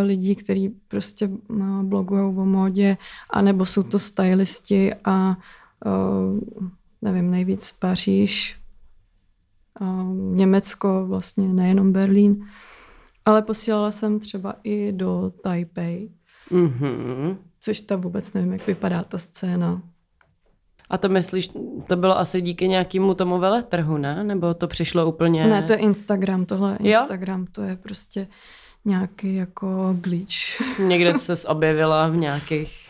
lidí, 0.03 0.35
kteří 0.35 0.69
prostě 0.69 1.29
blogují 1.81 2.21
o 2.21 2.45
módě, 2.45 2.97
anebo 3.29 3.65
jsou 3.65 3.83
to 3.83 3.99
stylisti 3.99 4.93
a 5.05 5.37
nevím, 7.01 7.31
nejvíc 7.31 7.71
Paříž, 7.71 8.59
Německo, 10.13 11.05
vlastně 11.07 11.47
nejenom 11.47 11.91
Berlín, 11.91 12.45
ale 13.25 13.41
posílala 13.41 13.91
jsem 13.91 14.19
třeba 14.19 14.55
i 14.63 14.91
do 14.91 15.33
Taipei, 15.43 16.11
mm-hmm. 16.51 17.37
což 17.59 17.81
tam 17.81 18.01
vůbec 18.01 18.33
nevím, 18.33 18.53
jak 18.53 18.67
vypadá 18.67 19.03
ta 19.03 19.17
scéna. 19.17 19.81
A 20.89 20.97
to 20.97 21.09
myslíš, 21.09 21.49
to 21.87 21.95
bylo 21.95 22.17
asi 22.17 22.41
díky 22.41 22.67
nějakému 22.67 23.13
tomu 23.13 23.39
veletrhu, 23.39 23.97
ne? 23.97 24.23
Nebo 24.23 24.53
to 24.53 24.67
přišlo 24.67 25.07
úplně... 25.07 25.47
Ne, 25.47 25.61
to 25.61 25.73
je 25.73 25.79
Instagram, 25.79 26.45
tohle 26.45 26.77
je 26.79 26.91
Instagram, 26.91 27.41
jo? 27.41 27.47
to 27.51 27.61
je 27.61 27.75
prostě 27.75 28.27
nějaký 28.85 29.35
jako 29.35 29.95
glitch. 30.01 30.79
Někde 30.79 31.13
se 31.15 31.47
objevila 31.47 32.07
v 32.07 32.17
nějakých 32.17 32.87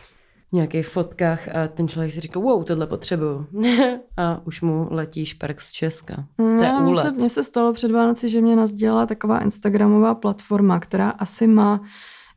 nějakých 0.52 0.88
fotkách 0.88 1.56
a 1.56 1.68
ten 1.68 1.88
člověk 1.88 2.14
si 2.14 2.20
říká, 2.20 2.40
wow, 2.40 2.64
tohle 2.64 2.88
potřebuju. 2.88 3.48
a 4.18 4.42
už 4.46 4.62
mu 4.62 4.88
letí 4.92 5.26
šperk 5.26 5.62
z 5.62 5.72
Česka. 5.72 6.26
To 6.38 6.64
je 6.64 6.72
úlet. 6.72 6.82
Mně 6.82 6.96
se, 6.96 7.12
mně 7.12 7.30
se 7.30 7.44
stalo 7.44 7.74
před 7.74 7.92
Vánoci, 7.92 8.30
že 8.30 8.42
mě 8.42 8.56
nazdělala 8.56 9.06
taková 9.06 9.40
Instagramová 9.40 10.16
platforma, 10.16 10.80
která 10.80 11.10
asi 11.10 11.48
má 11.48 11.82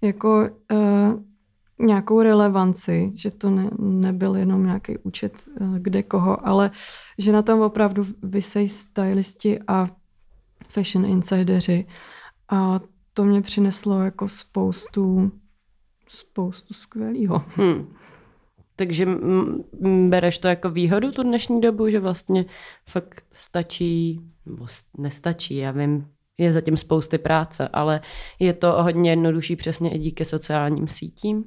jako 0.02 0.48
uh, 0.72 0.78
nějakou 1.80 2.22
relevanci, 2.22 3.12
že 3.14 3.30
to 3.30 3.50
ne, 3.50 3.70
nebyl 3.78 4.36
jenom 4.36 4.64
nějaký 4.64 4.98
účet 4.98 5.44
uh, 5.60 5.78
kde 5.78 6.02
koho, 6.02 6.46
ale 6.46 6.70
že 7.18 7.32
na 7.32 7.42
tom 7.42 7.60
opravdu 7.60 8.06
vysejí 8.22 8.68
stylisti 8.68 9.58
a 9.66 9.86
fashion 10.68 11.04
insideři. 11.04 11.86
A 12.48 12.80
to 13.14 13.24
mě 13.24 13.42
přineslo 13.42 14.02
jako 14.02 14.28
spoustu 14.28 15.32
spoustu 16.10 16.74
skvělého. 16.74 17.42
Hmm. 17.56 17.94
Takže 18.76 19.08
bereš 20.08 20.38
to 20.38 20.48
jako 20.48 20.70
výhodu 20.70 21.12
tu 21.12 21.22
dnešní 21.22 21.60
dobu, 21.60 21.88
že 21.88 22.00
vlastně 22.00 22.44
fakt 22.88 23.22
stačí, 23.32 24.20
nebo 24.46 24.66
nestačí, 24.98 25.56
já 25.56 25.70
vím, 25.70 26.06
je 26.40 26.52
zatím 26.52 26.76
spousty 26.76 27.18
práce, 27.18 27.68
ale 27.72 28.00
je 28.38 28.52
to 28.52 28.82
hodně 28.82 29.10
jednodušší 29.10 29.56
přesně 29.56 29.94
i 29.94 29.98
díky 29.98 30.24
sociálním 30.24 30.88
sítím, 30.88 31.44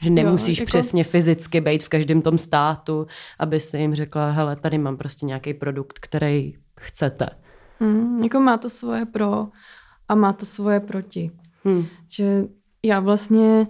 že 0.00 0.10
nemusíš 0.10 0.58
jo, 0.58 0.62
jako... 0.62 0.66
přesně 0.66 1.04
fyzicky 1.04 1.60
být 1.60 1.82
v 1.82 1.88
každém 1.88 2.22
tom 2.22 2.38
státu, 2.38 3.06
aby 3.38 3.60
si 3.60 3.78
jim 3.78 3.94
řekla, 3.94 4.30
hele, 4.30 4.56
tady 4.56 4.78
mám 4.78 4.96
prostě 4.96 5.26
nějaký 5.26 5.54
produkt, 5.54 5.98
který 5.98 6.54
chcete. 6.80 7.28
Hmm, 7.80 8.22
jako 8.22 8.40
má 8.40 8.56
to 8.56 8.70
svoje 8.70 9.06
pro 9.06 9.48
a 10.08 10.14
má 10.14 10.32
to 10.32 10.46
svoje 10.46 10.80
proti. 10.80 11.30
Hmm. 11.64 11.86
Že 12.08 12.44
já 12.82 13.00
vlastně 13.00 13.66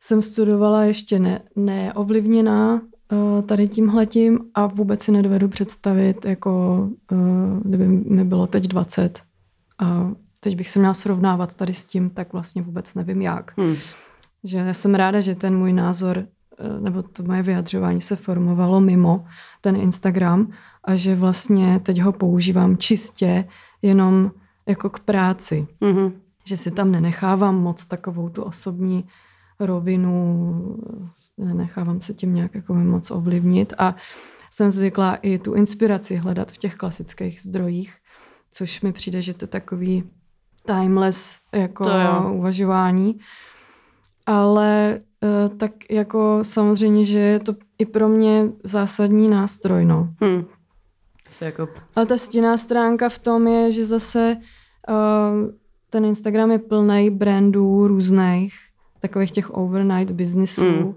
jsem 0.00 0.22
studovala 0.22 0.84
ještě 0.84 1.18
ne, 1.18 1.40
neovlivněná 1.56 2.74
uh, 3.12 3.42
tady 3.42 3.68
tímhletím 3.68 4.38
a 4.54 4.66
vůbec 4.66 5.02
si 5.02 5.12
nedovedu 5.12 5.48
představit, 5.48 6.24
jako 6.24 6.78
uh, 7.12 7.60
kdyby 7.64 7.86
mi 7.86 8.24
bylo 8.24 8.46
teď 8.46 8.64
20 8.64 9.33
a 9.78 10.10
teď 10.40 10.56
bych 10.56 10.68
se 10.68 10.78
měla 10.78 10.94
srovnávat 10.94 11.54
tady 11.54 11.74
s 11.74 11.86
tím, 11.86 12.10
tak 12.10 12.32
vlastně 12.32 12.62
vůbec 12.62 12.94
nevím 12.94 13.22
jak. 13.22 13.52
Hmm. 13.58 13.76
Že 14.44 14.58
já 14.58 14.74
jsem 14.74 14.94
ráda, 14.94 15.20
že 15.20 15.34
ten 15.34 15.58
můj 15.58 15.72
názor 15.72 16.18
uh, 16.18 16.80
nebo 16.80 17.02
to 17.02 17.22
moje 17.22 17.42
vyjadřování 17.42 18.00
se 18.00 18.16
formovalo 18.16 18.80
mimo 18.80 19.24
ten 19.60 19.76
Instagram 19.76 20.50
a 20.84 20.94
že 20.94 21.14
vlastně 21.14 21.80
teď 21.80 22.00
ho 22.00 22.12
používám 22.12 22.76
čistě 22.76 23.44
jenom 23.82 24.30
jako 24.68 24.90
k 24.90 25.00
práci. 25.00 25.66
Mm-hmm. 25.80 26.12
Že 26.44 26.56
si 26.56 26.70
tam 26.70 26.90
nenechávám 26.90 27.62
moc 27.62 27.86
takovou 27.86 28.28
tu 28.28 28.42
osobní 28.42 29.04
rovinu, 29.60 30.76
nenechávám 31.38 32.00
se 32.00 32.14
tím 32.14 32.34
nějak 32.34 32.54
jako 32.54 32.74
moc 32.74 33.10
ovlivnit 33.10 33.72
a 33.78 33.96
jsem 34.50 34.70
zvyklá 34.70 35.14
i 35.14 35.38
tu 35.38 35.54
inspiraci 35.54 36.16
hledat 36.16 36.52
v 36.52 36.58
těch 36.58 36.74
klasických 36.74 37.40
zdrojích, 37.40 37.96
což 38.54 38.80
mi 38.80 38.92
přijde, 38.92 39.22
že 39.22 39.34
to 39.34 39.46
takový 39.46 40.10
timeless 40.66 41.40
jako 41.52 41.84
to 41.84 41.90
uvažování. 42.32 43.18
Ale 44.26 45.00
eh, 45.22 45.48
tak 45.48 45.72
jako 45.90 46.38
samozřejmě, 46.42 47.04
že 47.04 47.18
je 47.18 47.38
to 47.38 47.54
i 47.78 47.86
pro 47.86 48.08
mě 48.08 48.48
zásadní 48.64 49.28
nástroj, 49.28 49.84
no. 49.84 50.08
Hmm. 50.20 50.44
Jako... 51.40 51.68
Ale 51.96 52.06
ta 52.06 52.16
stinná 52.16 52.56
stránka 52.56 53.08
v 53.08 53.18
tom 53.18 53.46
je, 53.46 53.70
že 53.70 53.86
zase 53.86 54.36
uh, 54.88 55.50
ten 55.90 56.04
Instagram 56.04 56.50
je 56.50 56.58
plný 56.58 57.10
brandů 57.10 57.88
různých 57.88 58.54
takových 58.98 59.30
těch 59.30 59.50
overnight 59.50 60.10
businessů. 60.10 60.64
Mm. 60.64 60.94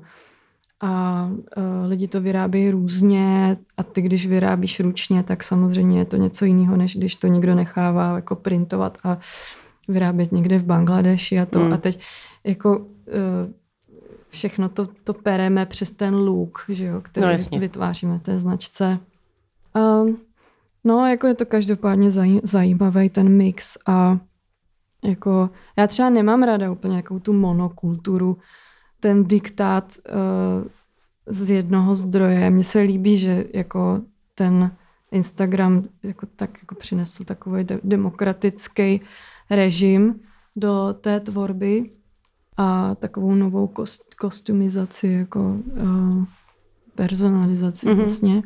A 0.81 1.23
uh, 1.57 1.63
lidi 1.87 2.07
to 2.07 2.21
vyrábějí 2.21 2.71
různě 2.71 3.57
a 3.77 3.83
ty, 3.83 4.01
když 4.01 4.27
vyrábíš 4.27 4.79
ručně, 4.79 5.23
tak 5.23 5.43
samozřejmě 5.43 5.99
je 5.99 6.05
to 6.05 6.17
něco 6.17 6.45
jiného, 6.45 6.77
než 6.77 6.97
když 6.97 7.15
to 7.15 7.27
někdo 7.27 7.55
nechává 7.55 8.15
jako 8.15 8.35
printovat 8.35 8.97
a 9.03 9.17
vyrábět 9.87 10.31
někde 10.31 10.59
v 10.59 10.65
Bangladeši 10.65 11.39
a 11.39 11.45
to. 11.45 11.59
Mm. 11.59 11.73
A 11.73 11.77
teď 11.77 11.99
jako 12.43 12.77
uh, 12.77 12.85
všechno 14.29 14.69
to, 14.69 14.89
to 15.03 15.13
pereme 15.13 15.65
přes 15.65 15.91
ten 15.91 16.15
look, 16.15 16.65
že 16.69 16.85
jo, 16.85 17.01
který 17.01 17.37
no, 17.51 17.59
vytváříme 17.59 18.19
té 18.19 18.39
značce. 18.39 18.99
Uh, 19.75 20.09
no, 20.83 21.07
jako 21.07 21.27
je 21.27 21.33
to 21.33 21.45
každopádně 21.45 22.11
zaj, 22.11 22.39
zajímavý 22.43 23.09
ten 23.09 23.29
mix 23.29 23.77
a 23.87 24.19
jako, 25.03 25.49
já 25.77 25.87
třeba 25.87 26.09
nemám 26.09 26.43
ráda 26.43 26.71
úplně 26.71 26.95
jakou 26.95 27.19
tu 27.19 27.33
monokulturu, 27.33 28.37
ten 28.99 29.23
diktát 29.23 29.93
uh, 30.09 30.67
z 31.25 31.49
jednoho 31.49 31.95
zdroje. 31.95 32.49
Mně 32.49 32.63
se 32.63 32.79
líbí, 32.79 33.17
že 33.17 33.45
jako 33.53 34.01
ten 34.35 34.71
Instagram 35.11 35.83
jako 36.03 36.25
tak 36.35 36.49
jako 36.61 36.75
přinesl 36.75 37.23
takový 37.23 37.63
de- 37.63 37.79
demokratický 37.83 39.01
režim 39.49 40.19
do 40.55 40.95
té 41.01 41.19
tvorby 41.19 41.91
a 42.57 42.95
takovou 42.95 43.35
novou 43.35 43.67
kost, 43.67 44.13
kostumizaci, 44.15 45.07
jako 45.07 45.39
uh, 45.81 46.23
personalizaci 46.95 47.87
mm-hmm. 47.87 47.95
vlastně. 47.95 48.43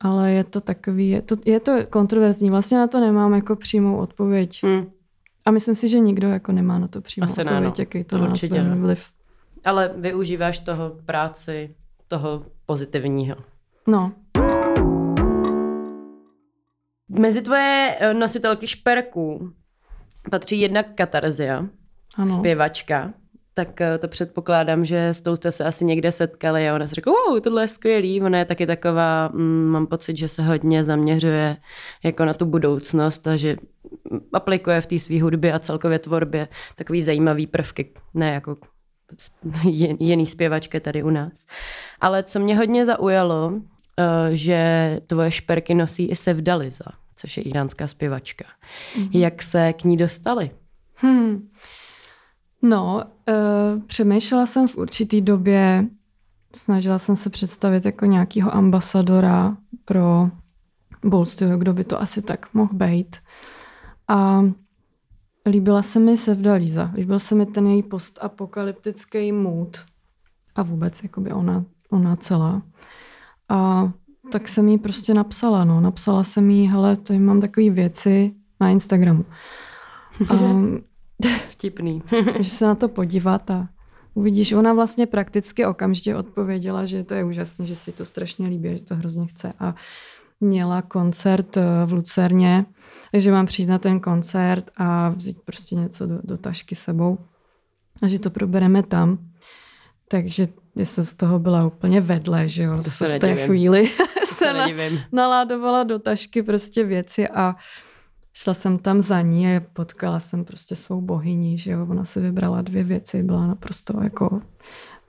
Ale 0.00 0.32
je 0.32 0.44
to 0.44 0.60
takový, 0.60 1.10
je 1.10 1.22
to, 1.22 1.36
je 1.44 1.60
to 1.60 1.72
kontroverzní. 1.90 2.50
Vlastně 2.50 2.78
na 2.78 2.86
to 2.86 3.00
nemám 3.00 3.34
jako 3.34 3.56
přímou 3.56 3.96
odpověď. 3.96 4.62
Mm. 4.62 4.86
A 5.44 5.50
myslím 5.50 5.74
si, 5.74 5.88
že 5.88 6.00
nikdo 6.00 6.28
jako 6.28 6.52
nemá 6.52 6.78
na 6.78 6.88
to 6.88 7.00
přímou 7.00 7.24
Asi 7.24 7.40
odpověď, 7.40 7.60
ne, 7.60 7.66
no. 7.66 7.74
jaký 7.78 8.04
to, 8.04 8.18
to 8.18 8.24
nás 8.28 8.44
vliv. 8.74 9.10
Ale 9.64 9.92
využíváš 9.96 10.58
toho 10.58 10.90
k 10.90 11.04
práci, 11.04 11.74
toho 12.08 12.46
pozitivního. 12.66 13.36
No. 13.86 14.12
Mezi 17.08 17.42
tvoje 17.42 17.96
eh, 18.00 18.14
nositelky 18.14 18.66
šperků 18.66 19.52
patří 20.30 20.60
jedna 20.60 20.82
katarzia, 20.82 21.66
ano. 22.16 22.28
zpěvačka, 22.28 23.12
tak 23.54 23.80
eh, 23.80 23.98
to 23.98 24.08
předpokládám, 24.08 24.84
že 24.84 25.08
s 25.08 25.20
tou 25.20 25.36
jste 25.36 25.52
se 25.52 25.64
asi 25.64 25.84
někde 25.84 26.12
setkali 26.12 26.68
a 26.68 26.74
ona 26.74 26.88
si 26.88 26.94
řekla, 26.94 27.12
wow, 27.12 27.40
tohle 27.40 27.62
je 27.62 27.68
skvělý. 27.68 28.22
Ona 28.22 28.38
je 28.38 28.44
taky 28.44 28.66
taková, 28.66 29.28
mm, 29.28 29.66
mám 29.66 29.86
pocit, 29.86 30.16
že 30.16 30.28
se 30.28 30.42
hodně 30.42 30.84
zaměřuje 30.84 31.56
jako 32.04 32.24
na 32.24 32.34
tu 32.34 32.46
budoucnost 32.46 33.26
a 33.26 33.36
že 33.36 33.56
aplikuje 34.32 34.80
v 34.80 34.86
té 34.86 34.98
své 34.98 35.22
hudbě 35.22 35.52
a 35.52 35.58
celkově 35.58 35.98
tvorbě 35.98 36.48
takový 36.76 37.02
zajímavý 37.02 37.46
prvky, 37.46 37.92
ne 38.14 38.34
jako 38.34 38.56
jiný 40.00 40.26
zpěvačky 40.26 40.80
tady 40.80 41.02
u 41.02 41.10
nás. 41.10 41.46
Ale 42.00 42.22
co 42.22 42.40
mě 42.40 42.56
hodně 42.56 42.84
zaujalo, 42.84 43.52
eh, 43.98 44.36
že 44.36 45.00
tvoje 45.06 45.30
šperky 45.30 45.74
nosí 45.74 46.06
i 46.06 46.16
Sevdaliza, 46.16 46.84
což 47.16 47.36
je 47.36 47.42
iránská 47.42 47.86
zpěvačka. 47.86 48.44
Mm-hmm. 48.96 49.18
Jak 49.18 49.42
se 49.42 49.72
k 49.72 49.84
ní 49.84 49.96
dostali? 49.96 50.50
Hmm. 50.94 51.48
No, 52.62 53.04
uh, 53.28 53.82
přemýšlela 53.82 54.46
jsem 54.46 54.68
v 54.68 54.76
určitý 54.76 55.20
době, 55.20 55.84
snažila 56.56 56.98
jsem 56.98 57.16
se 57.16 57.30
představit 57.30 57.84
jako 57.84 58.06
nějakého 58.06 58.54
ambasadora 58.54 59.56
pro 59.84 60.28
Bolstio, 61.04 61.58
kdo 61.58 61.72
by 61.72 61.84
to 61.84 62.00
asi 62.00 62.22
tak 62.22 62.54
mohl 62.54 62.74
být. 62.74 63.16
A 64.08 64.44
líbila 65.46 65.82
se 65.82 65.98
mi 65.98 66.16
Sevda 66.16 66.54
Líza. 66.54 66.90
Líbil 66.94 67.18
se 67.18 67.34
mi 67.34 67.46
ten 67.46 67.66
její 67.66 67.82
postapokalyptický 67.82 69.32
mood 69.32 69.76
a 70.54 70.62
vůbec 70.62 71.02
jakoby 71.02 71.32
ona, 71.32 71.64
ona 71.90 72.16
celá. 72.16 72.62
A 73.48 73.90
tak 74.32 74.48
jsem 74.48 74.68
jí 74.68 74.78
prostě 74.78 75.14
napsala, 75.14 75.64
no. 75.64 75.80
Napsala 75.80 76.24
jsem 76.24 76.50
jí, 76.50 76.66
hele, 76.66 76.96
tady 76.96 77.18
mám 77.18 77.40
takové 77.40 77.70
věci 77.70 78.34
na 78.60 78.70
Instagramu. 78.70 79.24
A 80.28 80.34
Vtipný. 81.48 82.02
Můžeš 82.36 82.52
se 82.52 82.66
na 82.66 82.74
to 82.74 82.88
podívat 82.88 83.50
a 83.50 83.68
uvidíš. 84.14 84.52
Ona 84.52 84.72
vlastně 84.72 85.06
prakticky 85.06 85.66
okamžitě 85.66 86.16
odpověděla, 86.16 86.84
že 86.84 87.04
to 87.04 87.14
je 87.14 87.24
úžasné, 87.24 87.66
že 87.66 87.76
si 87.76 87.92
to 87.92 88.04
strašně 88.04 88.48
líbí, 88.48 88.76
že 88.76 88.82
to 88.82 88.94
hrozně 88.94 89.26
chce. 89.26 89.52
A 89.58 89.74
měla 90.40 90.82
koncert 90.82 91.56
eh, 91.56 91.62
v 91.86 91.92
Lucerně, 91.92 92.66
takže 93.12 93.32
mám 93.32 93.46
přijít 93.46 93.68
na 93.68 93.78
ten 93.78 94.00
koncert 94.00 94.70
a 94.76 95.08
vzít 95.08 95.40
prostě 95.44 95.74
něco 95.74 96.06
do, 96.06 96.18
do 96.24 96.38
tašky 96.38 96.74
sebou 96.74 97.18
a 98.02 98.08
že 98.08 98.18
to 98.18 98.30
probereme 98.30 98.82
tam. 98.82 99.18
Takže 100.08 100.46
jsem 100.76 101.04
z 101.04 101.14
toho 101.14 101.38
byla 101.38 101.66
úplně 101.66 102.00
vedle, 102.00 102.48
že 102.48 102.62
jo. 102.62 102.76
To 102.76 102.82
se 102.82 103.08
v 103.08 103.18
té 103.18 103.36
chvíli 103.36 103.90
to 104.20 104.26
se 104.34 104.52
na, 104.52 104.66
naládovala 105.12 105.82
do 105.82 105.98
tašky 105.98 106.42
prostě 106.42 106.84
věci 106.84 107.28
a 107.28 107.56
šla 108.32 108.54
jsem 108.54 108.78
tam 108.78 109.00
za 109.00 109.20
ní 109.20 109.56
a 109.56 109.60
potkala 109.72 110.20
jsem 110.20 110.44
prostě 110.44 110.76
svou 110.76 111.00
bohyni, 111.00 111.58
že 111.58 111.70
jo. 111.70 111.86
Ona 111.90 112.04
si 112.04 112.20
vybrala 112.20 112.62
dvě 112.62 112.84
věci, 112.84 113.22
byla 113.22 113.46
naprosto 113.46 114.02
jako 114.02 114.42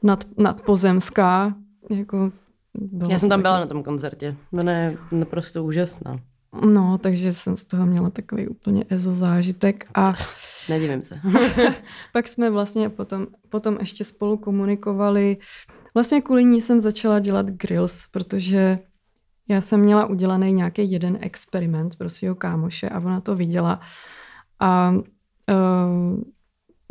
nad, 0.03 0.25
nadpozemská, 0.37 1.55
jako 1.89 2.31
Já 3.09 3.19
jsem 3.19 3.29
tam 3.29 3.41
byla 3.41 3.59
na 3.59 3.65
tom 3.65 3.83
koncertě. 3.83 4.35
Ona 4.53 4.71
je 4.71 4.97
naprosto 5.11 5.63
úžasná. 5.63 6.19
No, 6.65 6.97
takže 6.97 7.33
jsem 7.33 7.57
z 7.57 7.65
toho 7.65 7.85
měla 7.85 8.09
takový 8.09 8.47
úplně 8.47 8.85
ezo 8.89 9.13
zážitek 9.13 9.85
a... 9.93 10.13
Nedivím 10.69 11.03
se. 11.03 11.19
pak 12.13 12.27
jsme 12.27 12.49
vlastně 12.49 12.89
potom, 12.89 13.27
potom 13.49 13.77
ještě 13.79 14.05
spolu 14.05 14.37
komunikovali. 14.37 15.37
Vlastně 15.93 16.21
kvůli 16.21 16.45
ní 16.45 16.61
jsem 16.61 16.79
začala 16.79 17.19
dělat 17.19 17.45
grills, 17.45 18.07
protože 18.11 18.79
já 19.49 19.61
jsem 19.61 19.79
měla 19.79 20.05
udělaný 20.05 20.53
nějaký 20.53 20.91
jeden 20.91 21.17
experiment 21.21 21.95
pro 21.95 22.09
svého 22.09 22.35
kámoše 22.35 22.89
a 22.89 22.99
ona 22.99 23.21
to 23.21 23.35
viděla 23.35 23.79
a 24.59 24.91
uh, 24.91 26.21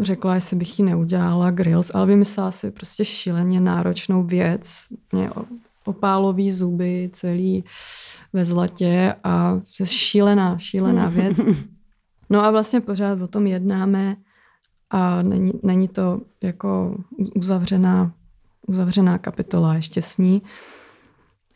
řekla, 0.01 0.35
jestli 0.35 0.57
bych 0.57 0.79
ji 0.79 0.85
neudělala 0.85 1.51
grills, 1.51 1.91
ale 1.95 2.07
vymyslela 2.07 2.51
si 2.51 2.71
prostě 2.71 3.05
šíleně 3.05 3.61
náročnou 3.61 4.23
věc. 4.23 4.87
Mě 5.13 5.31
opálový 5.85 6.53
zuby, 6.53 7.11
celý 7.13 7.65
ve 8.33 8.45
zlatě 8.45 9.15
a 9.25 9.61
šílená, 9.85 10.59
šílená 10.59 11.09
věc. 11.09 11.41
No 12.33 12.45
a 12.45 12.51
vlastně 12.51 12.81
pořád 12.81 13.21
o 13.21 13.27
tom 13.27 13.47
jednáme 13.47 14.17
a 14.91 15.23
není, 15.23 15.53
není 15.63 15.89
to 15.89 16.21
jako 16.43 16.97
uzavřená, 17.37 18.13
uzavřená 18.67 19.19
kapitola 19.19 19.75
ještě 19.75 20.03
s 20.03 20.19
ní. 20.19 20.43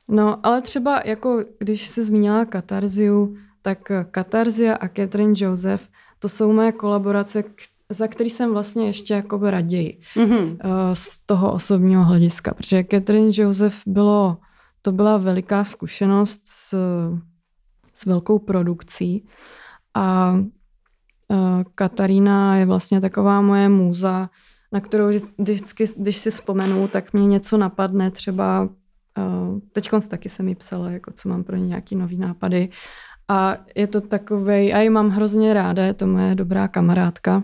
No, 0.09 0.47
ale 0.47 0.63
třeba 0.63 1.03
jako 1.05 1.45
když 1.59 1.87
se 1.87 2.05
zmínila 2.05 2.45
katarziu, 2.45 3.37
tak 3.63 3.93
Katarzia 4.11 4.75
a 4.75 4.89
Catherine 4.89 5.35
Joseph, 5.37 5.89
to 6.19 6.29
jsou 6.29 6.53
moje 6.53 6.73
kolaborace, 6.73 7.45
za 7.91 8.09
který 8.09 8.31
jsem 8.31 8.53
vlastně 8.53 8.87
ještě 8.87 9.15
jakoby 9.15 9.51
raději 9.51 10.01
mm-hmm. 10.17 10.57
z 10.93 11.21
toho 11.27 11.53
osobního 11.53 12.05
hlediska, 12.05 12.55
protože 12.55 12.85
Catherine 12.91 13.31
Joseph 13.33 13.77
bylo, 13.87 14.39
to 14.83 14.93
byla 14.93 15.17
veliká 15.17 15.65
zkušenost 15.65 16.41
s, 16.45 16.79
s 17.95 18.07
velkou 18.07 18.39
produkcí 18.39 19.25
a 19.95 20.37
eh, 21.33 21.65
Katarína 21.75 22.57
je 22.57 22.67
vlastně 22.67 23.01
taková 23.01 23.41
moje 23.41 23.69
můza, 23.69 24.31
na 24.73 24.81
kterou 24.81 25.09
vždycky, 25.39 25.85
když 25.99 26.17
si 26.17 26.31
vzpomenu, 26.31 26.89
tak 26.89 27.13
mě 27.13 27.27
něco 27.27 27.57
napadne, 27.57 28.11
třeba 28.11 28.69
Uh, 29.19 29.59
Teď 29.73 29.91
taky 30.09 30.29
jsem 30.29 30.47
mi 30.47 30.55
psala, 30.55 30.91
jako 30.91 31.13
co 31.13 31.29
mám 31.29 31.45
pro 31.45 31.57
ně 31.57 31.67
nějaký 31.67 31.97
nový 31.97 32.19
nápady. 32.19 32.69
A 33.29 33.57
je 33.75 33.87
to 33.87 34.01
takový, 34.01 34.73
a 34.73 34.81
ji 34.81 34.91
mám 34.91 35.11
hrozně 35.11 35.55
ráda, 35.55 35.85
je 35.85 35.95
to 35.95 36.07
moje 36.07 36.35
dobrá 36.35 36.69
kamarádka. 36.69 37.43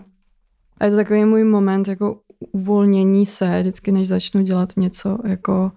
A 0.81 0.85
je 0.85 0.91
to 0.91 0.97
takový 0.97 1.25
můj 1.25 1.43
moment 1.43 1.87
jako 1.87 2.19
uvolnění 2.51 3.25
se, 3.25 3.59
vždycky 3.59 3.91
než 3.91 4.07
začnu 4.07 4.41
dělat 4.41 4.73
něco 4.77 5.17
jako 5.25 5.71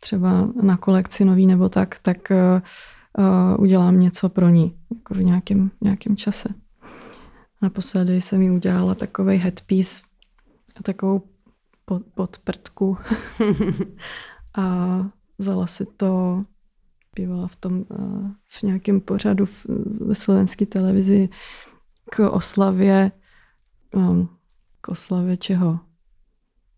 třeba 0.00 0.48
na 0.62 0.76
kolekci 0.76 1.24
nový 1.24 1.46
nebo 1.46 1.68
tak, 1.68 1.98
tak 1.98 2.16
uh, 2.30 3.62
udělám 3.62 4.00
něco 4.00 4.28
pro 4.28 4.48
ní 4.48 4.78
jako 4.94 5.14
v 5.14 5.22
nějakém, 5.22 5.70
nějakém 5.80 6.16
čase. 6.16 6.48
Naposledy 7.62 8.20
jsem 8.20 8.42
jí 8.42 8.50
udělala 8.50 8.94
takový 8.94 9.36
headpiece 9.36 10.02
a 10.76 10.82
takovou 10.82 11.22
pod, 11.84 12.02
podprtku. 12.14 12.98
a 14.56 15.06
vzala 15.38 15.66
si 15.66 15.86
to, 15.96 16.44
bývala 17.16 17.46
v 17.46 17.56
tom 17.56 17.84
uh, 17.88 18.30
v 18.46 18.62
nějakém 18.62 19.00
pořadu 19.00 19.44
ve 20.00 20.14
slovenské 20.14 20.66
televizi 20.66 21.28
k 22.10 22.28
oslavě, 22.30 23.12
um, 23.94 24.28
k 24.80 24.88
oslavě 24.88 25.36
čeho? 25.36 25.78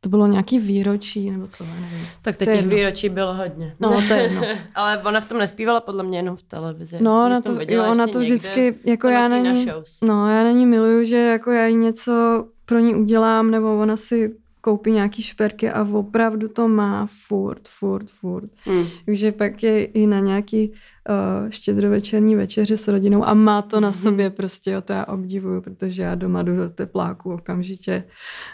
To 0.01 0.09
bylo 0.09 0.27
nějaký 0.27 0.59
výročí, 0.59 1.31
nebo 1.31 1.47
co, 1.47 1.65
nevím. 1.65 2.07
Tak 2.23 2.37
teď 2.37 2.49
těch 2.49 2.67
výročí 2.67 3.09
bylo 3.09 3.35
hodně. 3.35 3.77
No, 3.81 4.03
to 4.09 4.15
je 4.15 4.23
jedno. 4.23 4.43
Ale 4.75 5.03
ona 5.03 5.21
v 5.21 5.29
tom 5.29 5.39
nespívala 5.39 5.81
podle 5.81 6.05
mě 6.05 6.19
jenom 6.19 6.37
v 6.37 6.43
televizi. 6.43 6.99
No, 7.01 7.25
ona 7.27 7.41
to, 7.41 7.59
jo, 7.69 7.85
ona 7.91 8.07
to 8.07 8.19
vždycky, 8.19 8.61
někde, 8.61 8.91
jako 8.91 9.09
já 9.09 9.29
na 9.29 9.39
ní, 9.39 9.67
no, 10.03 10.29
já 10.29 10.45
na 10.45 10.51
ní 10.51 10.67
miluju, 10.67 11.05
že 11.05 11.17
jako 11.17 11.51
já 11.51 11.67
jí 11.67 11.77
něco 11.77 12.45
pro 12.67 12.79
ní 12.79 12.95
udělám, 12.95 13.51
nebo 13.51 13.81
ona 13.81 13.97
si 13.97 14.37
koupí 14.61 14.91
nějaký 14.91 15.23
šperky 15.23 15.71
a 15.71 15.83
opravdu 15.93 16.49
to 16.49 16.69
má 16.69 17.09
furt, 17.27 17.69
furt, 17.69 18.11
furt. 18.11 18.51
Hmm. 18.65 18.87
Takže 19.05 19.33
pak 19.33 19.63
je 19.63 19.85
i 19.85 20.07
na 20.07 20.21
nějaký 20.21 20.71
uh, 20.71 21.51
štědrovečerní 21.51 22.37
večeři 22.37 22.77
s 22.77 22.89
rodinou 22.89 23.25
a 23.25 23.35
má 23.35 23.63
to 23.63 23.81
na 23.81 23.89
hmm. 23.89 23.99
sobě 23.99 24.31
prostě, 24.31 24.71
jo, 24.71 24.81
to 24.81 24.93
já 24.93 25.05
obdivuju, 25.05 25.61
protože 25.61 26.03
já 26.03 26.15
doma 26.15 26.43
jdu 26.43 26.57
do 26.57 26.69
tepláku 26.69 27.33
okamžitě. 27.33 28.05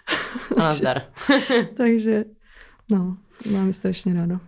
Nazdar. 0.58 1.02
Takže, 1.76 2.24
no, 2.90 3.16
mám 3.50 3.72
strašně 3.72 4.14
rádo. 4.14 4.38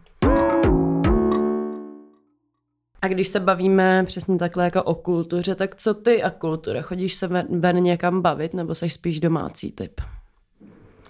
A 3.02 3.08
když 3.08 3.28
se 3.28 3.40
bavíme 3.40 4.04
přesně 4.06 4.38
takhle 4.38 4.64
jako 4.64 4.82
o 4.82 4.94
kultuře, 4.94 5.54
tak 5.54 5.76
co 5.76 5.94
ty 5.94 6.22
a 6.22 6.30
kultura? 6.30 6.82
Chodíš 6.82 7.14
se 7.14 7.26
ven, 7.26 7.60
ven 7.60 7.76
někam 7.76 8.22
bavit 8.22 8.54
nebo 8.54 8.74
jsi 8.74 8.90
spíš 8.90 9.20
domácí 9.20 9.72
typ? 9.72 10.00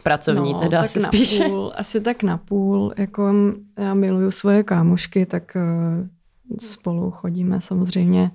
Pracovní 0.03 0.53
no, 0.53 0.61
teda 0.61 0.81
asi 0.81 1.01
spíš. 1.01 1.43
Půl, 1.47 1.73
asi 1.77 2.01
tak 2.01 2.23
na 2.23 2.39
půl. 2.39 2.93
Jako 2.97 3.33
já 3.79 3.95
miluju 3.95 4.31
svoje 4.31 4.63
kámošky, 4.63 5.27
tak 5.27 5.57
uh, 5.57 6.59
spolu 6.61 7.11
chodíme 7.11 7.61
samozřejmě. 7.61 8.31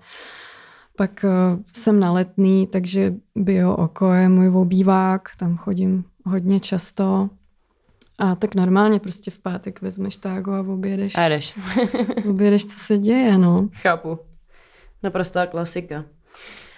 Pak 0.98 1.26
uh, 1.26 1.60
jsem 1.74 2.00
na 2.00 2.12
letný, 2.12 2.68
takže 2.68 3.14
Bio 3.36 3.76
Oko 3.76 4.14
je 4.14 4.30
můj 4.30 4.50
obývák, 4.50 5.30
tam 5.38 5.58
chodím 5.58 6.04
hodně 6.26 6.60
často. 6.60 7.30
A 8.20 8.36
tak 8.36 8.56
normálně 8.56 9.00
prostě 9.00 9.32
v 9.32 9.40
pátek 9.40 9.82
vezmeš 9.82 10.18
tágo 10.18 10.52
a 10.52 10.60
objedeš. 10.60 11.18
A 11.18 11.28
jdeš. 11.28 11.60
objedeš, 12.30 12.66
co 12.66 12.80
se 12.80 12.98
děje, 12.98 13.38
no. 13.38 13.70
Chápu. 13.74 14.20
Naprostá 15.04 15.46
klasika. 15.46 16.06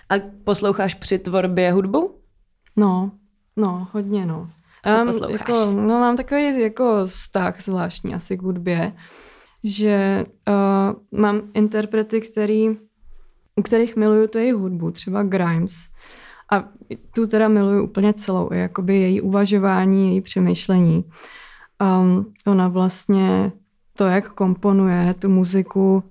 A 0.09 0.13
posloucháš 0.43 0.93
při 0.93 1.19
tvorbě 1.19 1.71
hudbu? 1.71 2.15
No, 2.75 3.11
no, 3.55 3.87
hodně, 3.91 4.25
no. 4.25 4.49
Co 4.91 4.97
mám, 4.97 5.07
posloucháš? 5.07 5.39
Jako, 5.39 5.71
no, 5.71 5.99
mám 5.99 6.17
takový 6.17 6.61
jako 6.61 7.05
vztah 7.05 7.61
zvláštní 7.61 8.13
asi 8.13 8.37
k 8.37 8.41
hudbě, 8.41 8.93
že 9.63 10.25
uh, 10.47 11.19
mám 11.19 11.41
interprety, 11.53 12.21
který, 12.21 12.69
u 13.55 13.61
kterých 13.61 13.95
miluju 13.95 14.27
to 14.27 14.37
její 14.37 14.51
hudbu, 14.51 14.91
třeba 14.91 15.23
Grimes. 15.23 15.89
A 16.51 16.63
tu 17.13 17.27
teda 17.27 17.47
miluju 17.47 17.83
úplně 17.83 18.13
celou, 18.13 18.53
jakoby 18.53 18.95
její 18.95 19.21
uvažování, 19.21 20.11
její 20.11 20.21
přemýšlení. 20.21 21.05
Um, 22.01 22.33
ona 22.47 22.67
vlastně 22.67 23.51
to, 23.97 24.05
jak 24.05 24.33
komponuje 24.33 25.13
tu 25.13 25.29
muziku, 25.29 26.03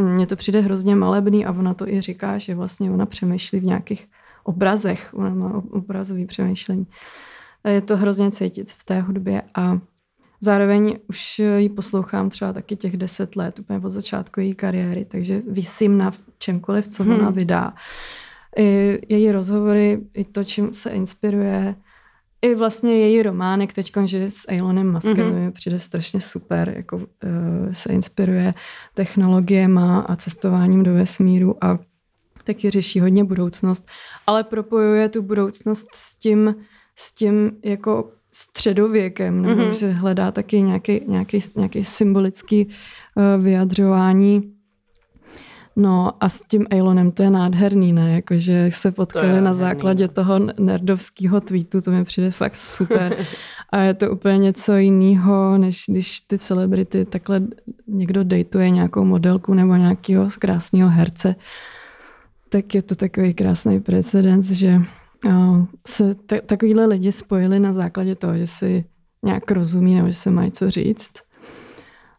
mně 0.00 0.26
to 0.26 0.36
přijde 0.36 0.60
hrozně 0.60 0.96
malebný 0.96 1.46
a 1.46 1.52
ona 1.52 1.74
to 1.74 1.88
i 1.88 2.00
říká, 2.00 2.38
že 2.38 2.54
vlastně 2.54 2.90
ona 2.90 3.06
přemýšlí 3.06 3.60
v 3.60 3.64
nějakých 3.64 4.08
obrazech, 4.44 5.10
ona 5.14 5.34
má 5.34 5.62
obrazový 5.70 6.26
přemýšlení. 6.26 6.86
Je 7.64 7.80
to 7.80 7.96
hrozně 7.96 8.30
cítit 8.30 8.70
v 8.70 8.84
té 8.84 9.00
hudbě 9.00 9.42
a 9.54 9.78
zároveň 10.40 10.98
už 11.08 11.38
ji 11.38 11.68
poslouchám 11.68 12.30
třeba 12.30 12.52
taky 12.52 12.76
těch 12.76 12.96
deset 12.96 13.36
let, 13.36 13.58
úplně 13.58 13.78
od 13.78 13.90
začátku 13.90 14.40
její 14.40 14.54
kariéry, 14.54 15.04
takže 15.04 15.42
vysím 15.50 15.98
na 15.98 16.10
čemkoliv, 16.38 16.88
co 16.88 17.02
ona 17.02 17.14
Hmm. 17.14 17.32
vydá. 17.32 17.74
I 18.56 18.98
její 19.08 19.32
rozhovory, 19.32 20.00
i 20.14 20.24
to, 20.24 20.44
čím 20.44 20.72
se 20.72 20.90
inspiruje, 20.90 21.74
i 22.42 22.54
vlastně 22.54 22.98
její 22.98 23.22
románek 23.22 23.72
teď, 23.72 23.92
že 24.04 24.30
s 24.30 24.44
Elonem 24.48 24.92
Muskem 24.92 25.16
Mhm. 25.16 25.26
mm-hmm. 25.26 25.44
mi 25.44 25.52
přijde 25.52 25.78
strašně 25.78 26.20
super, 26.20 26.72
jako 26.76 26.96
uh, 26.96 27.02
se 27.72 27.92
inspiruje 27.92 28.54
technologiema 28.94 30.00
a 30.00 30.16
cestováním 30.16 30.82
do 30.82 30.94
vesmíru 30.94 31.64
a 31.64 31.78
taky 32.44 32.70
řeší 32.70 33.00
hodně 33.00 33.24
budoucnost, 33.24 33.86
ale 34.26 34.44
propojuje 34.44 35.08
tu 35.08 35.22
budoucnost 35.22 35.88
s 35.94 36.16
tím, 36.18 36.54
s 36.98 37.14
tím 37.14 37.52
jako 37.64 38.10
středověkem, 38.32 39.42
nebo 39.42 39.54
Mhm. 39.54 39.70
mm-hmm. 39.70 39.78
že 39.78 39.90
hledá 39.90 40.30
taky 40.32 40.62
nějaký, 40.62 41.00
nějaký, 41.06 41.38
nějaký 41.56 41.84
symbolický 41.84 42.66
uh, 42.66 43.44
vyjadřování. 43.44 44.52
No 45.76 46.12
a 46.20 46.28
s 46.28 46.42
tím 46.42 46.66
Elonem 46.70 47.10
to 47.10 47.22
je 47.22 47.30
nádherný, 47.30 47.92
ne? 47.92 48.14
Jakože 48.14 48.70
se 48.72 48.92
potkali 48.92 49.28
na 49.28 49.34
nádherný, 49.34 49.58
základě 49.58 50.04
no. 50.06 50.08
toho 50.08 50.38
nerdovského 50.58 51.40
tweetu, 51.40 51.80
to 51.80 51.90
mi 51.90 52.04
přijde 52.04 52.30
fakt 52.30 52.56
super. 52.56 53.16
A 53.72 53.78
je 53.78 53.94
to 53.94 54.10
úplně 54.10 54.38
něco 54.38 54.76
jiného, 54.76 55.58
než 55.58 55.84
když 55.88 56.20
ty 56.20 56.38
celebrity 56.38 57.04
takhle 57.04 57.42
někdo 57.86 58.24
dejtuje 58.24 58.70
nějakou 58.70 59.04
modelku 59.04 59.54
nebo 59.54 59.74
nějakého 59.76 60.28
krásného 60.38 60.90
herce. 60.90 61.34
Tak 62.48 62.74
je 62.74 62.82
to 62.82 62.94
takový 62.94 63.34
krásný 63.34 63.80
precedens, 63.80 64.50
že 64.50 64.80
se 65.86 66.14
t- 66.14 66.40
takovýhle 66.40 66.86
lidi 66.86 67.12
spojili 67.12 67.60
na 67.60 67.72
základě 67.72 68.14
toho, 68.14 68.38
že 68.38 68.46
si 68.46 68.84
nějak 69.22 69.50
rozumí 69.50 69.94
nebo 69.94 70.08
že 70.08 70.14
se 70.14 70.30
mají 70.30 70.50
co 70.50 70.70
říct. 70.70 71.12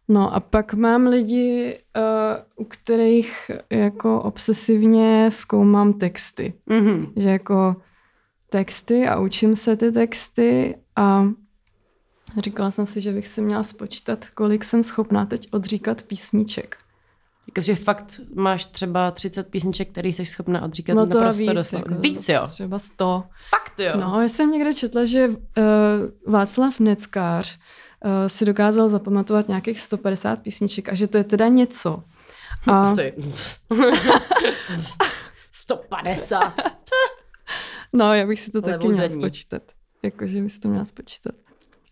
No 0.08 0.36
a 0.36 0.40
pak 0.40 0.74
mám 0.74 1.08
lidi, 1.08 1.80
u 2.56 2.64
kterých 2.64 3.52
jako 3.70 4.22
obsesivně 4.22 5.32
zkoumám 5.32 5.94
texty. 5.94 6.54
Mhm. 6.66 7.14
Že 7.16 7.30
jako 7.30 7.76
texty 8.50 9.08
a 9.08 9.20
učím 9.20 9.56
se 9.56 9.76
ty 9.76 9.92
texty 9.92 10.76
a 10.96 11.30
říkala 12.38 12.72
jsem 12.72 12.86
si, 12.86 13.02
že 13.02 13.14
bych 13.14 13.28
si 13.28 13.42
měla 13.42 13.64
spočítat, 13.64 14.26
kolik 14.26 14.64
jsem 14.64 14.84
schopná 14.84 15.26
teď 15.26 15.48
odříkat 15.52 16.02
písniček. 16.02 16.78
Jakože 17.50 17.76
fakt 17.76 18.20
máš 18.36 18.66
třeba 18.66 19.12
30 19.12 19.48
písniček, 19.48 19.90
který 19.92 20.14
jsi 20.14 20.26
schopna 20.26 20.62
odříkat 20.64 20.96
No 20.96 21.08
to 21.08 21.20
naprosto 21.20 21.44
víc. 21.44 21.54
doslova. 21.54 21.86
Jako, 21.90 22.02
víc, 22.02 22.30
jo. 22.30 22.48
Třeba 22.48 22.80
100. 22.80 23.24
Fakt, 23.50 23.80
jo. 23.80 23.92
No, 24.02 24.22
já 24.22 24.28
jsem 24.28 24.52
někde 24.52 24.74
četla, 24.74 25.06
že 25.06 25.28
uh, 25.28 25.36
Václav 26.34 26.80
Neckář 26.80 27.58
uh, 28.06 28.12
si 28.28 28.46
dokázal 28.46 28.90
zapamatovat 28.90 29.48
nějakých 29.48 29.80
150 29.80 30.36
písniček 30.42 30.90
a 30.90 30.96
že 30.96 31.08
to 31.08 31.18
je 31.18 31.24
teda 31.24 31.48
něco. 31.48 32.04
A, 32.68 32.94
To 32.96 33.02
je... 33.02 33.14
150. 35.52 36.54
no, 37.94 38.14
já 38.14 38.28
bych 38.28 38.42
si 38.42 38.52
to 38.52 38.62
taky 38.62 38.72
Levou 38.74 38.90
měla 38.90 39.08
zadní. 39.08 39.22
spočítat. 39.22 39.62
Jakože 40.04 40.42
bych 40.42 40.52
si 40.52 40.60
to 40.60 40.68
měla 40.70 40.86
spočítat. 40.86 41.36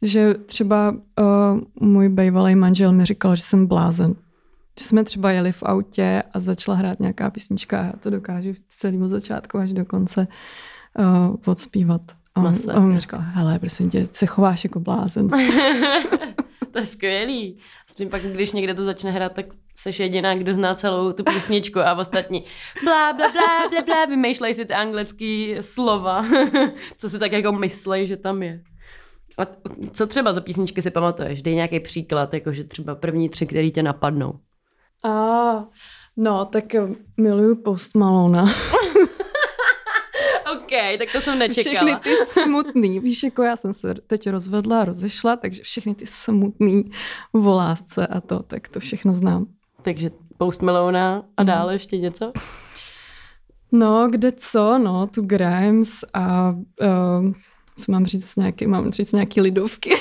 Že 0.02 0.34
třeba 0.34 0.92
uh, 0.92 1.60
můj 1.82 2.10
bývalý 2.10 2.56
manžel 2.56 2.92
mi 2.94 3.06
říkal, 3.06 3.36
že 3.36 3.42
jsem 3.44 3.68
blázen. 3.68 4.16
Že 4.80 4.86
jsme 4.86 5.04
třeba 5.04 5.32
jeli 5.32 5.52
v 5.52 5.64
autě 5.64 6.24
a 6.34 6.40
začala 6.40 6.78
hrát 6.78 7.00
nějaká 7.00 7.32
písnička 7.32 7.80
a 7.80 7.86
já 7.86 7.94
to 8.00 8.10
dokážu 8.10 8.54
celý 8.70 8.98
od 8.98 9.10
začátku 9.10 9.58
až 9.58 9.74
do 9.74 9.86
konce 9.86 10.28
uh, 11.00 11.36
odspívat. 11.46 12.02
A 12.36 12.42
on, 12.42 12.54
a 12.72 12.78
on 12.78 12.94
mi 12.94 13.00
říkal, 13.00 13.20
hele, 13.24 13.60
prosím 13.60 13.90
tě, 13.90 14.08
se 14.12 14.26
chováš 14.26 14.64
jako 14.64 14.80
blázen. 14.80 15.28
to 16.72 16.80
je 16.80 16.86
skvělý. 16.86 17.58
Aspoň 17.90 18.10
pak, 18.10 18.22
když 18.22 18.52
někde 18.52 18.74
to 18.74 18.84
začne 18.84 19.12
hrát, 19.12 19.34
tak 19.34 19.46
seš 19.76 20.00
jediná, 20.00 20.36
kdo 20.36 20.54
zná 20.54 20.76
celou 20.76 21.12
tu 21.12 21.24
písničku 21.24 21.80
a 21.80 21.94
ostatní 21.94 22.44
blá, 22.84 23.14
blá, 23.14 23.32
blá, 23.32 23.70
blá, 23.70 23.82
blá, 23.82 24.06
vymýšlej 24.06 24.54
si 24.54 24.66
ty 24.66 24.74
anglický 24.74 25.56
slova, 25.62 26.26
co 26.98 27.10
si 27.10 27.20
tak 27.20 27.32
jako 27.32 27.52
myslej, 27.52 28.06
že 28.06 28.18
tam 28.18 28.44
je. 28.44 28.64
A 29.38 29.48
co 29.94 30.08
třeba 30.08 30.34
za 30.34 30.42
písničky 30.42 30.82
si 30.82 30.92
pamatuješ? 30.92 31.42
Dej 31.42 31.56
nějaký 31.56 31.80
příklad, 31.80 32.34
jakože 32.34 32.64
třeba 32.64 32.96
první 32.96 33.30
tři, 33.30 33.46
který 33.46 33.72
tě 33.72 33.84
napadnou. 33.84 34.40
A 35.04 35.66
no, 36.18 36.46
tak 36.46 36.76
eh, 36.76 36.88
miluju 37.18 37.56
Post 37.56 37.96
Malona. 37.96 38.46
OK, 40.54 40.72
tak 41.00 41.12
to 41.12 41.22
jsem 41.22 41.40
nečekala. 41.40 41.76
Všechny 41.76 41.96
ty 41.96 42.16
smutný. 42.26 43.00
Víš, 43.00 43.24
jako 43.24 43.44
já 43.44 43.56
jsem 43.56 43.74
se 43.74 43.94
teď 44.08 44.30
rozvedla 44.30 44.82
a 44.82 44.86
rozešla, 44.86 45.36
takže 45.36 45.64
všechny 45.64 45.96
ty 45.96 46.06
smutný 46.08 46.92
o 47.34 47.52
lásce 47.52 48.08
a 48.08 48.22
to, 48.22 48.40
tak 48.44 48.68
to 48.68 48.80
všechno 48.80 49.14
znám. 49.14 49.46
Takže 49.82 50.10
Post 50.38 50.62
Malona 50.62 51.24
a 51.38 51.44
Mhm. 51.44 51.48
dále 51.48 51.74
ještě 51.74 51.98
něco? 51.98 52.32
No, 53.72 54.08
kde 54.12 54.32
co, 54.32 54.78
no, 54.78 55.08
tu 55.08 55.22
Grimes 55.22 55.92
a 56.14 56.50
uh, 56.52 57.32
co 57.78 57.92
mám 57.92 58.06
říct, 58.06 58.36
nějaký, 58.36 58.68
mám 58.68 58.92
říct 58.92 59.12
nějaký 59.12 59.42
lidovky. 59.42 59.90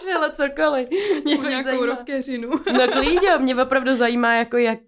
Můžeš, 0.00 0.16
ale 0.16 0.32
cokoliv. 0.32 0.88
Mě 1.24 1.36
fakt 1.36 1.48
nějakou 1.48 1.64
zajímá. 1.64 1.86
rockeřinu. 1.86 2.50
No 2.72 2.88
klíďo, 2.92 3.38
mě 3.38 3.62
opravdu 3.62 3.96
zajímá, 3.96 4.34
jako 4.34 4.56
jak, 4.56 4.78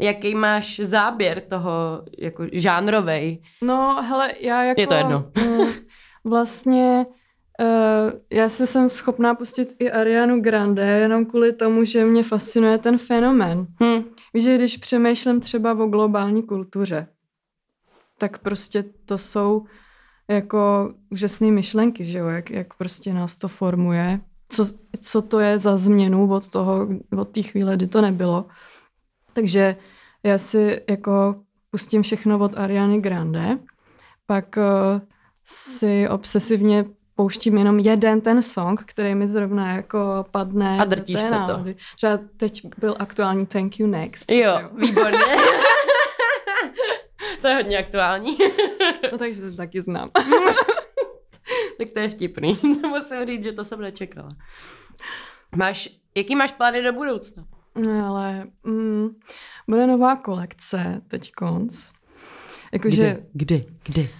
jaký 0.00 0.34
máš 0.34 0.80
záběr 0.80 1.40
toho, 1.40 2.02
jako 2.18 2.46
žánrovej. 2.52 3.42
No, 3.62 4.02
hele, 4.02 4.32
já 4.40 4.62
jako... 4.62 4.80
Je 4.80 4.86
to 4.86 4.94
jedno. 4.94 5.30
mm, 5.44 5.72
Vlastně 6.24 7.06
uh, 7.60 8.12
já 8.32 8.48
si 8.48 8.66
jsem 8.66 8.88
schopná 8.88 9.34
pustit 9.34 9.74
i 9.78 9.90
Arianu 9.90 10.40
Grande, 10.40 10.82
jenom 10.86 11.26
kvůli 11.26 11.52
tomu, 11.52 11.84
že 11.84 12.04
mě 12.04 12.22
fascinuje 12.22 12.78
ten 12.78 12.98
fenomén. 12.98 13.66
Hm. 13.82 14.04
Víš, 14.34 14.44
že 14.44 14.54
když 14.54 14.76
přemýšlím 14.76 15.40
třeba 15.40 15.72
o 15.72 15.86
globální 15.86 16.42
kultuře, 16.42 17.06
tak 18.18 18.38
prostě 18.38 18.84
to 19.04 19.18
jsou 19.18 19.64
jako 20.30 20.92
úžasné 21.10 21.50
myšlenky, 21.50 22.04
že 22.04 22.18
jo, 22.18 22.26
jak, 22.26 22.50
jak 22.50 22.74
prostě 22.74 23.14
nás 23.14 23.36
to 23.36 23.48
formuje, 23.48 24.20
co, 24.48 24.66
co 25.00 25.22
to 25.22 25.40
je 25.40 25.58
za 25.58 25.76
změnu 25.76 26.30
od 26.30 26.48
toho, 26.48 26.88
od 27.16 27.28
té 27.28 27.42
chvíle, 27.42 27.76
kdy 27.76 27.86
to 27.86 28.00
nebylo. 28.00 28.44
Takže 29.32 29.76
já 30.22 30.38
si 30.38 30.82
jako 30.90 31.34
pustím 31.70 32.02
všechno 32.02 32.38
od 32.38 32.58
Ariany 32.58 33.00
Grande, 33.00 33.58
pak 34.26 34.56
uh, 34.56 35.00
si 35.44 36.08
obsesivně 36.08 36.84
pouštím 37.14 37.58
jenom 37.58 37.78
jeden 37.78 38.20
ten 38.20 38.42
song, 38.42 38.82
který 38.86 39.14
mi 39.14 39.28
zrovna 39.28 39.72
jako 39.72 40.24
padne. 40.30 40.78
A 40.80 40.84
drtíš 40.84 41.20
se 41.20 41.34
to. 41.46 41.64
Třeba 41.96 42.18
teď 42.36 42.66
byl 42.78 42.96
aktuální 42.98 43.46
Thank 43.46 43.80
You 43.80 43.86
Next. 43.86 44.30
Jo, 44.30 44.52
že 44.58 44.86
výborně. 44.86 45.18
to 47.42 47.48
je 47.48 47.54
hodně 47.54 47.78
aktuální. 47.78 48.36
No 49.12 49.18
takže 49.18 49.40
to 49.40 49.56
taky 49.56 49.80
znám. 49.82 50.10
tak 51.78 51.88
to 51.94 52.00
je 52.00 52.08
vtipný. 52.08 52.58
Musím 52.88 53.26
říct, 53.26 53.42
že 53.44 53.52
to 53.52 53.64
jsem 53.64 53.80
nečekala. 53.80 54.36
Máš, 55.56 55.88
jaký 56.16 56.36
máš 56.36 56.52
plány 56.52 56.82
do 56.82 56.92
budoucna? 56.92 57.44
No, 57.74 58.06
ale 58.06 58.46
mm, 58.64 59.08
bude 59.68 59.86
nová 59.86 60.16
kolekce 60.16 61.02
teď 61.08 61.32
konc. 61.32 61.90
Jakože, 62.72 63.18
Kdy? 63.32 63.66
Kdy? 63.82 64.10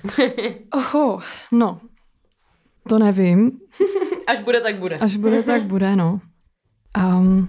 oho, 0.73 1.21
no, 1.53 1.81
to 2.89 2.99
nevím. 2.99 3.61
Až 4.27 4.41
bude, 4.41 4.61
tak 4.61 4.79
bude. 4.79 4.99
Až 4.99 5.17
bude, 5.17 5.43
tak 5.43 5.63
bude, 5.63 5.97
no. 5.97 6.21
Um, 6.99 7.49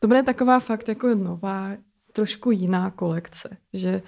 To 0.00 0.08
bude 0.08 0.22
taková 0.22 0.60
fakt 0.60 0.88
jako 0.88 1.14
nová, 1.14 1.70
trošku 2.18 2.50
jiná 2.50 2.90
kolekce. 2.90 3.56
Že 3.72 4.02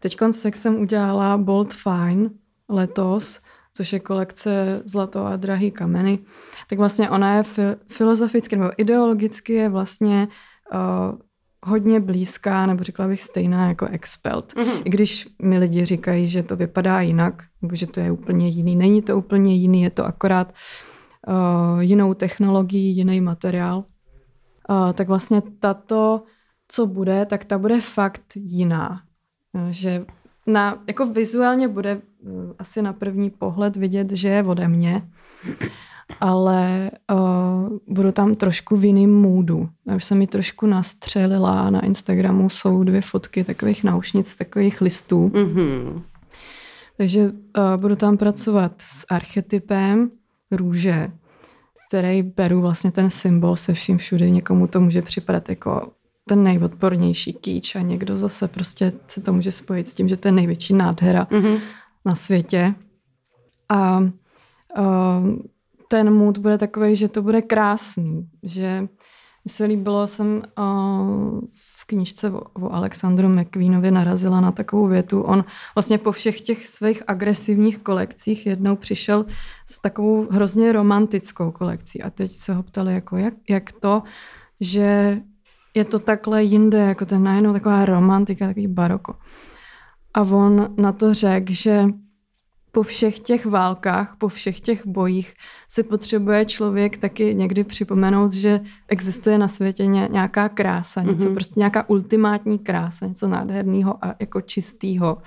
teď 0.00 0.16
jak 0.44 0.56
jsem 0.56 0.80
udělala 0.80 1.38
Bold 1.38 1.74
Fine 1.74 2.30
letos, 2.68 3.40
což 3.74 3.92
je 3.92 4.00
kolekce 4.00 4.82
Zlato 4.84 5.26
a 5.26 5.36
drahý 5.36 5.70
kameny, 5.70 6.18
tak 6.68 6.78
vlastně 6.78 7.10
ona 7.10 7.34
je 7.34 7.42
filozoficky 7.88 8.56
nebo 8.56 8.70
ideologicky 8.76 9.52
je 9.52 9.68
vlastně 9.68 10.28
uh, 10.72 11.18
hodně 11.66 12.00
blízká, 12.00 12.66
nebo 12.66 12.84
řekla 12.84 13.08
bych 13.08 13.22
stejná 13.22 13.68
jako 13.68 13.86
Expelt. 13.86 14.54
Mm-hmm. 14.54 14.82
I 14.84 14.90
když 14.90 15.28
mi 15.42 15.58
lidi 15.58 15.84
říkají, 15.84 16.26
že 16.26 16.42
to 16.42 16.56
vypadá 16.56 17.00
jinak, 17.00 17.42
nebo 17.62 17.74
že 17.74 17.86
to 17.86 18.00
je 18.00 18.10
úplně 18.10 18.48
jiný. 18.48 18.76
Není 18.76 19.02
to 19.02 19.18
úplně 19.18 19.54
jiný, 19.54 19.82
je 19.82 19.90
to 19.90 20.04
akorát 20.04 20.52
uh, 21.26 21.80
jinou 21.80 22.14
technologií, 22.14 22.96
jiný 22.96 23.20
materiál. 23.20 23.84
Uh, 24.70 24.92
tak 24.92 25.08
vlastně 25.08 25.42
tato, 25.60 26.22
co 26.68 26.86
bude, 26.86 27.26
tak 27.26 27.44
ta 27.44 27.58
bude 27.58 27.80
fakt 27.80 28.22
jiná. 28.34 29.02
Uh, 29.52 29.68
že 29.70 30.04
na, 30.46 30.82
jako 30.88 31.06
vizuálně 31.06 31.68
bude 31.68 31.94
uh, 31.94 32.00
asi 32.58 32.82
na 32.82 32.92
první 32.92 33.30
pohled 33.30 33.76
vidět, 33.76 34.12
že 34.12 34.28
je 34.28 34.42
ode 34.42 34.68
mě, 34.68 35.08
ale 36.20 36.90
uh, 37.12 37.78
budu 37.88 38.12
tam 38.12 38.34
trošku 38.34 38.76
v 38.76 38.84
jiným 38.84 39.20
můdu. 39.20 39.68
Já 39.86 39.96
už 39.96 40.04
jsem 40.04 40.18
mi 40.18 40.26
trošku 40.26 40.66
nastřelila, 40.66 41.70
na 41.70 41.84
Instagramu 41.84 42.48
jsou 42.48 42.84
dvě 42.84 43.00
fotky 43.00 43.44
takových 43.44 43.84
náušnic, 43.84 44.36
takových 44.36 44.80
listů. 44.80 45.28
Mm-hmm. 45.28 46.02
Takže 46.96 47.24
uh, 47.24 47.32
budu 47.76 47.96
tam 47.96 48.16
pracovat 48.16 48.72
s 48.78 49.06
archetypem 49.10 50.10
růže, 50.50 51.10
který 51.88 52.22
beru 52.22 52.60
vlastně 52.60 52.90
ten 52.90 53.10
symbol 53.10 53.56
se 53.56 53.74
vším 53.74 53.98
všude. 53.98 54.30
Někomu 54.30 54.66
to 54.66 54.80
může 54.80 55.02
připadat 55.02 55.48
jako 55.48 55.92
ten 56.28 56.42
nejodpornější 56.42 57.32
kýč 57.32 57.74
a 57.74 57.80
někdo 57.80 58.16
zase 58.16 58.48
prostě 58.48 58.92
se 59.06 59.20
to 59.20 59.32
může 59.32 59.52
spojit 59.52 59.88
s 59.88 59.94
tím, 59.94 60.08
že 60.08 60.16
to 60.16 60.28
je 60.28 60.32
největší 60.32 60.74
nádhera 60.74 61.24
mm-hmm. 61.30 61.60
na 62.04 62.14
světě. 62.14 62.74
A 63.68 63.98
uh, 63.98 64.08
ten 65.88 66.14
mood 66.14 66.38
bude 66.38 66.58
takový, 66.58 66.96
že 66.96 67.08
to 67.08 67.22
bude 67.22 67.42
krásný, 67.42 68.28
že 68.42 68.80
mi 69.44 69.48
se 69.48 69.64
líbilo, 69.64 70.06
jsem 70.06 70.42
uh, 70.58 71.40
v 71.52 71.86
knižce 71.86 72.30
o, 72.30 72.40
o 72.40 72.72
Alexandru 72.72 73.28
McQueenovi 73.28 73.90
narazila 73.90 74.40
na 74.40 74.52
takovou 74.52 74.86
větu. 74.86 75.22
On 75.22 75.44
vlastně 75.74 75.98
po 75.98 76.12
všech 76.12 76.40
těch 76.40 76.68
svých 76.68 77.02
agresivních 77.06 77.78
kolekcích 77.78 78.46
jednou 78.46 78.76
přišel 78.76 79.26
s 79.66 79.80
takovou 79.80 80.26
hrozně 80.30 80.72
romantickou 80.72 81.50
kolekcí 81.50 82.02
a 82.02 82.10
teď 82.10 82.32
se 82.32 82.54
ho 82.54 82.62
ptali, 82.62 82.94
jako 82.94 83.16
jak, 83.16 83.34
jak 83.48 83.72
to, 83.72 84.02
že 84.60 85.20
je 85.76 85.84
to 85.84 85.98
takhle 85.98 86.42
jinde, 86.42 86.78
jako 86.78 87.06
ten 87.06 87.22
najednou 87.22 87.52
taková 87.52 87.84
romantika, 87.84 88.46
takový 88.46 88.66
baroko. 88.66 89.14
A 90.14 90.20
on 90.20 90.74
na 90.76 90.92
to 90.92 91.14
řekl, 91.14 91.52
že 91.52 91.84
po 92.72 92.82
všech 92.82 93.20
těch 93.20 93.46
válkách, 93.46 94.16
po 94.18 94.28
všech 94.28 94.60
těch 94.60 94.86
bojích 94.86 95.34
si 95.68 95.82
potřebuje 95.82 96.44
člověk 96.44 96.98
taky 96.98 97.34
někdy 97.34 97.64
připomenout, 97.64 98.32
že 98.32 98.60
existuje 98.88 99.38
na 99.38 99.48
světě 99.48 99.86
nějaká 99.86 100.48
krása, 100.48 101.02
něco 101.02 101.28
mm-hmm. 101.28 101.34
prostě 101.34 101.60
nějaká 101.60 101.88
ultimátní 101.90 102.58
krása, 102.58 103.06
něco 103.06 103.28
nádherného 103.28 104.04
a 104.04 104.14
jako 104.20 104.40
čistého. 104.40 105.18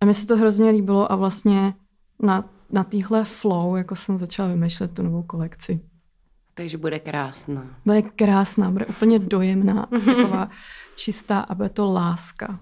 A 0.00 0.04
mi 0.04 0.14
se 0.14 0.26
to 0.26 0.36
hrozně 0.36 0.70
líbilo 0.70 1.12
a 1.12 1.16
vlastně 1.16 1.74
na, 2.22 2.50
na 2.70 2.84
téhle 2.84 3.24
flow, 3.24 3.76
jako 3.76 3.96
jsem 3.96 4.18
začala 4.18 4.48
vymýšlet 4.48 4.94
tu 4.94 5.02
novou 5.02 5.22
kolekci. 5.22 5.80
Takže 6.54 6.78
bude 6.78 6.98
krásná. 6.98 7.76
Bude 7.84 8.02
krásná, 8.02 8.70
bude 8.70 8.86
úplně 8.86 9.18
dojemná, 9.18 9.86
taková 9.90 10.50
čistá 10.96 11.40
a 11.40 11.54
bude 11.54 11.68
to 11.68 11.92
láska. 11.92 12.60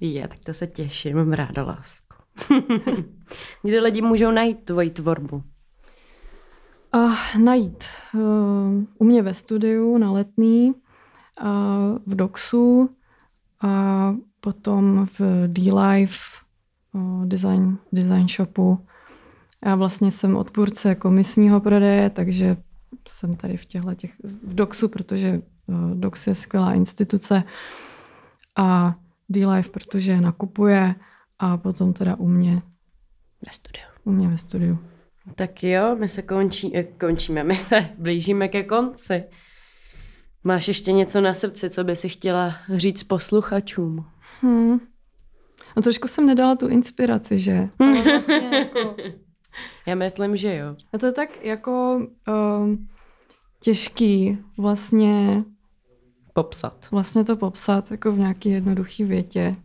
Je, 0.00 0.28
tak 0.28 0.38
to 0.38 0.54
se 0.54 0.66
těším, 0.66 1.16
mám 1.16 1.32
ráda 1.32 1.62
lásku. 1.62 2.16
Kde 3.62 3.80
lidi 3.80 4.02
můžou 4.02 4.30
najít 4.30 4.64
tvoji 4.64 4.90
tvorbu? 4.90 5.42
Uh, 6.94 7.14
najít 7.38 7.84
uh, 8.14 8.20
u 8.98 9.04
mě 9.04 9.22
ve 9.22 9.34
studiu 9.34 9.98
na 9.98 10.12
letný, 10.12 10.72
uh, 10.72 11.48
v 12.06 12.14
Doxu 12.14 12.90
a 13.60 14.14
potom 14.40 15.06
v 15.18 15.20
D-Life 15.46 16.18
uh, 16.92 17.26
design, 17.26 17.78
design 17.92 18.28
shopu. 18.28 18.86
Já 19.64 19.74
vlastně 19.74 20.10
jsem 20.10 20.36
odpůrce 20.36 20.94
komisního 20.94 21.60
prodeje, 21.60 22.10
takže 22.10 22.56
jsem 23.08 23.36
tady 23.36 23.56
v 23.56 23.64
těchto 23.64 23.94
těch, 23.94 24.12
v 24.42 24.54
Doxu, 24.54 24.88
protože 24.88 25.40
uh, 25.66 25.90
Dox 25.90 26.26
je 26.26 26.34
skvělá 26.34 26.74
instituce 26.74 27.42
a 28.56 28.94
D-Life, 29.28 29.70
protože 29.70 30.20
nakupuje 30.20 30.94
a 31.38 31.56
potom 31.56 31.92
teda 31.92 32.16
u 32.16 32.28
mě 32.28 32.62
ve 33.46 33.52
studiu. 33.52 33.84
U 34.04 34.12
mě 34.12 34.28
ve 34.28 34.38
studiu. 34.38 34.78
Tak 35.34 35.62
jo, 35.62 35.96
my 35.96 36.08
se 36.08 36.22
končí, 36.22 36.76
eh, 36.76 36.82
končíme, 36.84 37.44
my 37.44 37.56
se 37.56 37.88
blížíme 37.98 38.48
ke 38.48 38.62
konci. 38.62 39.24
Máš 40.44 40.68
ještě 40.68 40.92
něco 40.92 41.20
na 41.20 41.34
srdci, 41.34 41.70
co 41.70 41.84
by 41.84 41.96
si 41.96 42.08
chtěla 42.08 42.56
říct 42.74 43.02
posluchačům? 43.02 44.06
Hmm. 44.40 44.80
No 45.76 45.82
trošku 45.82 46.08
jsem 46.08 46.26
nedala 46.26 46.56
tu 46.56 46.68
inspiraci, 46.68 47.40
že? 47.40 47.68
Ale 47.78 48.02
vlastně 48.02 48.58
jako... 48.58 48.96
Já 49.86 49.94
myslím, 49.94 50.36
že 50.36 50.56
jo. 50.56 50.76
A 50.92 50.98
to 50.98 51.06
je 51.06 51.12
tak 51.12 51.44
jako 51.44 52.00
um, 52.58 52.88
těžký 53.64 54.38
vlastně 54.58 55.44
popsat. 56.32 56.88
Vlastně 56.90 57.24
to 57.24 57.36
popsat 57.36 57.90
jako 57.90 58.12
v 58.12 58.18
nějaký 58.18 58.50
jednoduchý 58.50 59.04
větě. 59.04 59.56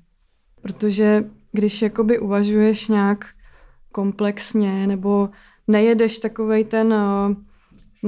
Protože 0.62 1.26
když 1.52 1.82
jakoby 1.82 2.20
uvažuješ 2.20 2.88
nějak 2.88 3.26
komplexně 3.91 4.88
nebo 4.88 5.30
nejedeš 5.68 6.20
takovej 6.20 6.64
ten, 6.64 6.93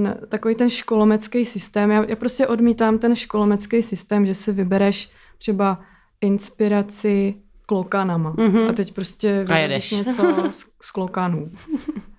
eh, 0.06 0.16
takový 0.28 0.56
ten 0.56 0.70
školomecký 0.70 1.46
systém. 1.46 1.92
Já, 1.92 2.06
já 2.06 2.16
prostě 2.16 2.48
odmítám 2.48 3.00
ten 3.00 3.16
školomecký 3.16 3.84
systém, 3.84 4.26
že 4.26 4.34
si 4.34 4.52
vybereš 4.52 5.12
třeba 5.38 5.80
inspiraci 6.22 7.36
klokanama 7.66 8.34
mm-hmm. 8.34 8.70
a 8.70 8.74
teď 8.74 8.94
prostě 8.94 9.40
vybereš 9.40 9.92
něco 9.92 10.48
z, 10.52 10.66
z 10.82 10.92
klokanů. 10.92 11.52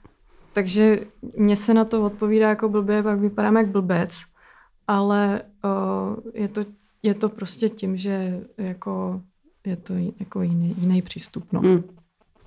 Takže 0.53 0.99
mně 1.37 1.57
se 1.57 1.75
na 1.75 1.85
to 1.85 2.05
odpovídá 2.05 2.49
jako 2.49 2.69
blbě, 2.69 3.03
pak 3.03 3.19
vypadám 3.19 3.57
jak 3.57 3.67
blbec, 3.67 4.21
ale 4.89 5.43
uh, 5.65 6.17
je, 6.35 6.49
to, 6.49 6.65
je 7.03 7.15
to 7.15 7.29
prostě 7.29 7.69
tím, 7.69 7.97
že 7.97 8.41
jako 8.59 9.23
je 9.67 9.77
to 9.77 9.95
jako 10.21 10.43
jiný, 10.43 10.75
jiný 10.79 11.03
přístup. 11.03 11.53
No. 11.53 11.61
Mm. 11.61 11.83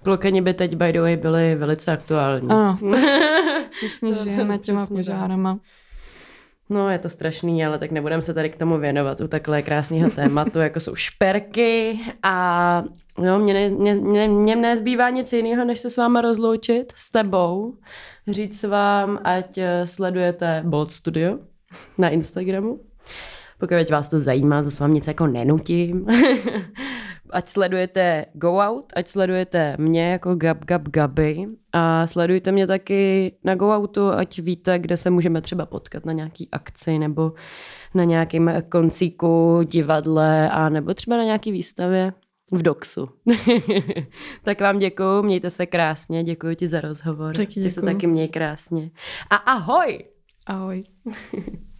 Klokani 0.03 0.41
by 0.41 0.53
teď, 0.53 0.75
by 0.75 0.93
the 0.93 0.99
way, 0.99 1.17
byly 1.17 1.55
velice 1.55 1.91
aktuální. 1.91 2.49
Ano. 2.49 2.77
Všichni 3.71 4.13
žijeme 4.13 4.57
těma 4.57 4.87
požárama. 4.87 5.59
No, 6.69 6.89
je 6.89 6.99
to 6.99 7.09
strašný, 7.09 7.65
ale 7.65 7.79
tak 7.79 7.91
nebudeme 7.91 8.21
se 8.21 8.33
tady 8.33 8.49
k 8.49 8.57
tomu 8.57 8.77
věnovat 8.77 9.21
u 9.21 9.27
takhle 9.27 9.61
krásného 9.61 10.09
tématu, 10.09 10.59
jako 10.59 10.79
jsou 10.79 10.95
šperky 10.95 11.99
a 12.23 12.83
no, 13.19 13.39
mě, 13.39 13.53
ne, 13.53 13.69
mě, 13.69 14.27
mě, 14.27 14.55
nezbývá 14.55 15.09
nic 15.09 15.33
jiného, 15.33 15.65
než 15.65 15.79
se 15.79 15.89
s 15.89 15.97
váma 15.97 16.21
rozloučit, 16.21 16.93
s 16.95 17.11
tebou, 17.11 17.77
říct 18.27 18.63
vám, 18.63 19.19
ať 19.23 19.59
sledujete 19.83 20.63
Bold 20.65 20.91
Studio 20.91 21.37
na 21.97 22.09
Instagramu, 22.09 22.79
pokud 23.59 23.89
vás 23.89 24.09
to 24.09 24.19
zajímá, 24.19 24.63
zase 24.63 24.83
vám 24.83 24.93
nic 24.93 25.07
jako 25.07 25.27
nenutím. 25.27 26.05
ať 27.29 27.49
sledujete 27.49 28.25
Go 28.33 28.57
Out, 28.57 28.93
ať 28.95 29.07
sledujete 29.07 29.75
mě 29.79 30.11
jako 30.11 30.35
Gab 30.35 30.65
Gab 30.65 30.81
Gaby 30.89 31.45
a 31.73 32.07
sledujte 32.07 32.51
mě 32.51 32.67
taky 32.67 33.31
na 33.43 33.55
Go 33.55 33.77
Outu, 33.77 34.09
ať 34.09 34.39
víte, 34.39 34.79
kde 34.79 34.97
se 34.97 35.09
můžeme 35.09 35.41
třeba 35.41 35.65
potkat 35.65 36.05
na 36.05 36.13
nějaký 36.13 36.49
akci 36.51 36.99
nebo 36.99 37.33
na 37.93 38.03
nějakém 38.03 38.51
koncíku, 38.69 39.59
divadle 39.63 40.49
a 40.49 40.69
nebo 40.69 40.93
třeba 40.93 41.17
na 41.17 41.23
nějaký 41.23 41.51
výstavě 41.51 42.13
v 42.55 42.61
Doxu. 42.61 43.09
tak 44.43 44.61
vám 44.61 44.77
děkuju, 44.77 45.23
mějte 45.23 45.49
se 45.49 45.65
krásně, 45.65 46.23
děkuji 46.23 46.55
ti 46.55 46.67
za 46.67 46.81
rozhovor. 46.81 47.35
Taky 47.35 47.63
Ty 47.63 47.71
se 47.71 47.81
taky 47.81 48.07
měj 48.07 48.27
krásně. 48.27 48.91
A 49.29 49.35
ahoj! 49.35 50.05
Ahoj. 50.47 50.83